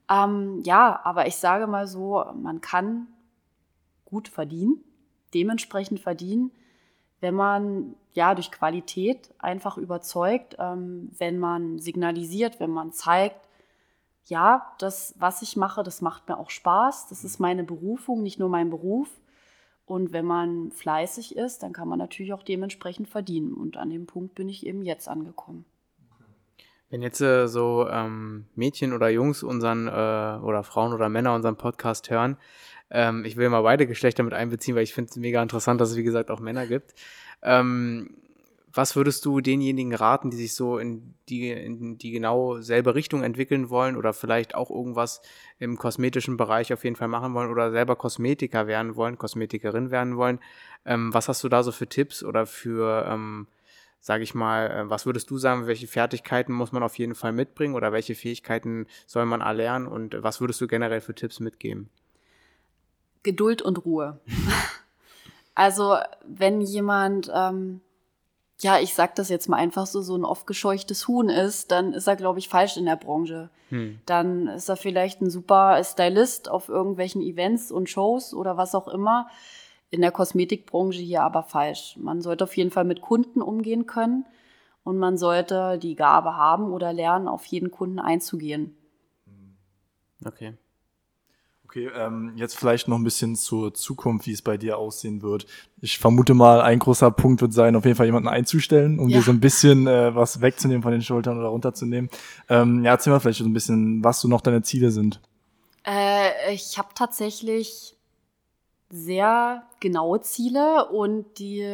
Ähm, 0.09 0.61
ja, 0.63 1.01
aber 1.03 1.27
ich 1.27 1.35
sage 1.35 1.67
mal 1.67 1.87
so, 1.87 2.23
man 2.33 2.61
kann 2.61 3.07
gut 4.07 4.27
verdienen, 4.27 4.83
dementsprechend 5.33 5.99
verdienen, 5.99 6.51
wenn 7.19 7.35
man 7.35 7.95
ja 8.13 8.35
durch 8.35 8.51
Qualität 8.51 9.33
einfach 9.39 9.77
überzeugt, 9.77 10.55
ähm, 10.59 11.11
wenn 11.17 11.39
man 11.39 11.79
signalisiert, 11.79 12.59
wenn 12.59 12.71
man 12.71 12.91
zeigt, 12.91 13.47
ja, 14.25 14.73
das, 14.79 15.15
was 15.17 15.41
ich 15.41 15.55
mache, 15.55 15.83
das 15.83 16.01
macht 16.01 16.27
mir 16.27 16.37
auch 16.37 16.49
Spaß, 16.49 17.07
das 17.07 17.23
ist 17.23 17.39
meine 17.39 17.63
Berufung, 17.63 18.23
nicht 18.23 18.39
nur 18.39 18.49
mein 18.49 18.69
Beruf. 18.69 19.09
Und 19.85 20.11
wenn 20.11 20.25
man 20.25 20.71
fleißig 20.71 21.37
ist, 21.37 21.63
dann 21.63 21.71
kann 21.71 21.87
man 21.87 21.97
natürlich 21.97 22.33
auch 22.33 22.43
dementsprechend 22.43 23.07
verdienen. 23.07 23.53
Und 23.53 23.77
an 23.77 23.89
dem 23.89 24.05
Punkt 24.05 24.35
bin 24.35 24.49
ich 24.49 24.65
eben 24.65 24.83
jetzt 24.83 25.07
angekommen. 25.07 25.63
Wenn 26.89 27.01
jetzt 27.01 27.21
äh, 27.21 27.47
so 27.47 27.87
ähm, 27.89 28.47
Mädchen 28.55 28.91
oder 28.93 29.09
Jungs 29.09 29.43
unseren 29.43 29.87
äh, 29.87 30.39
oder 30.43 30.63
Frauen 30.63 30.93
oder 30.93 31.07
Männer 31.07 31.35
unseren 31.35 31.57
Podcast 31.57 32.09
hören, 32.09 32.37
ähm, 32.89 33.25
ich 33.25 33.37
will 33.37 33.49
mal 33.49 33.61
beide 33.61 33.87
Geschlechter 33.87 34.23
mit 34.23 34.33
einbeziehen, 34.33 34.75
weil 34.75 34.83
ich 34.83 34.93
finde 34.93 35.09
es 35.09 35.17
mega 35.17 35.41
interessant, 35.41 35.81
dass 35.81 35.91
es 35.91 35.97
wie 35.97 36.03
gesagt 36.03 36.31
auch 36.31 36.39
Männer 36.39 36.67
gibt. 36.67 36.93
Ähm, 37.41 38.17
was 38.77 38.95
würdest 38.95 39.25
du 39.25 39.41
denjenigen 39.41 39.93
raten, 39.95 40.29
die 40.29 40.37
sich 40.37 40.53
so 40.53 40.77
in 40.77 41.15
die, 41.29 41.49
in 41.49 41.97
die 41.97 42.11
genau 42.11 42.61
selbe 42.61 42.93
Richtung 42.93 43.23
entwickeln 43.23 43.69
wollen 43.69 43.95
oder 43.97 44.13
vielleicht 44.13 44.55
auch 44.55 44.69
irgendwas 44.69 45.21
im 45.57 45.77
kosmetischen 45.77 46.37
Bereich 46.37 46.71
auf 46.71 46.83
jeden 46.83 46.95
Fall 46.95 47.07
machen 47.07 47.33
wollen 47.33 47.49
oder 47.49 47.71
selber 47.71 47.95
Kosmetiker 47.95 48.67
werden 48.67 48.95
wollen, 48.95 49.17
Kosmetikerin 49.17 49.89
werden 49.89 50.15
wollen? 50.15 50.39
Ähm, 50.85 51.13
was 51.13 51.27
hast 51.27 51.43
du 51.43 51.49
da 51.49 51.63
so 51.63 51.71
für 51.71 51.87
Tipps 51.87 52.23
oder 52.23 52.45
für, 52.45 53.05
ähm, 53.09 53.47
sage 53.99 54.23
ich 54.23 54.35
mal, 54.35 54.69
äh, 54.69 54.89
was 54.89 55.07
würdest 55.07 55.31
du 55.31 55.39
sagen, 55.39 55.65
welche 55.65 55.87
Fertigkeiten 55.87 56.53
muss 56.53 56.71
man 56.71 56.83
auf 56.83 56.99
jeden 56.99 57.15
Fall 57.15 57.31
mitbringen 57.31 57.73
oder 57.73 57.91
welche 57.91 58.13
Fähigkeiten 58.15 58.85
soll 59.07 59.25
man 59.25 59.41
erlernen 59.41 59.87
und 59.87 60.21
was 60.21 60.39
würdest 60.39 60.61
du 60.61 60.67
generell 60.67 61.01
für 61.01 61.15
Tipps 61.15 61.39
mitgeben? 61.39 61.89
Geduld 63.27 63.61
und 63.61 63.83
Ruhe. 63.83 64.21
also 65.53 65.97
wenn 66.25 66.61
jemand, 66.61 67.29
ähm, 67.35 67.81
ja, 68.61 68.79
ich 68.79 68.93
sag 68.93 69.15
das 69.15 69.27
jetzt 69.27 69.49
mal 69.49 69.57
einfach 69.57 69.85
so, 69.85 70.01
so 70.01 70.15
ein 70.15 70.23
oft 70.23 70.47
gescheuchtes 70.47 71.09
Huhn 71.09 71.27
ist, 71.27 71.71
dann 71.71 71.91
ist 71.91 72.07
er, 72.07 72.15
glaube 72.15 72.39
ich, 72.39 72.47
falsch 72.47 72.77
in 72.77 72.85
der 72.85 72.95
Branche. 72.95 73.49
Hm. 73.67 73.99
Dann 74.05 74.47
ist 74.47 74.69
er 74.69 74.77
vielleicht 74.77 75.21
ein 75.21 75.29
super 75.29 75.83
Stylist 75.83 76.49
auf 76.49 76.69
irgendwelchen 76.69 77.21
Events 77.21 77.69
und 77.69 77.89
Shows 77.89 78.33
oder 78.33 78.55
was 78.55 78.73
auch 78.73 78.87
immer. 78.87 79.27
In 79.89 79.99
der 79.99 80.11
Kosmetikbranche 80.11 81.01
hier 81.01 81.23
aber 81.23 81.43
falsch. 81.43 81.97
Man 81.99 82.21
sollte 82.21 82.45
auf 82.45 82.55
jeden 82.55 82.71
Fall 82.71 82.85
mit 82.85 83.01
Kunden 83.01 83.41
umgehen 83.41 83.87
können 83.87 84.25
und 84.85 84.97
man 84.97 85.17
sollte 85.17 85.77
die 85.79 85.95
Gabe 85.95 86.37
haben 86.37 86.71
oder 86.71 86.93
lernen, 86.93 87.27
auf 87.27 87.45
jeden 87.45 87.71
Kunden 87.71 87.99
einzugehen. 87.99 88.77
Okay. 90.25 90.53
Okay, 91.67 91.91
ähm, 91.93 92.31
jetzt 92.37 92.57
vielleicht 92.57 92.87
noch 92.87 92.97
ein 92.97 93.03
bisschen 93.03 93.35
zur 93.35 93.73
Zukunft, 93.73 94.25
wie 94.25 94.31
es 94.31 94.41
bei 94.41 94.55
dir 94.55 94.77
aussehen 94.77 95.21
wird. 95.21 95.45
Ich 95.81 95.97
vermute 95.97 96.33
mal, 96.33 96.61
ein 96.61 96.79
großer 96.79 97.11
Punkt 97.11 97.41
wird 97.41 97.51
sein, 97.51 97.75
auf 97.75 97.83
jeden 97.83 97.97
Fall 97.97 98.05
jemanden 98.05 98.29
einzustellen, 98.29 98.99
um 98.99 99.09
ja. 99.09 99.17
dir 99.17 99.23
so 99.23 99.31
ein 99.31 99.41
bisschen 99.41 99.85
äh, 99.85 100.15
was 100.15 100.39
wegzunehmen 100.39 100.81
von 100.81 100.93
den 100.93 101.01
Schultern 101.01 101.37
oder 101.37 101.49
runterzunehmen. 101.49 102.09
Ähm, 102.47 102.85
ja, 102.85 102.91
erzähl 102.91 103.11
mal 103.11 103.19
vielleicht 103.19 103.39
so 103.39 103.43
ein 103.43 103.51
bisschen, 103.51 104.01
was 104.01 104.21
so 104.21 104.29
noch 104.29 104.39
deine 104.39 104.61
Ziele 104.61 104.91
sind. 104.91 105.19
Äh, 105.85 106.53
ich 106.53 106.77
habe 106.77 106.87
tatsächlich 106.95 107.97
sehr 108.89 109.63
genaue 109.81 110.21
Ziele 110.21 110.87
und 110.89 111.37
die, 111.37 111.67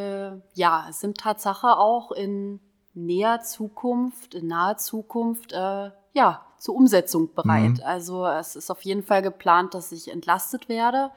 ja, 0.56 0.88
sind 0.90 1.20
Tatsache 1.20 1.78
auch 1.78 2.12
in 2.12 2.60
näher 2.96 3.42
Zukunft, 3.42 4.34
in 4.34 4.48
naher 4.48 4.78
Zukunft, 4.78 5.54
äh, 5.54 5.92
ja, 6.14 6.46
zur 6.58 6.76
Umsetzung 6.76 7.34
bereit. 7.34 7.80
Mhm. 7.80 7.84
Also 7.84 8.26
es 8.26 8.56
ist 8.56 8.72
auf 8.72 8.84
jeden 8.84 9.04
Fall 9.04 9.22
geplant, 9.22 9.74
dass 9.74 9.92
ich 9.92 10.10
entlastet 10.10 10.70
werde 10.70 11.12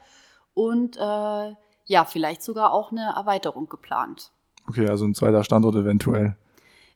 und 0.53 0.97
äh, 0.97 1.55
ja, 1.85 2.03
vielleicht 2.05 2.43
sogar 2.43 2.73
auch 2.73 2.91
eine 2.91 3.13
Erweiterung 3.15 3.69
geplant. 3.69 4.31
Okay, 4.67 4.87
also 4.89 5.05
ein 5.05 5.15
zweiter 5.15 5.43
Standort 5.43 5.75
eventuell. 5.75 6.35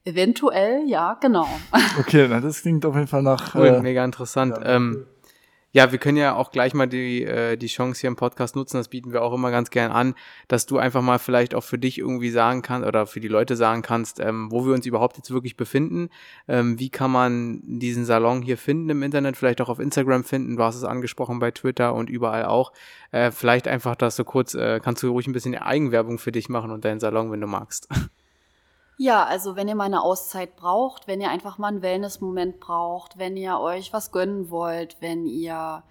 Eventuell, 0.03 0.83
ja, 0.87 1.13
genau. 1.21 1.47
Okay, 1.99 2.27
na, 2.27 2.41
das 2.41 2.61
klingt 2.61 2.85
auf 2.85 2.95
jeden 2.95 3.07
Fall 3.07 3.21
nach. 3.21 3.55
Cool, 3.55 3.67
äh, 3.67 3.81
mega 3.81 4.03
interessant. 4.03 4.57
Ja, 4.57 4.75
ähm, 4.75 5.05
ja, 5.71 5.91
wir 5.91 5.99
können 5.99 6.17
ja 6.17 6.35
auch 6.35 6.51
gleich 6.51 6.73
mal 6.73 6.87
die, 6.87 7.23
äh, 7.23 7.55
die 7.55 7.67
Chance 7.67 8.01
hier 8.01 8.09
im 8.09 8.15
Podcast 8.15 8.55
nutzen, 8.55 8.77
das 8.77 8.89
bieten 8.89 9.13
wir 9.13 9.21
auch 9.21 9.33
immer 9.33 9.51
ganz 9.51 9.69
gern 9.69 9.91
an, 9.91 10.15
dass 10.47 10.65
du 10.65 10.77
einfach 10.77 11.01
mal 11.01 11.17
vielleicht 11.17 11.55
auch 11.55 11.63
für 11.63 11.77
dich 11.77 11.97
irgendwie 11.97 12.29
sagen 12.29 12.61
kannst 12.61 12.87
oder 12.87 13.07
für 13.07 13.21
die 13.21 13.29
Leute 13.29 13.55
sagen 13.55 13.81
kannst, 13.81 14.19
ähm, 14.19 14.51
wo 14.51 14.65
wir 14.65 14.73
uns 14.73 14.85
überhaupt 14.85 15.17
jetzt 15.17 15.31
wirklich 15.31 15.55
befinden. 15.55 16.09
Ähm, 16.47 16.77
wie 16.77 16.89
kann 16.89 17.11
man 17.11 17.61
diesen 17.63 18.05
Salon 18.05 18.41
hier 18.41 18.57
finden 18.57 18.89
im 18.89 19.03
Internet, 19.03 19.37
vielleicht 19.37 19.61
auch 19.61 19.69
auf 19.69 19.79
Instagram 19.79 20.23
finden, 20.23 20.57
du 20.57 20.63
hast 20.63 20.75
es 20.75 20.83
angesprochen 20.83 21.39
bei 21.39 21.51
Twitter 21.51 21.93
und 21.93 22.09
überall 22.09 22.45
auch. 22.45 22.73
Äh, 23.11 23.31
vielleicht 23.31 23.67
einfach, 23.67 23.95
dass 23.95 24.15
du 24.17 24.25
kurz, 24.25 24.53
äh, 24.53 24.79
kannst 24.81 25.03
du 25.03 25.09
ruhig 25.09 25.27
ein 25.27 25.33
bisschen 25.33 25.55
Eigenwerbung 25.55 26.17
für 26.17 26.31
dich 26.31 26.49
machen 26.49 26.71
und 26.71 26.83
deinen 26.83 26.99
Salon, 26.99 27.31
wenn 27.31 27.41
du 27.41 27.47
magst. 27.47 27.87
Ja, 29.01 29.25
also 29.25 29.55
wenn 29.55 29.67
ihr 29.67 29.73
mal 29.73 29.85
eine 29.85 30.03
Auszeit 30.03 30.55
braucht, 30.55 31.07
wenn 31.07 31.21
ihr 31.21 31.31
einfach 31.31 31.57
mal 31.57 31.69
einen 31.69 31.81
Wellness-Moment 31.81 32.59
braucht, 32.59 33.17
wenn 33.17 33.35
ihr 33.35 33.57
euch 33.57 33.91
was 33.93 34.11
gönnen 34.11 34.51
wollt, 34.51 34.97
wenn 34.99 35.25
ihr 35.25 35.81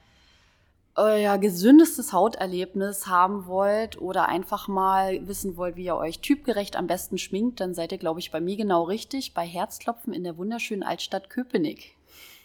euer 0.94 1.38
gesündestes 1.38 2.12
Hauterlebnis 2.12 3.08
haben 3.08 3.46
wollt 3.46 4.00
oder 4.00 4.28
einfach 4.28 4.68
mal 4.68 5.26
wissen 5.26 5.56
wollt, 5.56 5.74
wie 5.74 5.86
ihr 5.86 5.96
euch 5.96 6.20
typgerecht 6.20 6.76
am 6.76 6.86
besten 6.86 7.18
schminkt, 7.18 7.58
dann 7.58 7.74
seid 7.74 7.90
ihr, 7.90 7.98
glaube 7.98 8.20
ich, 8.20 8.30
bei 8.30 8.40
mir 8.40 8.56
genau 8.56 8.84
richtig, 8.84 9.34
bei 9.34 9.44
Herzklopfen 9.44 10.12
in 10.12 10.22
der 10.22 10.38
wunderschönen 10.38 10.84
Altstadt 10.84 11.30
Köpenick. 11.30 11.96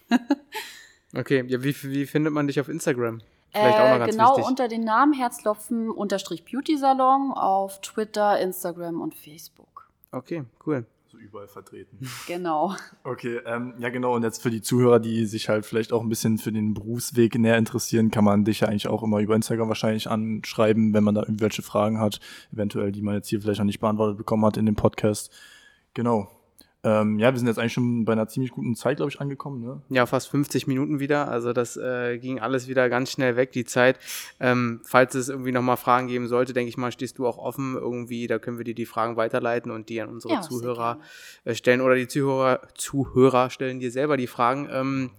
okay, 1.16 1.46
ja, 1.48 1.62
wie, 1.62 1.76
wie 1.84 2.08
findet 2.08 2.34
man 2.34 2.48
dich 2.48 2.60
auf 2.60 2.70
Instagram? 2.70 3.22
Äh, 3.54 4.08
genau 4.08 4.32
wichtig. 4.32 4.50
unter 4.50 4.68
den 4.68 4.84
Namen 4.84 5.14
Herzklopfen-Beauty-Salon 5.14 7.34
auf 7.34 7.82
Twitter, 7.82 8.40
Instagram 8.40 9.00
und 9.00 9.14
Facebook. 9.14 9.75
Okay, 10.16 10.46
cool. 10.66 10.86
So 11.08 11.18
überall 11.18 11.48
vertreten. 11.48 12.00
Genau. 12.28 12.74
Okay, 13.04 13.42
ähm, 13.46 13.74
ja 13.80 13.90
genau. 13.90 14.16
Und 14.16 14.24
jetzt 14.24 14.42
für 14.42 14.50
die 14.50 14.62
Zuhörer, 14.62 15.00
die 15.00 15.26
sich 15.26 15.50
halt 15.50 15.66
vielleicht 15.66 15.92
auch 15.92 16.02
ein 16.02 16.10
bisschen 16.10 16.38
für 16.38 16.54
den 16.54 16.74
Berufsweg 16.74 17.38
näher 17.38 17.58
interessieren, 17.58 18.12
kann 18.12 18.24
man 18.24 18.46
dich 18.46 18.62
ja 18.62 18.70
eigentlich 18.70 18.88
auch 18.88 19.04
immer 19.04 19.20
über 19.20 19.36
Instagram 19.36 19.68
wahrscheinlich 19.68 20.10
anschreiben, 20.10 20.94
wenn 20.94 21.04
man 21.04 21.16
da 21.16 21.22
irgendwelche 21.22 21.62
Fragen 21.62 22.00
hat, 22.00 22.22
eventuell, 22.54 22.94
die 22.94 23.02
man 23.02 23.16
jetzt 23.16 23.28
hier 23.28 23.42
vielleicht 23.42 23.60
noch 23.60 23.66
nicht 23.66 23.82
beantwortet 23.82 24.18
bekommen 24.18 24.46
hat 24.46 24.56
in 24.56 24.66
dem 24.66 24.76
Podcast. 24.76 25.32
Genau. 25.94 26.30
Ähm, 26.86 27.18
ja, 27.18 27.32
wir 27.32 27.40
sind 27.40 27.48
jetzt 27.48 27.58
eigentlich 27.58 27.74
schon 27.74 28.06
bei 28.06 28.14
einer 28.14 28.28
ziemlich 28.28 28.52
guten 28.52 28.76
Zeit, 28.76 28.98
glaube 28.98 29.10
ich, 29.10 29.20
angekommen. 29.20 29.60
Ne? 29.60 29.82
Ja, 29.90 30.06
fast 30.06 30.28
50 30.30 30.68
Minuten 30.68 31.00
wieder. 31.00 31.28
Also 31.30 31.52
das 31.52 31.78
äh, 31.78 32.20
ging 32.20 32.40
alles 32.40 32.68
wieder 32.68 32.90
ganz 32.90 33.12
schnell 33.12 33.36
weg, 33.36 33.52
die 33.52 33.66
Zeit. 33.66 33.98
Ähm, 34.40 34.82
falls 34.84 35.16
es 35.16 35.30
irgendwie 35.30 35.52
nochmal 35.52 35.78
Fragen 35.78 36.08
geben 36.08 36.28
sollte, 36.28 36.54
denke 36.54 36.70
ich 36.70 36.78
mal, 36.78 36.92
stehst 36.92 37.18
du 37.18 37.26
auch 37.26 37.40
offen 37.40 37.74
irgendwie. 37.74 38.28
Da 38.28 38.38
können 38.38 38.60
wir 38.60 38.66
dir 38.66 38.76
die 38.76 38.86
Fragen 38.86 39.18
weiterleiten 39.18 39.72
und 39.72 39.90
die 39.90 40.00
an 40.00 40.10
unsere 40.10 40.36
ja, 40.36 40.42
Zuhörer 40.42 41.00
äh, 41.44 41.56
stellen. 41.56 41.82
Oder 41.82 41.96
die 41.96 42.08
Zuhörer, 42.08 42.62
Zuhörer 42.76 43.50
stellen 43.50 43.80
dir 43.80 43.90
selber 43.90 44.16
die 44.16 44.28
Fragen. 44.28 44.70
Ähm, 44.72 45.10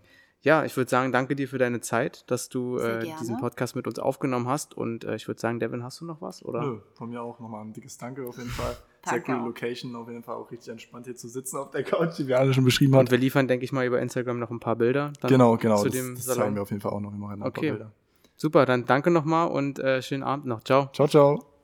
ja, 0.43 0.65
ich 0.65 0.77
würde 0.77 0.89
sagen, 0.89 1.11
danke 1.11 1.35
dir 1.35 1.49
für 1.49 1.59
deine 1.59 1.81
Zeit, 1.81 2.31
dass 2.31 2.49
du 2.49 2.79
äh, 2.79 3.05
diesen 3.19 3.39
Podcast 3.39 3.75
mit 3.75 3.89
uns 3.89 3.99
aufgenommen 3.99 4.47
hast. 4.47 4.77
Und 4.77 5.03
äh, 5.03 5.17
ich 5.17 5.27
würde 5.27 5.41
sagen, 5.41 5.59
Devin, 5.59 5.83
hast 5.83 6.01
du 6.01 6.05
noch 6.05 6.23
was? 6.23 6.45
Oder? 6.45 6.61
Nö, 6.61 6.79
von 6.95 7.11
mir 7.11 7.21
auch 7.21 7.41
nochmal 7.41 7.65
ein 7.65 7.73
dickes 7.73 7.99
Danke 7.99 8.25
auf 8.25 8.39
jeden 8.39 8.51
Fall. 8.51 8.77
Sehr 9.11 9.21
coole 9.21 9.39
Location, 9.39 9.95
auf 9.97 10.09
jeden 10.09 10.23
Fall 10.23 10.37
auch 10.37 10.51
richtig 10.51 10.71
entspannt 10.71 11.07
hier 11.07 11.17
zu 11.17 11.29
sitzen 11.29 11.57
auf 11.57 11.71
der 11.71 11.83
Couch, 11.83 12.19
die 12.19 12.27
wir 12.27 12.39
alle 12.39 12.53
schon 12.53 12.65
beschrieben 12.65 12.95
haben. 12.95 13.01
Und 13.01 13.11
wir 13.11 13.19
liefern, 13.19 13.49
denke 13.49 13.65
ich 13.65 13.73
mal, 13.73 13.87
über 13.87 14.01
Instagram 14.01 14.39
noch 14.39 14.51
ein 14.51 14.61
paar 14.61 14.77
Bilder. 14.77 15.13
genau, 15.27 15.57
genau. 15.57 15.79
Zu 15.79 15.85
das, 15.85 15.95
dem 15.95 16.15
das 16.15 16.27
zeigen 16.27 16.55
wir 16.55 16.63
auf 16.63 16.71
jeden 16.71 16.81
Fall 16.81 16.93
auch 16.93 17.01
noch 17.01 17.13
immer 17.13 17.31
ein 17.31 17.43
okay. 17.43 17.71
paar 17.71 17.79
Bilder. 17.79 17.93
Super, 18.37 18.67
dann 18.67 18.85
danke 18.85 19.11
nochmal 19.11 19.49
und 19.49 19.79
äh, 19.79 20.03
schönen 20.03 20.23
Abend 20.23 20.47
noch. 20.47 20.63
Ciao. 20.63 20.91
Ciao, 20.93 21.09
ciao. 21.09 21.56